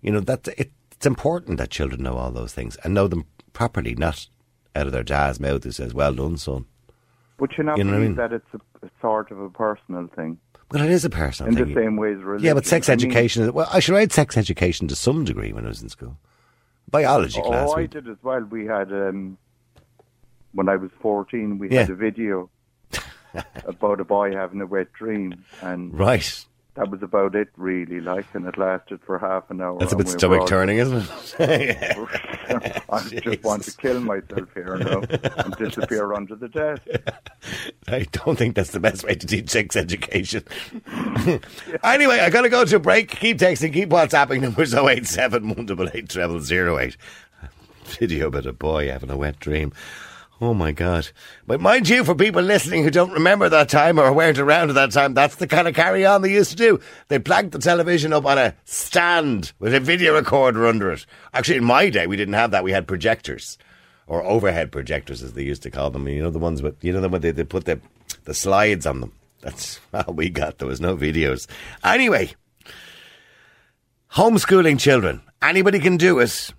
You 0.00 0.12
know, 0.12 0.20
that 0.20 0.46
it, 0.56 0.70
it's 0.92 1.06
important 1.06 1.58
that 1.58 1.70
children 1.70 2.04
know 2.04 2.14
all 2.14 2.30
those 2.30 2.54
things 2.54 2.76
and 2.84 2.94
know 2.94 3.08
them 3.08 3.26
properly, 3.52 3.96
not 3.96 4.28
out 4.76 4.86
of 4.86 4.92
their 4.92 5.02
dad's 5.02 5.40
mouth 5.40 5.64
who 5.64 5.72
says, 5.72 5.92
"Well 5.92 6.14
done, 6.14 6.36
son." 6.36 6.66
But 7.40 7.56
you 7.58 7.64
not 7.64 7.78
You 7.78 7.84
know 7.84 7.92
what 7.92 7.96
I 7.96 7.98
believe 8.00 8.08
mean? 8.10 8.16
that 8.18 8.32
it's 8.34 8.54
a, 8.82 8.88
sort 9.00 9.30
of 9.32 9.40
a 9.40 9.48
personal 9.50 10.06
thing 10.14 10.38
Well, 10.70 10.84
it 10.84 10.90
is 10.90 11.04
a 11.04 11.10
personal 11.10 11.50
in 11.50 11.56
thing. 11.56 11.74
the 11.74 11.80
same 11.80 11.96
way 11.96 12.12
as 12.12 12.18
religion. 12.18 12.46
Yeah, 12.46 12.54
but 12.54 12.66
sex 12.66 12.88
I 12.88 12.92
education. 12.92 13.42
is 13.44 13.50
well, 13.50 13.68
I 13.72 13.80
should 13.80 13.94
read 13.94 14.12
sex 14.12 14.36
education 14.36 14.86
to 14.88 14.94
some 14.94 15.24
degree 15.24 15.52
when 15.52 15.64
I 15.64 15.68
was 15.68 15.82
in 15.82 15.88
school. 15.88 16.16
Biology 16.90 17.40
class. 17.42 17.68
Oh, 17.70 17.76
I 17.76 17.86
did 17.86 18.08
as 18.08 18.16
well. 18.22 18.40
We 18.42 18.66
had 18.66 18.92
um, 18.92 19.38
when 20.52 20.68
I 20.68 20.76
was 20.76 20.90
fourteen, 21.00 21.58
we 21.58 21.70
Yeah. 21.70 21.80
had 21.82 21.90
a 21.90 21.94
video 21.94 22.50
about 23.64 24.00
a 24.00 24.04
boy 24.04 24.32
having 24.34 24.60
a 24.60 24.66
wet 24.66 24.92
dream, 24.92 25.44
and 25.62 25.96
Right. 25.98 26.44
That 26.74 26.90
was 26.90 27.02
about 27.02 27.34
it, 27.34 27.48
really. 27.56 28.00
Like, 28.00 28.26
and 28.34 28.46
it 28.46 28.56
lasted 28.56 29.00
for 29.04 29.18
half 29.18 29.50
an 29.50 29.60
hour. 29.60 29.78
That's 29.78 29.92
a 29.92 29.96
bit 29.96 30.06
we 30.06 30.12
stomach 30.12 30.46
turning, 30.46 30.78
isn't 30.78 31.08
it? 31.38 31.98
I 32.90 33.00
just 33.08 33.42
want 33.44 33.64
to 33.64 33.76
kill 33.76 34.00
myself 34.00 34.48
here 34.54 34.74
and 34.74 34.84
now 34.84 35.02
and 35.44 35.56
disappear 35.56 36.12
under 36.14 36.36
the 36.36 36.48
desk. 36.48 36.82
I 37.88 38.06
don't 38.12 38.36
think 38.36 38.54
that's 38.54 38.70
the 38.70 38.80
best 38.80 39.04
way 39.04 39.14
to 39.14 39.26
teach 39.26 39.50
sex 39.50 39.76
education. 39.76 40.44
anyway, 41.82 42.20
I 42.20 42.30
got 42.30 42.42
to 42.42 42.48
go 42.48 42.64
to 42.64 42.76
a 42.76 42.80
break. 42.80 43.10
Keep 43.10 43.38
texting, 43.38 43.72
keep 43.72 43.90
WhatsApping. 43.90 44.40
Numbers 44.40 44.74
087 44.74 45.48
188 45.48 46.12
0008. 46.42 46.96
Video 47.84 48.28
about 48.28 48.46
a 48.46 48.52
boy 48.52 48.88
having 48.88 49.10
a 49.10 49.16
wet 49.16 49.40
dream. 49.40 49.72
Oh 50.42 50.54
my 50.54 50.72
God. 50.72 51.10
But 51.46 51.60
mind 51.60 51.88
you, 51.88 52.02
for 52.02 52.14
people 52.14 52.40
listening 52.42 52.82
who 52.82 52.90
don't 52.90 53.12
remember 53.12 53.50
that 53.50 53.68
time 53.68 54.00
or 54.00 54.10
weren't 54.10 54.38
around 54.38 54.70
at 54.70 54.74
that 54.74 54.90
time, 54.90 55.12
that's 55.12 55.36
the 55.36 55.46
kind 55.46 55.68
of 55.68 55.74
carry 55.74 56.06
on 56.06 56.22
they 56.22 56.32
used 56.32 56.50
to 56.50 56.56
do. 56.56 56.80
They 57.08 57.18
planked 57.18 57.52
the 57.52 57.58
television 57.58 58.14
up 58.14 58.24
on 58.24 58.38
a 58.38 58.54
stand 58.64 59.52
with 59.58 59.74
a 59.74 59.80
video 59.80 60.14
recorder 60.14 60.66
under 60.66 60.90
it. 60.92 61.04
Actually, 61.34 61.58
in 61.58 61.64
my 61.64 61.90
day, 61.90 62.06
we 62.06 62.16
didn't 62.16 62.34
have 62.34 62.52
that. 62.52 62.64
We 62.64 62.72
had 62.72 62.88
projectors 62.88 63.58
or 64.06 64.24
overhead 64.24 64.72
projectors, 64.72 65.22
as 65.22 65.34
they 65.34 65.42
used 65.42 65.62
to 65.64 65.70
call 65.70 65.90
them. 65.90 66.08
You 66.08 66.22
know, 66.22 66.30
the 66.30 66.38
ones 66.38 66.62
with, 66.62 66.82
you 66.82 66.92
know, 66.92 67.02
the 67.02 67.10
one 67.10 67.20
they, 67.20 67.32
they 67.32 67.44
put 67.44 67.66
the, 67.66 67.78
the 68.24 68.34
slides 68.34 68.86
on 68.86 69.00
them. 69.00 69.12
That's 69.42 69.78
all 69.94 70.14
we 70.14 70.30
got. 70.30 70.56
There 70.56 70.68
was 70.68 70.80
no 70.80 70.96
videos. 70.96 71.46
Anyway, 71.84 72.32
homeschooling 74.14 74.80
children. 74.80 75.20
Anybody 75.42 75.80
can 75.80 75.98
do 75.98 76.18
it. 76.18 76.50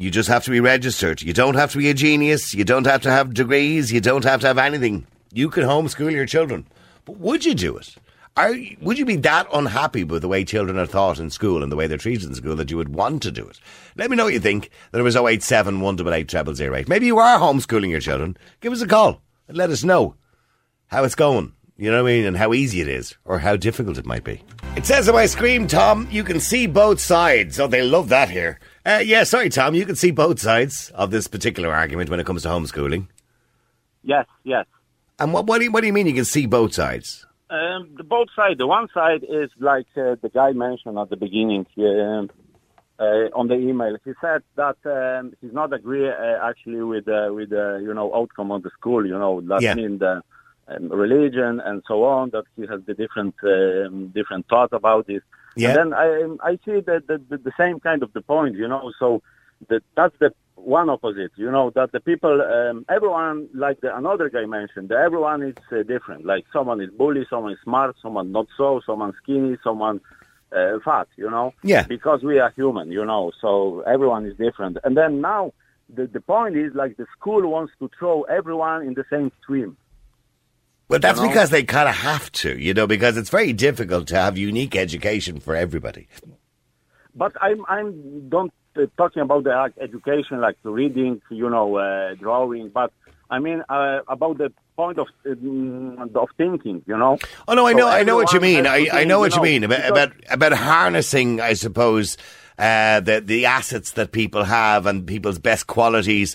You 0.00 0.12
just 0.12 0.28
have 0.28 0.44
to 0.44 0.52
be 0.52 0.60
registered. 0.60 1.22
You 1.22 1.32
don't 1.32 1.56
have 1.56 1.72
to 1.72 1.78
be 1.78 1.90
a 1.90 1.94
genius. 1.94 2.54
You 2.54 2.62
don't 2.64 2.86
have 2.86 3.02
to 3.02 3.10
have 3.10 3.34
degrees. 3.34 3.92
You 3.92 4.00
don't 4.00 4.22
have 4.22 4.40
to 4.42 4.46
have 4.46 4.56
anything. 4.56 5.08
You 5.32 5.50
can 5.50 5.64
homeschool 5.64 6.12
your 6.12 6.24
children. 6.24 6.68
But 7.04 7.18
would 7.18 7.44
you 7.44 7.52
do 7.52 7.76
it? 7.76 7.96
Are, 8.36 8.54
would 8.80 8.96
you 8.96 9.04
be 9.04 9.16
that 9.16 9.48
unhappy 9.52 10.04
with 10.04 10.22
the 10.22 10.28
way 10.28 10.44
children 10.44 10.78
are 10.78 10.86
taught 10.86 11.18
in 11.18 11.30
school 11.30 11.64
and 11.64 11.72
the 11.72 11.74
way 11.74 11.88
they're 11.88 11.98
treated 11.98 12.28
in 12.28 12.36
school 12.36 12.54
that 12.54 12.70
you 12.70 12.76
would 12.76 12.94
want 12.94 13.24
to 13.24 13.32
do 13.32 13.44
it? 13.48 13.58
Let 13.96 14.08
me 14.08 14.16
know 14.16 14.22
what 14.26 14.34
you 14.34 14.38
think. 14.38 14.70
There 14.92 15.02
was 15.02 15.16
087 15.16 15.80
188 15.80 16.56
0008. 16.56 16.88
Maybe 16.88 17.06
you 17.06 17.18
are 17.18 17.40
homeschooling 17.40 17.90
your 17.90 17.98
children. 17.98 18.36
Give 18.60 18.72
us 18.72 18.80
a 18.80 18.86
call 18.86 19.20
and 19.48 19.56
let 19.56 19.70
us 19.70 19.82
know 19.82 20.14
how 20.86 21.02
it's 21.02 21.16
going. 21.16 21.54
You 21.76 21.90
know 21.90 22.04
what 22.04 22.10
I 22.10 22.12
mean? 22.12 22.24
And 22.24 22.36
how 22.36 22.54
easy 22.54 22.80
it 22.80 22.88
is 22.88 23.16
or 23.24 23.40
how 23.40 23.56
difficult 23.56 23.98
it 23.98 24.06
might 24.06 24.22
be. 24.22 24.42
It 24.76 24.86
says 24.86 25.08
on 25.08 25.16
my 25.16 25.26
screen, 25.26 25.66
Tom, 25.66 26.06
you 26.08 26.22
can 26.22 26.38
see 26.38 26.68
both 26.68 27.00
sides. 27.00 27.58
Oh, 27.58 27.66
they 27.66 27.82
love 27.82 28.10
that 28.10 28.30
here. 28.30 28.60
Uh, 28.88 29.00
yeah, 29.00 29.22
sorry, 29.22 29.50
Tom, 29.50 29.74
you 29.74 29.84
can 29.84 29.96
see 29.96 30.10
both 30.10 30.40
sides 30.40 30.90
of 30.94 31.10
this 31.10 31.26
particular 31.28 31.74
argument 31.74 32.08
when 32.08 32.18
it 32.20 32.24
comes 32.24 32.42
to 32.44 32.48
homeschooling. 32.48 33.06
Yes, 34.02 34.24
yes. 34.44 34.64
And 35.18 35.34
what, 35.34 35.46
what, 35.46 35.58
do 35.58 35.64
you, 35.64 35.70
what 35.70 35.82
do 35.82 35.86
you 35.86 35.92
mean 35.92 36.06
you 36.06 36.14
can 36.14 36.24
see 36.24 36.46
both 36.46 36.72
sides? 36.72 37.26
Um, 37.50 37.90
the 37.98 38.02
both 38.02 38.28
side. 38.34 38.56
The 38.56 38.66
one 38.66 38.88
side 38.94 39.24
is 39.28 39.50
like 39.58 39.88
uh, 39.94 40.16
the 40.22 40.30
guy 40.32 40.52
mentioned 40.52 40.98
at 40.98 41.10
the 41.10 41.16
beginning 41.16 41.66
um, 41.78 42.30
uh, 42.98 43.28
on 43.38 43.48
the 43.48 43.56
email. 43.56 43.96
He 44.06 44.12
said 44.22 44.42
that 44.56 44.76
um, 44.86 45.34
he's 45.42 45.52
not 45.52 45.74
agree 45.74 46.08
uh, 46.08 46.38
actually 46.42 46.82
with 46.82 47.08
uh, 47.08 47.28
with 47.30 47.52
uh, 47.52 47.76
you 47.76 47.92
know 47.92 48.14
outcome 48.14 48.52
of 48.52 48.62
the 48.62 48.70
school. 48.78 49.06
You 49.06 49.18
know 49.18 49.40
that 49.42 49.62
Yeah. 49.62 49.74
mean 49.74 49.98
the 49.98 50.22
um, 50.68 50.88
religion 50.90 51.60
and 51.60 51.82
so 51.88 52.04
on. 52.04 52.30
That 52.30 52.44
he 52.56 52.66
has 52.66 52.80
the 52.86 52.94
different 52.94 53.34
um, 53.42 54.08
different 54.14 54.46
thought 54.48 54.72
about 54.72 55.06
this. 55.06 55.22
Yeah. 55.58 55.70
And 55.70 55.76
then 55.78 55.94
I 55.94 56.50
I 56.50 56.52
see 56.64 56.80
that 56.80 57.06
the, 57.08 57.20
the, 57.28 57.38
the 57.38 57.52
same 57.58 57.80
kind 57.80 58.02
of 58.02 58.12
the 58.12 58.22
point. 58.22 58.54
You 58.56 58.68
know, 58.68 58.92
so 58.98 59.22
that 59.68 59.82
that's 59.96 60.16
the 60.20 60.32
one 60.54 60.88
opposite. 60.88 61.32
You 61.36 61.50
know 61.50 61.70
that 61.70 61.90
the 61.92 62.00
people, 62.00 62.40
um, 62.40 62.84
everyone 62.88 63.48
like 63.54 63.80
the 63.80 63.96
another 63.96 64.28
guy 64.30 64.44
mentioned, 64.46 64.92
everyone 64.92 65.42
is 65.42 65.56
uh, 65.72 65.82
different. 65.82 66.24
Like 66.24 66.44
someone 66.52 66.80
is 66.80 66.90
bully, 66.90 67.26
someone 67.28 67.52
is 67.52 67.58
smart, 67.64 67.96
someone 68.00 68.30
not 68.30 68.46
so, 68.56 68.80
someone 68.86 69.12
skinny, 69.22 69.56
someone 69.64 70.00
uh, 70.52 70.78
fat. 70.84 71.08
You 71.16 71.30
know. 71.30 71.54
Yeah. 71.62 71.84
Because 71.88 72.22
we 72.22 72.38
are 72.38 72.50
human. 72.50 72.92
You 72.92 73.04
know. 73.04 73.32
So 73.40 73.80
everyone 73.80 74.26
is 74.26 74.36
different. 74.36 74.78
And 74.84 74.96
then 74.96 75.20
now 75.20 75.52
the 75.92 76.06
the 76.06 76.20
point 76.20 76.56
is 76.56 76.72
like 76.74 76.96
the 76.96 77.06
school 77.16 77.46
wants 77.48 77.72
to 77.80 77.90
throw 77.98 78.22
everyone 78.22 78.82
in 78.82 78.94
the 78.94 79.04
same 79.10 79.32
stream. 79.42 79.76
Well, 80.88 80.98
that's 80.98 81.18
You 81.18 81.26
know? 81.26 81.30
because 81.30 81.50
they 81.50 81.64
kind 81.64 81.88
of 81.88 81.94
have 81.96 82.32
to, 82.32 82.58
you 82.58 82.72
know, 82.74 82.86
because 82.86 83.16
it's 83.16 83.30
very 83.30 83.52
difficult 83.52 84.08
to 84.08 84.16
have 84.16 84.38
unique 84.38 84.74
education 84.74 85.38
for 85.38 85.54
everybody. 85.54 86.08
But 87.14 87.32
I'm 87.40 87.64
I'm 87.68 88.28
don't 88.28 88.52
uh, 88.76 88.86
talking 88.96 89.22
about 89.22 89.44
the 89.44 89.52
uh, 89.52 89.68
education 89.80 90.40
like 90.40 90.56
reading, 90.62 91.20
you 91.30 91.50
know, 91.50 91.76
uh, 91.76 92.14
drawing. 92.14 92.70
But 92.70 92.92
I 93.30 93.38
mean 93.38 93.62
uh, 93.68 94.00
about 94.08 94.38
the 94.38 94.52
point 94.76 94.98
of 94.98 95.08
um, 95.26 96.10
of 96.14 96.28
thinking, 96.36 96.82
you 96.86 96.96
know. 96.96 97.18
Oh 97.46 97.54
no, 97.54 97.66
I 97.66 97.72
So 97.72 97.78
know, 97.78 97.88
I 97.88 98.02
know 98.02 98.16
what 98.16 98.32
you 98.32 98.40
mean. 98.40 98.66
I, 98.66 98.84
to 98.84 98.94
I 98.94 99.04
know 99.04 99.18
what 99.18 99.32
you 99.32 99.38
know, 99.38 99.42
mean 99.42 99.64
about 99.64 99.90
about 99.90 100.12
about 100.30 100.52
harnessing, 100.52 101.40
I 101.40 101.52
suppose, 101.52 102.16
uh, 102.58 103.00
the 103.00 103.20
the 103.20 103.46
assets 103.46 103.92
that 103.92 104.12
people 104.12 104.44
have 104.44 104.86
and 104.86 105.06
people's 105.06 105.38
best 105.38 105.66
qualities. 105.66 106.34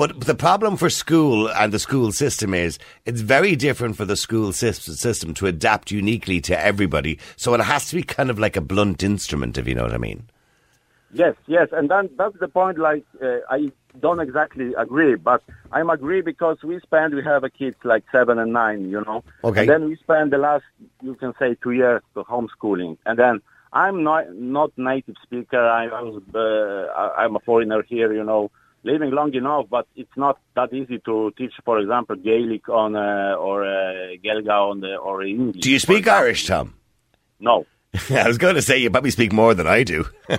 But 0.00 0.18
the 0.22 0.34
problem 0.34 0.78
for 0.78 0.88
school 0.88 1.50
and 1.50 1.74
the 1.74 1.78
school 1.78 2.10
system 2.10 2.54
is 2.54 2.78
it's 3.04 3.20
very 3.20 3.54
different 3.54 3.96
for 3.96 4.06
the 4.06 4.16
school 4.16 4.50
system 4.54 5.34
to 5.34 5.46
adapt 5.46 5.90
uniquely 5.90 6.40
to 6.40 6.58
everybody. 6.58 7.18
So 7.36 7.52
it 7.52 7.60
has 7.60 7.90
to 7.90 7.96
be 7.96 8.02
kind 8.02 8.30
of 8.30 8.38
like 8.38 8.56
a 8.56 8.62
blunt 8.62 9.02
instrument, 9.02 9.58
if 9.58 9.68
you 9.68 9.74
know 9.74 9.82
what 9.82 9.92
I 9.92 9.98
mean. 9.98 10.22
Yes, 11.12 11.34
yes, 11.46 11.68
and 11.72 11.90
then 11.90 12.08
that's 12.16 12.38
the 12.40 12.48
point. 12.48 12.78
Like 12.78 13.04
uh, 13.22 13.40
I 13.50 13.72
don't 14.00 14.20
exactly 14.20 14.72
agree, 14.72 15.16
but 15.16 15.42
I'm 15.70 15.90
agree 15.90 16.22
because 16.22 16.56
we 16.62 16.80
spend 16.80 17.14
we 17.14 17.22
have 17.22 17.44
a 17.44 17.50
kids 17.50 17.76
like 17.84 18.04
seven 18.10 18.38
and 18.38 18.54
nine, 18.54 18.88
you 18.88 19.02
know. 19.02 19.22
Okay. 19.44 19.60
And 19.60 19.68
then 19.68 19.84
we 19.84 19.96
spend 19.96 20.32
the 20.32 20.38
last 20.38 20.64
you 21.02 21.14
can 21.14 21.34
say 21.38 21.56
two 21.62 21.72
years 21.72 22.00
to 22.14 22.24
homeschooling, 22.24 22.96
and 23.04 23.18
then 23.18 23.42
I'm 23.74 24.02
not 24.02 24.34
not 24.34 24.70
native 24.78 25.16
speaker. 25.22 25.60
I, 25.60 25.88
I 25.88 26.00
was 26.00 26.22
uh, 26.34 26.90
I- 26.98 27.24
I'm 27.24 27.36
a 27.36 27.40
foreigner 27.40 27.82
here, 27.82 28.14
you 28.14 28.24
know, 28.24 28.50
living 28.82 29.10
long 29.10 29.34
enough, 29.34 29.66
but 29.70 29.86
it's 29.96 30.16
not 30.16 30.38
that 30.54 30.72
easy 30.72 30.98
to 31.04 31.32
teach, 31.36 31.52
for 31.64 31.78
example, 31.78 32.16
Gaelic 32.16 32.68
on 32.68 32.96
uh, 32.96 33.34
or 33.38 33.64
uh, 33.64 34.16
Gaeilge 34.24 34.48
on 34.48 34.80
the 34.80 34.96
or 34.96 35.22
English. 35.22 35.62
Do 35.62 35.70
you 35.70 35.78
speak. 35.78 36.08
Irish, 36.08 36.46
Tom? 36.46 36.74
No. 37.38 37.66
I 38.10 38.28
was 38.28 38.38
going 38.38 38.54
to 38.54 38.62
say 38.62 38.78
you 38.78 38.88
probably 38.88 39.10
speak 39.10 39.32
more 39.32 39.52
than 39.52 39.66
I 39.66 39.82
do, 39.82 40.04
but 40.28 40.38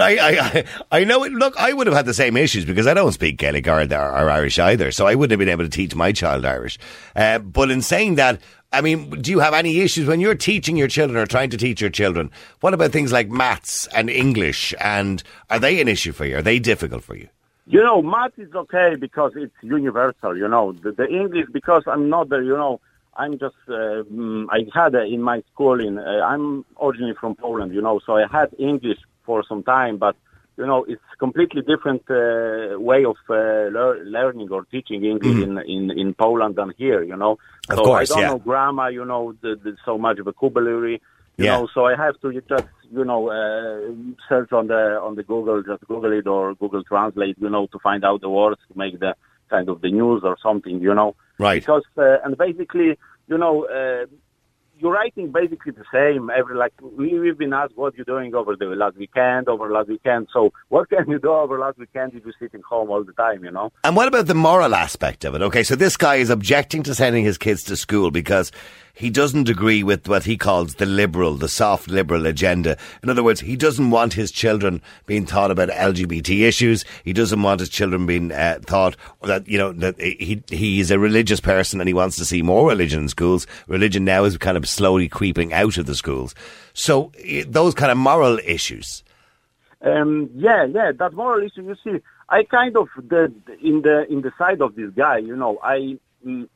I, 0.00 0.16
I, 0.16 0.38
I, 0.38 0.64
I 0.92 1.04
know 1.04 1.24
it. 1.24 1.32
Look, 1.32 1.56
I 1.56 1.72
would 1.72 1.88
have 1.88 1.96
had 1.96 2.06
the 2.06 2.14
same 2.14 2.36
issues 2.36 2.64
because 2.64 2.86
I 2.86 2.94
don't 2.94 3.10
speak 3.10 3.38
Gaelic 3.38 3.66
or, 3.66 3.80
or 3.80 4.30
Irish 4.30 4.60
either, 4.60 4.92
so 4.92 5.08
I 5.08 5.16
wouldn't 5.16 5.32
have 5.32 5.40
been 5.40 5.48
able 5.48 5.64
to 5.64 5.70
teach 5.70 5.96
my 5.96 6.12
child 6.12 6.44
Irish. 6.44 6.78
Uh, 7.16 7.40
but 7.40 7.72
in 7.72 7.82
saying 7.82 8.14
that, 8.16 8.40
I 8.72 8.80
mean, 8.80 9.10
do 9.22 9.30
you 9.30 9.38
have 9.38 9.54
any 9.54 9.80
issues 9.80 10.06
when 10.06 10.20
you're 10.20 10.34
teaching 10.34 10.76
your 10.76 10.88
children 10.88 11.18
or 11.18 11.26
trying 11.26 11.50
to 11.50 11.56
teach 11.56 11.80
your 11.80 11.90
children? 11.90 12.30
What 12.60 12.74
about 12.74 12.92
things 12.92 13.12
like 13.12 13.28
maths 13.28 13.86
and 13.94 14.10
English? 14.10 14.74
And 14.80 15.22
are 15.50 15.58
they 15.58 15.80
an 15.80 15.88
issue 15.88 16.12
for 16.12 16.24
you? 16.24 16.38
Are 16.38 16.42
they 16.42 16.58
difficult 16.58 17.04
for 17.04 17.16
you? 17.16 17.28
You 17.66 17.82
know, 17.82 18.02
math 18.02 18.38
is 18.38 18.54
okay 18.54 18.94
because 18.94 19.32
it's 19.34 19.54
universal. 19.62 20.36
You 20.36 20.48
know, 20.48 20.72
the, 20.72 20.92
the 20.92 21.08
English 21.08 21.46
because 21.52 21.82
I'm 21.86 22.08
not 22.08 22.28
the. 22.28 22.38
You 22.38 22.56
know, 22.56 22.80
I'm 23.16 23.38
just. 23.38 23.56
Uh, 23.66 24.04
mm, 24.12 24.46
I 24.50 24.66
had 24.72 24.94
in 24.94 25.22
my 25.22 25.42
schooling. 25.52 25.98
Uh, 25.98 26.20
I'm 26.24 26.64
originally 26.80 27.14
from 27.20 27.34
Poland. 27.34 27.74
You 27.74 27.82
know, 27.82 28.00
so 28.06 28.16
I 28.16 28.26
had 28.30 28.54
English 28.58 28.98
for 29.24 29.42
some 29.48 29.64
time, 29.64 29.96
but 29.96 30.14
you 30.58 30.66
know, 30.66 30.84
it's 30.88 31.02
completely 31.18 31.62
different 31.62 32.02
uh, 32.10 32.78
way 32.80 33.04
of 33.04 33.16
uh, 33.28 33.34
lear- 33.76 34.02
learning 34.04 34.48
or 34.50 34.64
teaching 34.64 35.04
English 35.04 35.38
in, 35.46 35.58
in 35.74 35.90
in 36.02 36.14
Poland 36.14 36.56
than 36.56 36.72
here. 36.78 37.02
You 37.02 37.16
know, 37.16 37.36
Mm. 37.68 37.72
Of 37.72 37.78
so 37.78 37.84
course, 37.84 38.10
I 38.10 38.14
don't 38.14 38.22
yeah. 38.22 38.30
know 38.30 38.38
grammar. 38.38 38.90
You 38.90 39.04
know, 39.04 39.34
the, 39.42 39.56
the, 39.64 39.76
so 39.84 39.98
much 39.98 40.18
vocabulary. 40.20 40.96
You 41.36 41.44
Yeah. 41.44 41.58
know, 41.58 41.68
so 41.74 41.80
I 41.86 41.94
have 42.04 42.16
to 42.22 42.28
just 42.52 42.68
you 42.98 43.04
know 43.10 43.20
uh, 43.38 43.92
search 44.28 44.50
on 44.52 44.66
the 44.68 44.82
on 45.06 45.12
the 45.16 45.24
Google, 45.32 45.62
just 45.62 45.82
Google 45.86 46.12
it 46.20 46.26
or 46.26 46.54
Google 46.62 46.82
Translate. 46.84 47.36
You 47.44 47.50
know, 47.50 47.66
to 47.72 47.78
find 47.88 48.02
out 48.04 48.20
the 48.20 48.30
words 48.30 48.60
to 48.68 48.78
make 48.78 48.94
the 49.00 49.12
kind 49.50 49.68
of 49.68 49.80
the 49.80 49.90
news 49.90 50.22
or 50.24 50.36
something. 50.42 50.80
You 50.80 50.94
know, 50.94 51.10
Right. 51.38 51.60
because 51.62 51.84
uh, 51.98 52.18
and 52.24 52.32
basically, 52.38 52.90
you 53.28 53.38
know, 53.42 53.54
uh, 53.78 54.06
you're 54.78 54.92
writing 54.92 55.32
basically 55.32 55.72
the 55.72 55.84
same 55.92 56.30
every 56.30 56.54
like 56.56 56.72
we, 56.80 57.18
we've 57.18 57.38
been 57.38 57.52
asked 57.52 57.76
what 57.76 57.94
you're 57.94 58.04
doing 58.04 58.34
over 58.34 58.56
the 58.56 58.66
last 58.66 58.96
weekend, 58.96 59.48
over 59.48 59.70
last 59.70 59.88
weekend. 59.88 60.28
So 60.32 60.52
what 60.68 60.88
can 60.90 61.08
you 61.08 61.18
do 61.18 61.30
over 61.30 61.58
last 61.58 61.78
weekend 61.78 62.14
if 62.14 62.24
you're 62.24 62.34
sitting 62.38 62.62
home 62.68 62.90
all 62.90 63.02
the 63.02 63.12
time? 63.12 63.44
You 63.44 63.50
know. 63.50 63.72
And 63.84 63.96
what 63.96 64.08
about 64.08 64.26
the 64.26 64.34
moral 64.34 64.74
aspect 64.74 65.24
of 65.24 65.34
it? 65.34 65.42
Okay, 65.42 65.62
so 65.62 65.76
this 65.76 65.96
guy 65.96 66.16
is 66.16 66.30
objecting 66.30 66.82
to 66.84 66.94
sending 66.94 67.24
his 67.24 67.38
kids 67.38 67.62
to 67.64 67.76
school 67.76 68.10
because 68.10 68.52
he 68.96 69.10
doesn't 69.10 69.50
agree 69.50 69.82
with 69.82 70.08
what 70.08 70.24
he 70.24 70.38
calls 70.38 70.76
the 70.76 70.86
liberal, 70.86 71.34
the 71.34 71.50
soft 71.50 71.88
liberal 71.88 72.26
agenda. 72.26 72.78
In 73.02 73.10
other 73.10 73.22
words, 73.22 73.40
he 73.40 73.54
doesn't 73.54 73.90
want 73.90 74.14
his 74.14 74.30
children 74.30 74.80
being 75.04 75.26
taught 75.26 75.50
about 75.50 75.68
LGBT 75.68 76.48
issues. 76.48 76.82
He 77.04 77.12
doesn't 77.12 77.42
want 77.42 77.60
his 77.60 77.68
children 77.68 78.06
being 78.06 78.32
uh, 78.32 78.58
taught 78.60 78.96
that, 79.22 79.46
you 79.46 79.58
know, 79.58 79.72
that 79.74 80.00
he, 80.00 80.42
he 80.48 80.80
is 80.80 80.90
a 80.90 80.98
religious 80.98 81.40
person 81.40 81.78
and 81.78 81.88
he 81.88 81.92
wants 81.92 82.16
to 82.16 82.24
see 82.24 82.40
more 82.40 82.66
religion 82.66 83.02
in 83.02 83.08
schools. 83.10 83.46
Religion 83.66 84.06
now 84.06 84.24
is 84.24 84.38
kind 84.38 84.56
of 84.56 84.66
slowly 84.66 85.08
creeping 85.08 85.52
out 85.52 85.76
of 85.76 85.84
the 85.84 85.94
schools. 85.94 86.34
So 86.72 87.12
eh, 87.22 87.44
those 87.46 87.74
kind 87.74 87.92
of 87.92 87.98
moral 87.98 88.38
issues. 88.46 89.04
Um, 89.82 90.30
yeah, 90.34 90.64
yeah, 90.64 90.92
that 90.98 91.12
moral 91.12 91.44
issue. 91.44 91.64
You 91.64 91.76
see, 91.84 92.00
I 92.30 92.44
kind 92.44 92.74
of 92.78 92.88
the 92.96 93.30
in 93.62 93.82
the 93.82 94.10
in 94.10 94.22
the 94.22 94.32
side 94.38 94.62
of 94.62 94.74
this 94.74 94.90
guy. 94.96 95.18
You 95.18 95.36
know, 95.36 95.58
I 95.62 95.98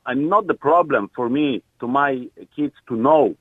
I'm 0.05 0.29
not 0.29 0.47
the 0.47 0.53
problem 0.53 1.09
for 1.15 1.29
me 1.29 1.63
to 1.79 1.87
my 1.87 2.27
kids 2.55 2.73
to 2.89 2.95
know 2.95 3.35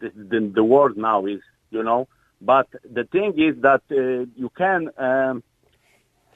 the 0.00 0.10
the, 0.14 0.52
the 0.54 0.64
word 0.64 0.96
now 0.96 1.26
is 1.26 1.40
you 1.70 1.82
know. 1.82 2.08
But 2.40 2.68
the 2.82 3.04
thing 3.04 3.34
is 3.38 3.62
that 3.62 3.82
uh, 3.90 4.26
you 4.34 4.50
can 4.56 4.90
um, 4.98 5.42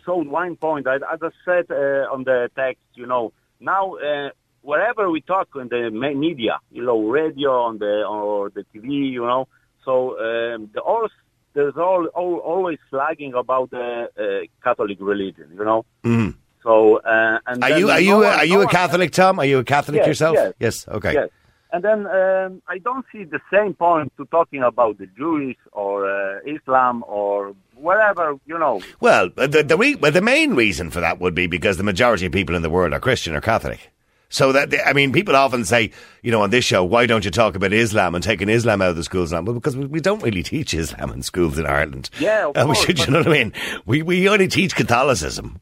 show 0.04 0.22
one 0.22 0.56
point. 0.56 0.86
I, 0.86 0.96
as 0.96 1.20
I 1.20 1.30
said 1.44 1.64
uh, 1.70 2.14
on 2.14 2.24
the 2.24 2.48
text, 2.54 2.82
you 2.94 3.06
know, 3.06 3.32
now 3.58 3.96
uh, 3.96 4.30
wherever 4.62 5.10
we 5.10 5.20
talk 5.20 5.48
in 5.56 5.68
the 5.68 5.90
media, 5.90 6.58
you 6.70 6.84
know, 6.84 7.08
radio 7.08 7.50
on 7.62 7.78
the 7.78 8.04
or 8.08 8.50
the 8.50 8.64
TV, 8.72 9.10
you 9.10 9.22
know, 9.22 9.48
so 9.84 10.18
um, 10.18 10.70
the 10.72 10.80
all 10.80 11.08
there's 11.54 11.76
all, 11.76 12.06
all 12.14 12.36
always 12.38 12.78
flagging 12.90 13.32
about 13.34 13.70
the 13.70 14.08
uh, 14.18 14.46
Catholic 14.62 14.98
religion, 15.00 15.48
you 15.56 15.64
know. 15.64 15.84
Mm. 16.04 16.34
So 16.66 16.96
uh, 16.98 17.38
and 17.46 17.62
Are 17.62 17.78
you 17.78 17.90
are 17.90 18.00
you 18.00 18.16
are 18.24 18.44
you 18.44 18.60
a 18.62 18.66
Catholic, 18.68 19.10
Tom? 19.12 19.38
Are 19.38 19.44
you 19.52 19.58
a 19.58 19.64
Catholic 19.64 19.98
Yes, 19.98 20.06
yourself? 20.08 20.36
yes. 20.58 20.86
Okay. 20.88 21.12
Yes. 21.12 21.28
And 21.72 21.84
then 21.84 22.00
um, 22.06 22.62
I 22.74 22.78
don't 22.78 23.04
see 23.12 23.22
the 23.24 23.40
same 23.52 23.74
point 23.74 24.12
to 24.16 24.24
talking 24.26 24.62
about 24.62 24.98
the 24.98 25.06
Jewish 25.20 25.56
or 25.72 25.94
uh, 26.10 26.38
Islam 26.56 27.04
or 27.06 27.54
whatever, 27.74 28.34
you 28.46 28.58
know. 28.58 28.80
Well, 29.00 29.30
the 29.36 29.62
the, 29.70 29.76
re- 29.76 29.94
well, 29.94 30.10
the 30.12 30.22
main 30.34 30.54
reason 30.54 30.90
for 30.90 31.00
that 31.00 31.20
would 31.20 31.34
be 31.34 31.46
because 31.46 31.76
the 31.76 31.84
majority 31.92 32.26
of 32.26 32.32
people 32.32 32.56
in 32.56 32.62
the 32.62 32.70
world 32.70 32.92
are 32.94 33.00
Christian 33.00 33.36
or 33.36 33.40
Catholic. 33.40 33.90
So 34.28 34.50
that 34.52 34.74
I 34.84 34.92
mean, 34.92 35.12
people 35.12 35.36
often 35.36 35.64
say, 35.64 35.92
you 36.22 36.32
know, 36.32 36.42
on 36.42 36.50
this 36.50 36.64
show, 36.64 36.82
why 36.82 37.06
don't 37.06 37.24
you 37.24 37.30
talk 37.30 37.54
about 37.54 37.72
Islam 37.72 38.14
and 38.16 38.24
taking 38.24 38.48
Islam 38.48 38.82
out 38.82 38.90
of 38.90 38.96
the 38.96 39.04
schools 39.04 39.30
now? 39.32 39.42
Well, 39.42 39.54
because 39.54 39.76
we, 39.76 40.00
don't 40.00 40.22
really 40.22 40.42
teach 40.42 40.74
Islam 40.74 41.12
in 41.12 41.22
schools 41.22 41.58
in 41.60 41.66
Ireland. 41.66 42.10
Yeah, 42.18 42.46
of 42.48 42.56
Uh, 42.56 42.60
we 42.66 42.74
course, 42.74 42.84
should, 42.86 42.98
you 43.06 43.12
know 43.12 43.18
what 43.20 43.28
I 43.28 43.30
mean? 43.30 43.52
We 43.86 44.02
we 44.02 44.28
only 44.28 44.48
teach 44.48 44.74
Catholicism, 44.74 45.60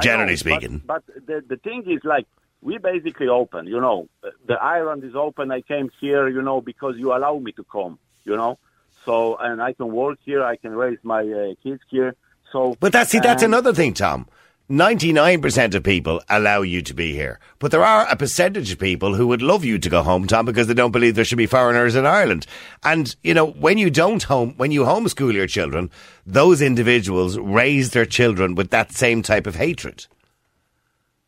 generally 0.00 0.32
know, 0.32 0.36
speaking. 0.36 0.82
But, 0.84 1.04
but 1.06 1.26
the 1.26 1.44
the 1.46 1.56
thing 1.56 1.84
is, 1.90 2.00
like, 2.04 2.26
we 2.60 2.78
basically 2.78 3.28
open. 3.28 3.66
You 3.66 3.80
know, 3.80 4.08
the 4.46 4.54
island 4.54 5.04
is 5.04 5.14
open. 5.14 5.50
I 5.50 5.60
came 5.60 5.90
here, 6.00 6.28
you 6.28 6.42
know, 6.42 6.60
because 6.60 6.96
you 6.96 7.14
allow 7.14 7.38
me 7.38 7.52
to 7.52 7.64
come. 7.64 7.98
You 8.24 8.36
know, 8.36 8.58
so 9.04 9.36
and 9.36 9.62
I 9.62 9.72
can 9.72 9.92
work 9.92 10.18
here. 10.24 10.44
I 10.44 10.56
can 10.56 10.72
raise 10.72 10.98
my 11.02 11.22
uh, 11.22 11.54
kids 11.62 11.82
here. 11.88 12.14
So, 12.52 12.76
But 12.80 12.92
that's 12.92 13.10
see, 13.10 13.20
that's 13.20 13.42
another 13.42 13.74
thing, 13.74 13.94
Tom. 13.94 14.26
Ninety-nine 14.70 15.40
percent 15.40 15.74
of 15.74 15.82
people 15.82 16.20
allow 16.28 16.60
you 16.60 16.82
to 16.82 16.92
be 16.92 17.14
here, 17.14 17.40
but 17.58 17.70
there 17.70 17.82
are 17.82 18.06
a 18.10 18.16
percentage 18.16 18.70
of 18.70 18.78
people 18.78 19.14
who 19.14 19.26
would 19.26 19.40
love 19.40 19.64
you 19.64 19.78
to 19.78 19.88
go 19.88 20.02
home, 20.02 20.26
Tom, 20.26 20.44
because 20.44 20.66
they 20.66 20.74
don't 20.74 20.90
believe 20.92 21.14
there 21.14 21.24
should 21.24 21.38
be 21.38 21.46
foreigners 21.46 21.96
in 21.96 22.04
Ireland. 22.04 22.46
And 22.84 23.16
you 23.22 23.32
know, 23.32 23.46
when 23.46 23.78
you 23.78 23.88
don't 23.88 24.22
home, 24.22 24.52
when 24.58 24.70
you 24.70 24.82
homeschool 24.82 25.32
your 25.32 25.46
children, 25.46 25.90
those 26.26 26.60
individuals 26.60 27.38
raise 27.38 27.92
their 27.92 28.04
children 28.04 28.54
with 28.54 28.68
that 28.68 28.92
same 28.92 29.22
type 29.22 29.46
of 29.46 29.54
hatred. 29.54 30.06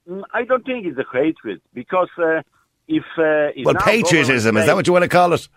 mm, 0.06 0.22
I 0.34 0.44
don't 0.44 0.66
think 0.66 0.84
it's 0.84 0.98
a 0.98 1.06
hatred 1.10 1.62
because 1.72 2.10
uh, 2.18 2.42
if, 2.88 3.04
uh, 3.16 3.56
if 3.56 3.64
Well, 3.64 3.74
patriotism, 3.76 4.58
is 4.58 4.66
that 4.66 4.76
what 4.76 4.86
you 4.86 4.92
want 4.92 5.04
to 5.04 5.08
call 5.08 5.32
it? 5.32 5.48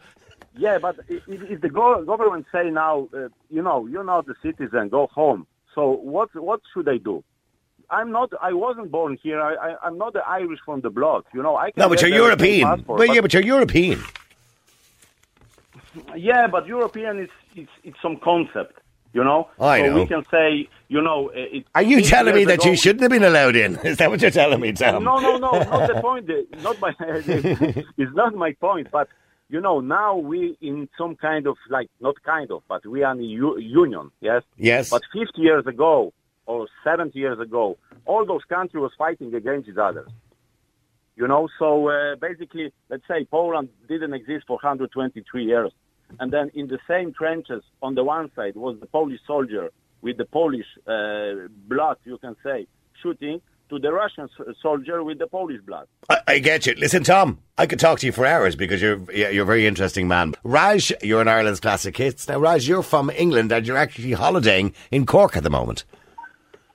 Yeah, 0.55 0.77
but 0.77 0.99
if, 1.09 1.23
if 1.27 1.59
the 1.59 1.67
go- 1.67 2.05
government 2.05 2.45
say 2.49 2.69
now, 2.69 3.09
uh, 3.13 3.27
you 3.49 3.61
know, 3.61 3.87
you're 3.87 4.05
not 4.05 4.25
the 4.25 4.35
citizen, 4.41 4.87
go 4.87 5.07
home. 5.07 5.47
So 5.75 5.91
what 5.91 6.33
what 6.35 6.61
should 6.73 6.85
they 6.85 6.99
do? 6.99 7.25
I'm 7.97 8.12
not. 8.12 8.29
I 8.41 8.53
wasn't 8.53 8.89
born 8.97 9.17
here. 9.23 9.39
I, 9.41 9.53
I, 9.67 9.75
I'm 9.86 9.97
not 9.97 10.12
the 10.13 10.23
Irish 10.27 10.60
from 10.65 10.82
the 10.82 10.89
blood. 10.89 11.23
You 11.34 11.41
know, 11.45 11.56
I 11.56 11.71
can 11.71 11.82
No, 11.82 11.89
but 11.89 12.01
you're 12.01 12.10
European. 12.25 12.67
passport, 12.67 12.99
Well, 12.99 13.13
yeah, 13.15 13.21
but 13.21 13.32
you're 13.34 13.43
European. 13.56 13.99
yeah, 16.15 16.47
but 16.47 16.65
European 16.67 17.19
is 17.19 17.29
it's, 17.56 17.71
it's 17.84 17.97
some 18.01 18.17
concept. 18.17 18.79
You 19.13 19.23
know, 19.23 19.47
I 19.60 19.82
so 19.82 19.86
know. 19.89 19.95
we 20.01 20.08
can 20.08 20.23
say, 20.32 20.67
you 20.88 20.99
know, 20.99 21.29
uh, 21.29 21.34
it, 21.36 21.65
Are 21.75 21.84
you 21.84 22.01
telling 22.01 22.34
me 22.34 22.45
that 22.45 22.62
ago- 22.62 22.71
you 22.71 22.75
shouldn't 22.75 23.01
have 23.01 23.12
been 23.12 23.23
allowed 23.23 23.56
in? 23.56 23.75
Is 23.86 23.97
that 23.97 24.10
what 24.10 24.19
you're 24.23 24.32
telling 24.32 24.60
me, 24.60 24.71
Tom? 24.73 25.03
No, 25.03 25.19
no, 25.19 25.38
no, 25.38 25.51
not 25.51 25.88
the 25.88 26.01
point. 26.01 26.27
Not 26.63 26.82
my. 26.82 26.95
it's 26.99 28.15
not 28.15 28.34
my 28.34 28.53
point. 28.53 28.88
But 28.91 29.08
you 29.49 29.62
know, 29.62 29.82
now 29.82 30.15
we 30.15 30.58
in 30.62 30.89
some 30.97 31.15
kind 31.15 31.45
of 31.45 31.58
like 31.69 31.89
not 32.01 32.15
kind 32.23 32.49
of, 32.51 32.63
but 32.67 32.84
we 32.88 33.03
are 33.03 33.12
in 33.13 33.19
a 33.19 33.23
u- 33.23 33.60
union. 33.60 34.10
Yes. 34.19 34.41
Yes. 34.58 34.89
But 34.89 35.03
50 35.13 35.39
years 35.39 35.67
ago 35.67 36.12
or 36.45 36.67
70 36.84 37.17
years 37.17 37.39
ago, 37.39 37.77
all 38.06 38.25
those 38.25 38.43
countries 38.45 38.82
was 38.82 38.91
fighting 38.97 39.34
against 39.34 39.69
each 39.69 39.77
other. 39.77 40.08
You 41.15 41.27
know, 41.27 41.47
so 41.60 41.89
uh, 41.89 42.15
basically, 42.15 42.73
let's 42.89 43.03
say 43.08 43.25
Poland 43.25 43.69
didn't 43.88 44.13
exist 44.13 44.45
for 44.47 44.53
123 44.53 45.45
years, 45.45 45.71
and 46.19 46.34
then 46.34 46.49
in 46.56 46.67
the 46.67 46.79
same 46.88 47.13
trenches 47.13 47.63
on 47.82 47.95
the 47.95 48.03
one 48.03 48.32
side 48.36 48.56
was 48.56 48.79
the 48.79 48.88
Polish 48.88 49.19
soldier 49.27 49.69
with 50.01 50.17
the 50.17 50.25
Polish 50.25 50.65
uh, 50.88 51.47
blood, 51.67 51.97
you 52.03 52.17
can 52.17 52.36
say, 52.43 52.67
shooting 53.01 53.41
to 53.69 53.79
the 53.79 53.91
Russian 53.91 54.27
soldier 54.62 55.03
with 55.03 55.19
the 55.19 55.27
Polish 55.27 55.62
blood. 55.62 55.88
I, 56.10 56.19
I 56.27 56.39
get 56.39 56.65
you. 56.65 56.73
Listen, 56.73 57.03
Tom, 57.03 57.39
I 57.58 57.65
could 57.65 57.79
talk 57.79 57.99
to 57.99 58.06
you 58.06 58.12
for 58.12 58.25
hours 58.25 58.56
because 58.56 58.82
you're 58.82 58.99
you're 59.12 59.43
a 59.43 59.45
very 59.45 59.65
interesting 59.65 60.08
man. 60.08 60.36
Raj, 60.43 60.91
you're 61.01 61.21
in 61.21 61.27
Ireland's 61.27 61.60
classic 61.60 61.95
hits. 61.97 62.27
Now, 62.27 62.39
Raj, 62.39 62.67
you're 62.67 62.84
from 62.84 63.10
England 63.12 63.51
and 63.51 63.65
you're 63.65 63.77
actually 63.77 64.12
holidaying 64.12 64.73
in 64.91 65.06
Cork 65.06 65.38
at 65.38 65.43
the 65.43 65.49
moment. 65.49 65.86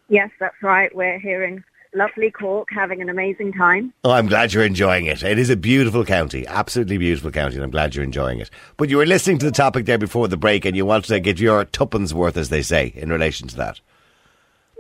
Yes, 0.09 0.31
that's 0.41 0.63
right. 0.63 0.95
We're 0.95 1.19
here 1.19 1.45
in 1.45 1.63
lovely 1.95 2.31
Cork 2.31 2.69
having 2.71 3.03
an 3.03 3.09
amazing 3.09 3.53
time. 3.53 3.93
Oh, 4.05 4.11
I'm 4.11 4.27
glad 4.27 4.53
you're 4.53 4.65
enjoying 4.65 5.07
it. 5.07 5.23
It 5.23 5.39
is 5.39 5.51
a 5.51 5.57
beautiful 5.57 6.05
county, 6.05 6.47
absolutely 6.47 6.99
beautiful 6.99 7.31
county, 7.31 7.57
and 7.57 7.65
I'm 7.65 7.71
glad 7.71 7.95
you're 7.95 8.05
enjoying 8.05 8.41
it. 8.41 8.51
But 8.77 8.89
you 8.89 8.97
were 8.97 9.07
listening 9.07 9.39
to 9.39 9.47
the 9.47 9.53
topic 9.53 9.87
there 9.87 9.99
before 9.99 10.29
the 10.29 10.37
break, 10.37 10.65
and 10.65 10.77
you 10.77 10.87
wanted 10.87 11.09
to 11.09 11.21
get 11.21 11.41
your 11.41 11.65
tuppence 11.65 12.13
worth, 12.13 12.37
as 12.37 12.49
they 12.49 12.63
say, 12.63 12.93
in 12.97 13.11
relation 13.11 13.49
to 13.49 13.57
that. 13.57 13.81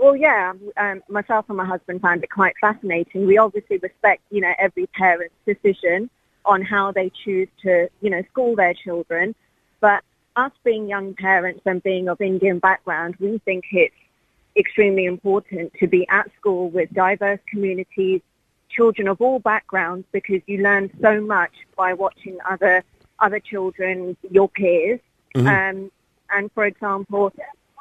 Well, 0.00 0.14
yeah, 0.14 0.52
um, 0.76 1.02
myself 1.08 1.46
and 1.48 1.56
my 1.56 1.64
husband 1.64 2.00
found 2.00 2.22
it 2.22 2.30
quite 2.30 2.54
fascinating. 2.60 3.26
We 3.26 3.36
obviously 3.36 3.78
respect, 3.78 4.22
you 4.30 4.40
know, 4.40 4.52
every 4.58 4.86
parent's 4.86 5.34
decision 5.44 6.08
on 6.44 6.62
how 6.62 6.92
they 6.92 7.10
choose 7.24 7.48
to, 7.62 7.88
you 8.00 8.10
know, 8.10 8.22
school 8.30 8.54
their 8.54 8.74
children. 8.74 9.34
But 9.80 10.04
us 10.36 10.52
being 10.62 10.88
young 10.88 11.14
parents 11.14 11.62
and 11.66 11.82
being 11.82 12.08
of 12.08 12.20
Indian 12.20 12.60
background, 12.60 13.16
we 13.18 13.38
think 13.44 13.64
it's 13.72 13.94
extremely 14.56 15.04
important 15.04 15.72
to 15.80 15.86
be 15.86 16.06
at 16.08 16.30
school 16.38 16.70
with 16.70 16.92
diverse 16.92 17.40
communities, 17.48 18.20
children 18.70 19.08
of 19.08 19.20
all 19.20 19.38
backgrounds, 19.38 20.06
because 20.12 20.40
you 20.46 20.62
learn 20.62 20.90
so 21.00 21.20
much 21.20 21.52
by 21.76 21.94
watching 21.94 22.38
other 22.48 22.84
other 23.20 23.40
children, 23.40 24.16
your 24.30 24.48
peers. 24.48 25.00
Um, 25.34 25.90
and 26.30 26.50
for 26.52 26.64
example, 26.66 27.32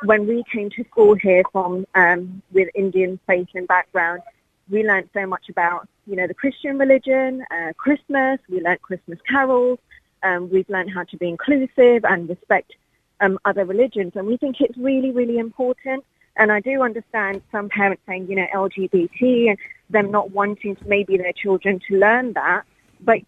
when 0.04 0.28
we 0.28 0.44
came 0.52 0.70
to 0.72 0.84
school 0.86 1.16
here 1.16 1.44
from 1.52 1.86
um, 1.96 2.42
with 2.52 2.70
Indian 2.76 3.20
faith 3.28 3.48
and 3.54 3.68
background, 3.68 4.22
we 4.70 4.84
learned 4.84 5.10
so 5.14 5.26
much 5.26 5.50
about 5.50 5.88
you 6.06 6.16
know 6.16 6.28
the 6.28 6.34
Christian 6.34 6.78
religion, 6.78 7.44
uh, 7.52 7.74
Christmas. 7.78 8.40
We 8.50 8.62
learned 8.62 8.82
Christmas 8.82 9.20
carols. 9.30 9.80
Um, 10.24 10.50
we've 10.50 10.70
learned 10.70 10.92
how 10.94 11.04
to 11.04 11.18
be 11.18 11.30
inclusive 11.30 12.04
and 12.04 12.28
respect 12.28 12.74
um, 13.22 13.40
other 13.46 13.66
religions, 13.66 14.14
and 14.16 14.28
we 14.28 14.38
think 14.38 14.58
it's 14.60 14.78
really, 14.78 15.12
really 15.12 15.38
important. 15.38 16.04
And 16.38 16.52
I 16.52 16.60
do 16.60 16.84
understand 16.84 17.42
some 17.52 17.70
parents 17.70 18.04
saying, 18.08 18.28
you 18.30 18.36
know, 18.36 18.48
LGBT 18.54 19.50
and 19.50 19.58
them 19.90 20.12
not 20.12 20.32
wanting 20.32 20.78
maybe 20.86 21.18
their 21.18 21.34
children 21.34 21.80
to 21.88 21.98
learn 21.98 22.34
that, 22.34 22.64
but 23.02 23.20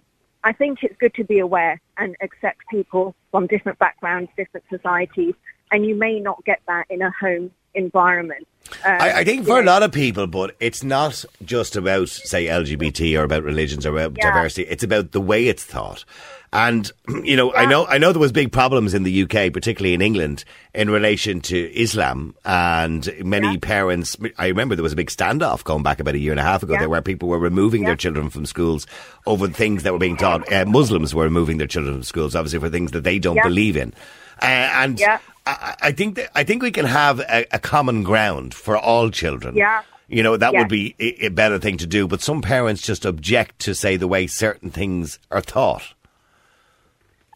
I 0.44 0.54
think 0.54 0.84
it's 0.84 0.96
good 0.98 1.14
to 1.16 1.24
be 1.24 1.40
aware 1.40 1.82
and 1.98 2.16
accept 2.22 2.60
people 2.70 3.16
from 3.32 3.48
different 3.48 3.80
backgrounds, 3.80 4.30
different 4.38 4.66
societies, 4.70 5.34
and 5.72 5.86
you 5.86 5.96
may 5.96 6.20
not 6.20 6.44
get 6.46 6.62
that 6.68 6.86
in 6.90 7.02
a 7.02 7.12
home 7.12 7.52
environment. 7.76 8.48
Um, 8.86 9.02
I, 9.02 9.14
I 9.20 9.24
think 9.24 9.48
for 9.48 9.60
a 9.60 9.64
lot 9.64 9.82
of 9.82 9.92
people, 9.92 10.28
but 10.28 10.56
it's 10.60 10.84
not 10.84 11.26
just 11.44 11.76
about, 11.76 12.08
say, 12.10 12.46
LGBT 12.46 13.20
or 13.20 13.24
about 13.24 13.44
religions 13.44 13.84
or 13.86 13.90
about 13.98 14.16
Yeah. 14.18 14.32
diversity. 14.32 14.68
It's 14.70 14.84
about 14.84 15.12
the 15.12 15.22
way 15.22 15.48
it's 15.48 15.66
taught. 15.66 16.06
And 16.54 16.92
you 17.24 17.36
know, 17.36 17.52
I 17.54 17.66
know, 17.66 17.88
I 17.88 17.98
know 17.98 18.12
there 18.12 18.20
was 18.20 18.32
big 18.32 18.52
problems 18.52 18.94
in 18.94 19.02
the 19.04 19.24
UK, 19.24 19.52
particularly 19.52 19.96
in 19.96 20.02
England, 20.04 20.44
in 20.76 20.92
relation 20.92 21.42
to 21.42 21.58
Islam, 21.80 22.36
and 22.46 23.12
many 23.24 23.54
Yeah. 23.54 23.58
parents. 23.60 24.16
I 24.38 24.48
remember 24.48 24.76
there 24.76 24.84
was 24.84 24.94
a 24.94 24.98
big 24.98 25.10
standoff 25.10 25.64
going 25.64 25.82
back 25.82 26.00
about 26.00 26.14
a 26.14 26.20
year 26.20 26.32
and 26.32 26.40
a 26.40 26.44
half 26.44 26.62
ago 26.62 26.74
Yeah. 26.74 26.80
there, 26.80 26.90
where 26.90 27.02
people 27.02 27.28
were 27.28 27.40
removing 27.40 27.86
their 27.86 27.96
children 27.96 28.30
from 28.30 28.46
schools 28.46 28.86
over 29.26 29.48
things 29.48 29.82
that 29.82 29.94
were 29.94 30.00
being 30.00 30.18
taught. 30.18 30.52
Uh, 30.54 30.66
Muslims 30.66 31.16
were 31.16 31.24
removing 31.24 31.58
their 31.58 31.68
children 31.68 31.96
from 31.96 32.04
schools, 32.04 32.36
obviously 32.36 32.60
for 32.60 32.70
things 32.70 32.92
that 32.92 33.04
they 33.04 33.18
don't 33.18 33.38
Yeah. 33.38 33.44
believe 33.48 33.76
in. 33.78 33.94
Uh, 34.42 34.46
and 34.46 35.00
Yeah. 35.00 35.20
I, 35.46 35.76
I 35.82 35.92
think 35.92 36.16
that, 36.16 36.30
I 36.36 36.44
think 36.44 36.62
we 36.62 36.72
can 36.72 36.86
have 36.86 37.20
a, 37.20 37.46
a 37.52 37.60
common 37.60 38.04
ground 38.04 38.54
for 38.54 38.78
all 38.78 39.10
children. 39.10 39.56
Yeah. 39.56 39.82
You 40.08 40.24
know, 40.24 40.38
that 40.38 40.54
Yeah. 40.54 40.60
would 40.60 40.70
be 40.70 40.96
a, 41.00 41.26
a 41.26 41.30
better 41.30 41.60
thing 41.60 41.78
to 41.78 41.88
do. 41.88 42.08
But 42.08 42.22
some 42.22 42.42
parents 42.42 42.82
just 42.82 43.06
object 43.06 43.60
to, 43.60 43.74
say, 43.74 43.96
the 43.98 44.08
way 44.08 44.28
certain 44.28 44.72
things 44.72 45.20
are 45.30 45.42
taught. 45.42 45.94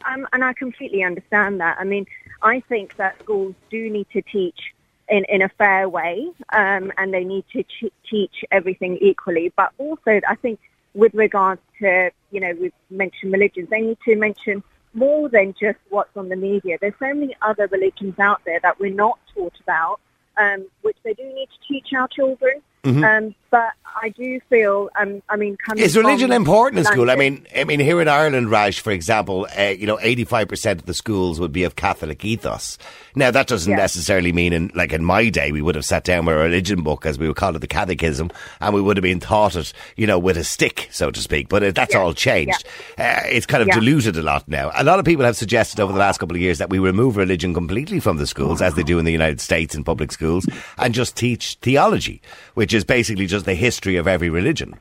Um, 0.05 0.27
and 0.33 0.43
I 0.43 0.53
completely 0.53 1.03
understand 1.03 1.61
that. 1.61 1.77
I 1.79 1.83
mean, 1.83 2.05
I 2.41 2.59
think 2.61 2.97
that 2.97 3.19
schools 3.21 3.55
do 3.69 3.89
need 3.89 4.07
to 4.11 4.21
teach 4.21 4.73
in, 5.07 5.23
in 5.29 5.41
a 5.41 5.49
fair 5.49 5.87
way, 5.87 6.27
um, 6.51 6.91
and 6.97 7.13
they 7.13 7.23
need 7.23 7.45
to 7.53 7.63
ch- 7.63 7.91
teach 8.09 8.43
everything 8.51 8.97
equally. 8.99 9.53
But 9.55 9.71
also, 9.77 10.19
I 10.27 10.35
think 10.35 10.59
with 10.93 11.13
regards 11.13 11.61
to, 11.79 12.11
you 12.31 12.39
know, 12.39 12.53
we've 12.59 12.73
mentioned 12.89 13.31
religions, 13.31 13.69
they 13.69 13.81
need 13.81 13.97
to 14.05 14.15
mention 14.15 14.63
more 14.93 15.29
than 15.29 15.53
just 15.59 15.79
what's 15.89 16.15
on 16.15 16.29
the 16.29 16.35
media. 16.35 16.77
There's 16.79 16.93
so 16.99 17.13
many 17.13 17.35
other 17.41 17.67
religions 17.67 18.15
out 18.19 18.41
there 18.45 18.59
that 18.61 18.79
we're 18.79 18.93
not 18.93 19.19
taught 19.33 19.53
about, 19.61 19.99
um, 20.37 20.67
which 20.81 20.97
they 21.03 21.13
do 21.13 21.23
need 21.23 21.47
to 21.47 21.67
teach 21.67 21.87
our 21.93 22.07
children. 22.07 22.61
Um, 22.85 23.33
but 23.49 23.69
I 24.01 24.09
do 24.09 24.41
feel, 24.49 24.89
um, 24.99 25.21
I 25.29 25.37
mean, 25.37 25.57
Is 25.77 25.95
religion 25.95 26.31
important 26.33 26.79
in 26.79 26.85
school? 26.85 27.09
I 27.11 27.15
mean, 27.15 27.45
I 27.55 27.63
mean, 27.63 27.79
here 27.79 28.01
in 28.01 28.07
Ireland, 28.09 28.49
Raj, 28.49 28.79
for 28.81 28.91
example, 28.91 29.47
uh, 29.57 29.65
you 29.69 29.85
know, 29.85 29.99
eighty-five 30.01 30.47
percent 30.49 30.81
of 30.81 30.85
the 30.87 30.93
schools 30.95 31.39
would 31.39 31.53
be 31.53 31.63
of 31.63 31.75
Catholic 31.75 32.25
ethos. 32.25 32.77
Now, 33.15 33.29
that 33.31 33.47
doesn't 33.47 33.69
Yeah. 33.69 33.77
necessarily 33.77 34.33
mean, 34.33 34.51
in 34.51 34.71
like 34.73 34.91
in 34.91 35.05
my 35.05 35.29
day, 35.29 35.51
we 35.51 35.61
would 35.61 35.75
have 35.75 35.85
sat 35.85 36.03
down 36.03 36.25
with 36.25 36.35
a 36.35 36.39
religion 36.39 36.81
book, 36.81 37.05
as 37.05 37.17
we 37.19 37.27
would 37.27 37.37
call 37.37 37.55
it, 37.55 37.59
the 37.59 37.67
Catechism, 37.67 38.31
and 38.59 38.73
we 38.73 38.81
would 38.81 38.97
have 38.97 39.03
been 39.03 39.19
taught 39.19 39.55
it, 39.55 39.71
you 39.95 40.07
know, 40.07 40.17
with 40.19 40.35
a 40.35 40.43
stick, 40.43 40.89
so 40.91 41.11
to 41.11 41.21
speak. 41.21 41.47
But 41.47 41.63
uh, 41.63 41.71
that's 41.71 41.93
Yeah. 41.93 42.01
all 42.01 42.13
changed. 42.13 42.65
Uh, 42.97 43.21
it's 43.27 43.45
kind 43.45 43.61
of 43.61 43.69
diluted 43.69 44.17
a 44.17 44.23
lot 44.23 44.47
now. 44.47 44.71
A 44.75 44.83
lot 44.83 44.97
of 44.99 45.05
people 45.05 45.23
have 45.23 45.37
suggested 45.37 45.79
over 45.79 45.93
the 45.93 45.99
last 45.99 46.17
couple 46.17 46.35
of 46.35 46.41
years 46.41 46.57
that 46.57 46.71
we 46.71 46.79
remove 46.79 47.15
religion 47.15 47.53
completely 47.53 47.99
from 47.99 48.17
the 48.17 48.27
schools, 48.27 48.61
as 48.61 48.73
they 48.73 48.83
do 48.83 48.97
in 48.99 49.05
the 49.05 49.11
United 49.11 49.39
States 49.39 49.75
in 49.75 49.83
public 49.83 50.11
schools, 50.11 50.47
and 50.79 50.93
just 50.95 51.15
teach 51.15 51.57
theology, 51.61 52.19
which 52.55 52.72
is 52.73 52.83
basically 52.83 53.25
just 53.25 53.45
the 53.45 53.55
history 53.55 53.97
of 53.97 54.07
every 54.07 54.29
religion. 54.29 54.75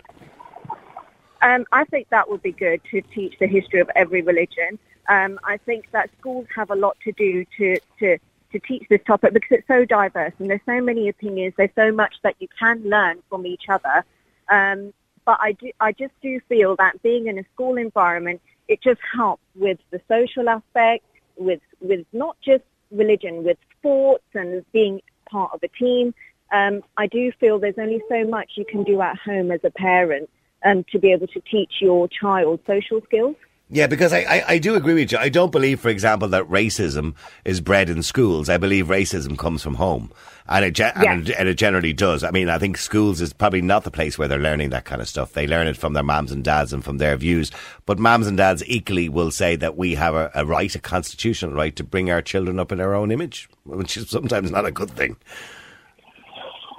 Um, 1.42 1.66
I 1.72 1.84
think 1.84 2.08
that 2.10 2.30
would 2.30 2.42
be 2.42 2.52
good 2.52 2.80
to 2.90 3.02
teach 3.02 3.38
the 3.40 3.48
history 3.48 3.80
of 3.80 3.90
every 3.96 4.22
religion. 4.22 4.78
Um, 5.08 5.40
I 5.42 5.56
think 5.56 5.90
that 5.90 6.08
schools 6.18 6.46
have 6.54 6.70
a 6.70 6.76
lot 6.76 6.96
to 7.04 7.12
do 7.12 7.44
to, 7.58 7.76
to, 7.98 8.18
to 8.52 8.58
teach 8.60 8.84
this 8.88 9.00
topic 9.04 9.32
because 9.32 9.58
it's 9.58 9.66
so 9.66 9.84
diverse 9.84 10.32
and 10.38 10.48
there's 10.48 10.60
so 10.64 10.80
many 10.80 11.08
opinions. 11.08 11.54
There's 11.56 11.74
so 11.74 11.90
much 11.90 12.14
that 12.22 12.36
you 12.38 12.46
can 12.58 12.82
learn 12.84 13.22
from 13.28 13.44
each 13.44 13.64
other. 13.68 14.04
Um, 14.48 14.92
but 15.24 15.38
I, 15.40 15.52
do, 15.52 15.72
I 15.80 15.92
just 15.92 16.14
do 16.22 16.40
feel 16.48 16.76
that 16.76 17.02
being 17.02 17.26
in 17.26 17.38
a 17.38 17.44
school 17.54 17.76
environment, 17.76 18.40
it 18.68 18.80
just 18.80 19.00
helps 19.12 19.42
with 19.56 19.78
the 19.90 20.00
social 20.06 20.48
aspect, 20.48 21.04
with, 21.36 21.60
with 21.80 22.06
not 22.12 22.36
just 22.40 22.64
religion, 22.92 23.42
with 23.42 23.58
sports 23.78 24.24
and 24.34 24.64
being 24.72 25.00
part 25.28 25.50
of 25.52 25.60
a 25.64 25.68
team. 25.68 26.14
Um, 26.52 26.82
I 26.96 27.06
do 27.06 27.32
feel 27.40 27.58
there's 27.58 27.78
only 27.78 28.02
so 28.08 28.24
much 28.24 28.52
you 28.56 28.64
can 28.64 28.84
do 28.84 29.00
at 29.00 29.16
home 29.18 29.50
as 29.50 29.60
a 29.64 29.70
parent 29.70 30.28
um, 30.64 30.84
to 30.92 30.98
be 30.98 31.12
able 31.12 31.26
to 31.28 31.40
teach 31.40 31.74
your 31.80 32.08
child 32.08 32.60
social 32.66 33.00
skills. 33.04 33.36
Yeah, 33.74 33.86
because 33.86 34.12
I, 34.12 34.18
I, 34.18 34.44
I 34.48 34.58
do 34.58 34.74
agree 34.74 34.92
with 34.92 35.12
you. 35.12 35.18
I 35.18 35.30
don't 35.30 35.50
believe, 35.50 35.80
for 35.80 35.88
example, 35.88 36.28
that 36.28 36.44
racism 36.44 37.14
is 37.46 37.62
bred 37.62 37.88
in 37.88 38.02
schools. 38.02 38.50
I 38.50 38.58
believe 38.58 38.88
racism 38.88 39.38
comes 39.38 39.62
from 39.62 39.76
home. 39.76 40.12
And 40.46 40.66
it, 40.66 40.72
ge- 40.72 40.92
and, 40.94 41.26
it, 41.26 41.34
and 41.38 41.48
it 41.48 41.54
generally 41.54 41.94
does. 41.94 42.22
I 42.22 42.32
mean, 42.32 42.50
I 42.50 42.58
think 42.58 42.76
schools 42.76 43.22
is 43.22 43.32
probably 43.32 43.62
not 43.62 43.84
the 43.84 43.90
place 43.90 44.18
where 44.18 44.28
they're 44.28 44.38
learning 44.38 44.70
that 44.70 44.84
kind 44.84 45.00
of 45.00 45.08
stuff. 45.08 45.32
They 45.32 45.46
learn 45.46 45.68
it 45.68 45.78
from 45.78 45.94
their 45.94 46.02
moms 46.02 46.32
and 46.32 46.44
dads 46.44 46.74
and 46.74 46.84
from 46.84 46.98
their 46.98 47.16
views. 47.16 47.50
But 47.86 47.98
moms 47.98 48.26
and 48.26 48.36
dads 48.36 48.62
equally 48.66 49.08
will 49.08 49.30
say 49.30 49.56
that 49.56 49.78
we 49.78 49.94
have 49.94 50.14
a, 50.14 50.30
a 50.34 50.44
right, 50.44 50.74
a 50.74 50.78
constitutional 50.78 51.54
right, 51.54 51.74
to 51.76 51.84
bring 51.84 52.10
our 52.10 52.20
children 52.20 52.58
up 52.58 52.72
in 52.72 52.80
our 52.80 52.94
own 52.94 53.10
image, 53.10 53.48
which 53.64 53.96
is 53.96 54.10
sometimes 54.10 54.50
not 54.50 54.66
a 54.66 54.70
good 54.70 54.90
thing. 54.90 55.16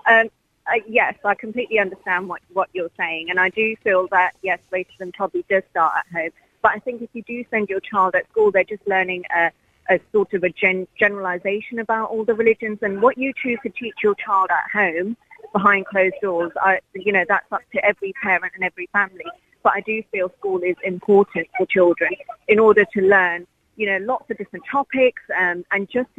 Um, 0.06 0.30
uh, 0.68 0.80
yes, 0.88 1.16
I 1.26 1.36
completely 1.36 1.80
understand 1.80 2.30
what, 2.30 2.42
what 2.54 2.70
you're 2.74 2.92
saying, 2.98 3.30
and 3.30 3.40
I 3.40 3.50
do 3.50 3.76
feel 3.84 4.08
that 4.10 4.34
yes, 4.42 4.60
racism 4.72 5.14
probably 5.14 5.44
does 5.50 5.64
start 5.72 5.94
at 5.98 6.06
home. 6.14 6.32
But 6.62 6.72
I 6.72 6.80
think 6.80 7.02
if 7.02 7.10
you 7.14 7.22
do 7.24 7.44
send 7.50 7.70
your 7.70 7.82
child 7.82 8.16
at 8.16 8.30
school, 8.30 8.52
they're 8.52 8.64
just 8.64 8.88
learning 8.88 9.26
a, 9.36 9.52
a 9.90 10.00
sort 10.14 10.34
of 10.34 10.44
a 10.44 10.50
gen- 10.50 10.88
generalization 10.98 11.80
about 11.80 12.10
all 12.10 12.24
the 12.24 12.34
religions, 12.34 12.80
and 12.82 13.02
what 13.02 13.18
you 13.18 13.34
choose 13.36 13.60
to 13.64 13.70
teach 13.70 13.96
your 14.02 14.16
child 14.16 14.50
at 14.52 14.72
home 14.72 15.18
behind 15.52 15.86
closed 15.86 16.16
doors, 16.22 16.52
I, 16.62 16.80
you 16.94 17.12
know, 17.12 17.26
that's 17.28 17.50
up 17.52 17.62
to 17.74 17.86
every 17.86 18.14
parent 18.22 18.54
and 18.56 18.64
every 18.64 18.88
family. 18.94 19.26
But 19.62 19.74
I 19.76 19.82
do 19.82 20.02
feel 20.12 20.32
school 20.40 20.62
is 20.64 20.76
important 20.84 21.48
for 21.58 21.66
children 21.66 22.12
in 22.48 22.60
order 22.60 22.86
to 22.86 23.02
learn, 23.02 23.46
you 23.76 23.88
know, 23.88 24.06
lots 24.06 24.30
of 24.30 24.38
different 24.38 24.66
topics 24.70 25.22
um, 25.38 25.64
and 25.72 25.90
just 25.90 26.10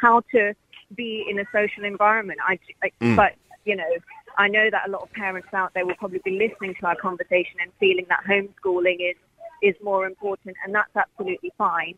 how 0.00 0.20
to 0.32 0.54
be 0.94 1.24
in 1.28 1.38
a 1.38 1.44
social 1.52 1.84
environment. 1.84 2.38
I, 2.46 2.58
I 2.82 2.90
Mm. 3.02 3.16
but 3.16 3.32
you 3.64 3.74
know, 3.74 3.90
I 4.38 4.48
know 4.48 4.70
that 4.70 4.86
a 4.86 4.90
lot 4.90 5.02
of 5.02 5.10
parents 5.12 5.48
out 5.52 5.72
there 5.74 5.84
will 5.84 5.96
probably 5.96 6.20
be 6.24 6.32
listening 6.32 6.74
to 6.80 6.86
our 6.86 6.94
conversation 6.96 7.56
and 7.60 7.72
feeling 7.80 8.06
that 8.08 8.20
homeschooling 8.28 8.98
is 9.10 9.16
is 9.62 9.74
more 9.82 10.06
important, 10.06 10.56
and 10.64 10.74
that's 10.74 10.94
absolutely 10.94 11.52
fine. 11.58 11.94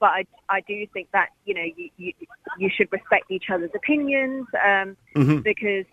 But 0.00 0.06
I, 0.10 0.26
I 0.48 0.60
do 0.62 0.84
think 0.92 1.08
that 1.12 1.28
you 1.44 1.54
know 1.54 1.62
you, 1.76 1.90
you 1.96 2.12
you 2.58 2.70
should 2.74 2.90
respect 2.90 3.30
each 3.30 3.50
other's 3.50 3.70
opinions 3.74 4.46
um, 4.64 4.96
Mhm. 5.14 5.42
because 5.44 5.84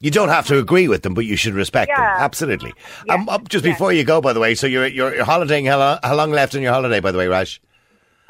You 0.00 0.10
don't 0.12 0.28
have 0.28 0.46
to 0.48 0.58
agree 0.58 0.86
with 0.86 1.02
them, 1.02 1.14
but 1.14 1.24
you 1.24 1.34
should 1.36 1.54
respect 1.54 1.88
them. 1.96 2.04
Yeah. 2.04 2.24
Absolutely. 2.24 2.72
Um, 3.08 3.28
uh, 3.28 3.38
just 3.48 3.64
before 3.64 3.92
you 3.92 4.04
go, 4.04 4.20
by 4.20 4.32
the 4.32 4.38
way, 4.40 4.54
so 4.54 4.66
you're 4.66 4.86
you're, 4.86 5.14
you're 5.14 5.24
holidaying. 5.24 5.66
How 5.66 5.78
long, 5.78 5.98
how 6.04 6.14
long 6.14 6.30
left 6.30 6.54
on 6.54 6.62
your 6.62 6.72
holiday, 6.72 7.00
by 7.00 7.10
the 7.10 7.18
way, 7.18 7.26
Raj? 7.26 7.60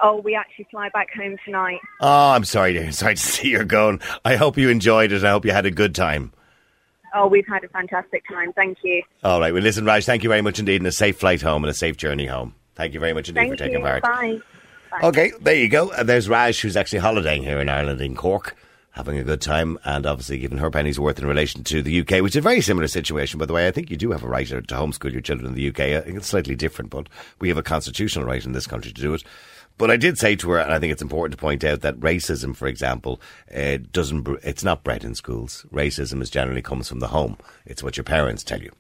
Oh 0.01 0.21
we 0.21 0.35
actually 0.35 0.67
fly 0.71 0.89
back 0.93 1.09
home 1.15 1.37
tonight. 1.45 1.81
Oh, 2.01 2.31
I'm 2.31 2.45
sorry. 2.45 2.93
Sorry 2.93 3.15
to 3.15 3.21
see 3.21 3.49
you're 3.51 3.65
going. 3.65 4.01
I 4.25 4.37
hope 4.37 4.57
you 4.57 4.69
enjoyed 4.69 5.13
it. 5.13 5.25
I 5.25 5.31
hope 5.31 5.45
you 5.45 5.53
had 5.53 5.67
a 5.67 5.71
good 5.71 5.95
time. 5.95 6.33
Oh, 7.15 7.27
we've 7.27 7.47
had 7.47 7.65
a 7.65 7.69
fantastic 7.69 8.23
time. 8.29 8.53
Thank 8.53 8.79
you. 8.83 9.03
All 9.25 9.41
right. 9.41 9.53
Well, 9.53 9.63
listen, 9.63 9.85
Raj. 9.85 10.05
Thank 10.05 10.23
you 10.23 10.29
very 10.29 10.43
much 10.43 10.59
indeed, 10.59 10.81
and 10.81 10.87
a 10.87 10.93
safe 10.93 11.19
flight 11.19 11.41
home 11.41 11.65
and 11.65 11.71
a 11.71 11.75
safe 11.75 11.97
journey 11.97 12.27
home. 12.27 12.55
Thank 12.75 12.95
you 12.95 13.01
very 13.01 13.13
much 13.13 13.29
indeed 13.29 13.41
Thank 13.41 13.53
for 13.53 13.57
taking 13.57 13.79
you. 13.79 13.85
part. 13.85 14.03
Bye. 14.03 14.39
Okay, 15.03 15.33
there 15.41 15.55
you 15.55 15.69
go. 15.69 15.91
Uh, 15.91 16.03
there's 16.03 16.29
Raj, 16.29 16.61
who's 16.61 16.77
actually 16.77 17.01
holidaying 17.01 17.43
here 17.43 17.61
in 17.61 17.69
Ireland, 17.69 18.01
in 18.01 18.15
Cork, 18.15 18.57
having 18.93 19.19
a 19.19 19.25
good 19.25 19.41
time, 19.41 19.79
and 19.85 20.07
obviously 20.07 20.39
giving 20.39 20.59
her 20.59 20.71
pennies 20.71 20.99
worth 20.99 21.19
in 21.19 21.27
relation 21.27 21.63
to 21.65 21.83
the 21.83 22.01
UK, 22.01 22.23
which 22.23 22.33
is 22.33 22.37
a 22.37 22.41
very 22.41 22.61
similar 22.61 22.89
situation, 22.89 23.39
by 23.39 23.47
the 23.47 23.53
way. 23.53 23.67
I 23.67 23.71
think 23.71 23.91
you 23.91 23.97
do 23.97 24.13
have 24.13 24.23
a 24.23 24.29
right 24.29 24.47
to 24.49 24.61
to 24.63 24.75
homeschool 24.75 25.13
your 25.13 25.21
children 25.21 25.49
in 25.49 25.55
the 25.55 25.69
UK. 25.69 25.81
I 25.81 26.01
think 26.01 26.17
it's 26.17 26.29
slightly 26.29 26.55
different, 26.55 26.91
but 26.91 27.09
we 27.39 27.49
have 27.49 27.59
a 27.59 27.63
constitutional 27.63 28.25
right 28.25 28.45
in 28.45 28.53
this 28.53 28.67
country 28.67 28.93
to 28.93 29.01
do 29.01 29.15
it. 29.15 29.25
But 29.79 29.93
I 29.93 29.97
did 29.97 30.19
say 30.19 30.35
to 30.37 30.51
her, 30.51 30.59
and 30.59 30.73
I 30.73 30.81
think 30.81 30.93
it's 30.93 31.03
important 31.03 31.39
to 31.39 31.41
point 31.41 31.63
out 31.63 31.83
that 31.83 32.01
racism, 32.01 32.55
for 32.55 32.67
example, 32.67 33.21
uh, 33.55 33.79
doesn't 33.93 34.27
it's 34.43 34.65
not 34.65 34.83
bred 34.83 35.05
in 35.05 35.15
schools. 35.15 35.65
Racism 35.73 36.21
is 36.21 36.31
generally 36.31 36.63
comes 36.63 36.89
from 36.89 36.99
the 36.99 37.09
home. 37.09 37.39
It's 37.65 37.83
what 37.83 37.97
your 37.97 38.05
parents 38.05 38.43
tell 38.43 38.61
you. 38.61 38.73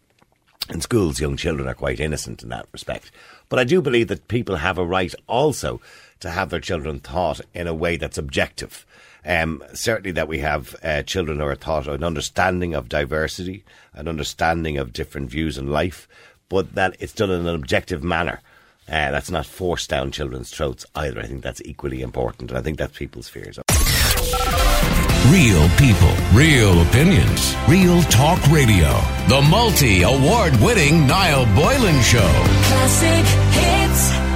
In 0.68 0.80
schools, 0.80 1.20
young 1.20 1.36
children 1.36 1.68
are 1.68 1.74
quite 1.74 2.00
innocent 2.00 2.42
in 2.42 2.48
that 2.48 2.66
respect. 2.72 3.12
But 3.48 3.60
I 3.60 3.64
do 3.64 3.80
believe 3.80 4.08
that 4.08 4.28
people 4.28 4.56
have 4.56 4.76
a 4.76 4.84
right 4.84 5.14
also 5.28 5.80
to 6.20 6.30
have 6.30 6.50
their 6.50 6.60
children 6.60 6.98
taught 6.98 7.40
in 7.54 7.68
a 7.68 7.74
way 7.74 7.96
that's 7.96 8.18
objective. 8.18 8.84
Um, 9.24 9.62
certainly, 9.72 10.10
that 10.12 10.28
we 10.28 10.40
have 10.40 10.74
uh, 10.82 11.02
children 11.04 11.38
who 11.38 11.46
are 11.46 11.56
taught 11.56 11.86
an 11.86 12.02
understanding 12.02 12.74
of 12.74 12.88
diversity, 12.88 13.64
an 13.94 14.08
understanding 14.08 14.78
of 14.78 14.92
different 14.92 15.30
views 15.30 15.58
in 15.58 15.70
life, 15.70 16.08
but 16.48 16.74
that 16.74 16.96
it's 16.98 17.12
done 17.12 17.30
in 17.30 17.46
an 17.46 17.54
objective 17.54 18.02
manner. 18.02 18.40
Uh, 18.88 19.10
that's 19.10 19.30
not 19.30 19.44
forced 19.44 19.90
down 19.90 20.10
children's 20.10 20.50
throats 20.50 20.86
either. 20.94 21.20
I 21.20 21.26
think 21.26 21.42
that's 21.42 21.60
equally 21.64 22.00
important, 22.00 22.50
and 22.50 22.58
I 22.58 22.62
think 22.62 22.78
that's 22.78 22.96
people's 22.96 23.28
fears. 23.28 23.58
Real 25.30 25.68
people, 25.76 26.14
real 26.32 26.80
opinions, 26.82 27.54
real 27.68 28.00
talk 28.04 28.40
radio. 28.50 28.88
The 29.28 29.46
multi 29.50 30.02
award 30.02 30.56
winning 30.60 31.06
Niall 31.06 31.44
Boylan 31.54 32.00
Show. 32.02 32.30
Classic 32.64 33.26
hits. 33.52 34.27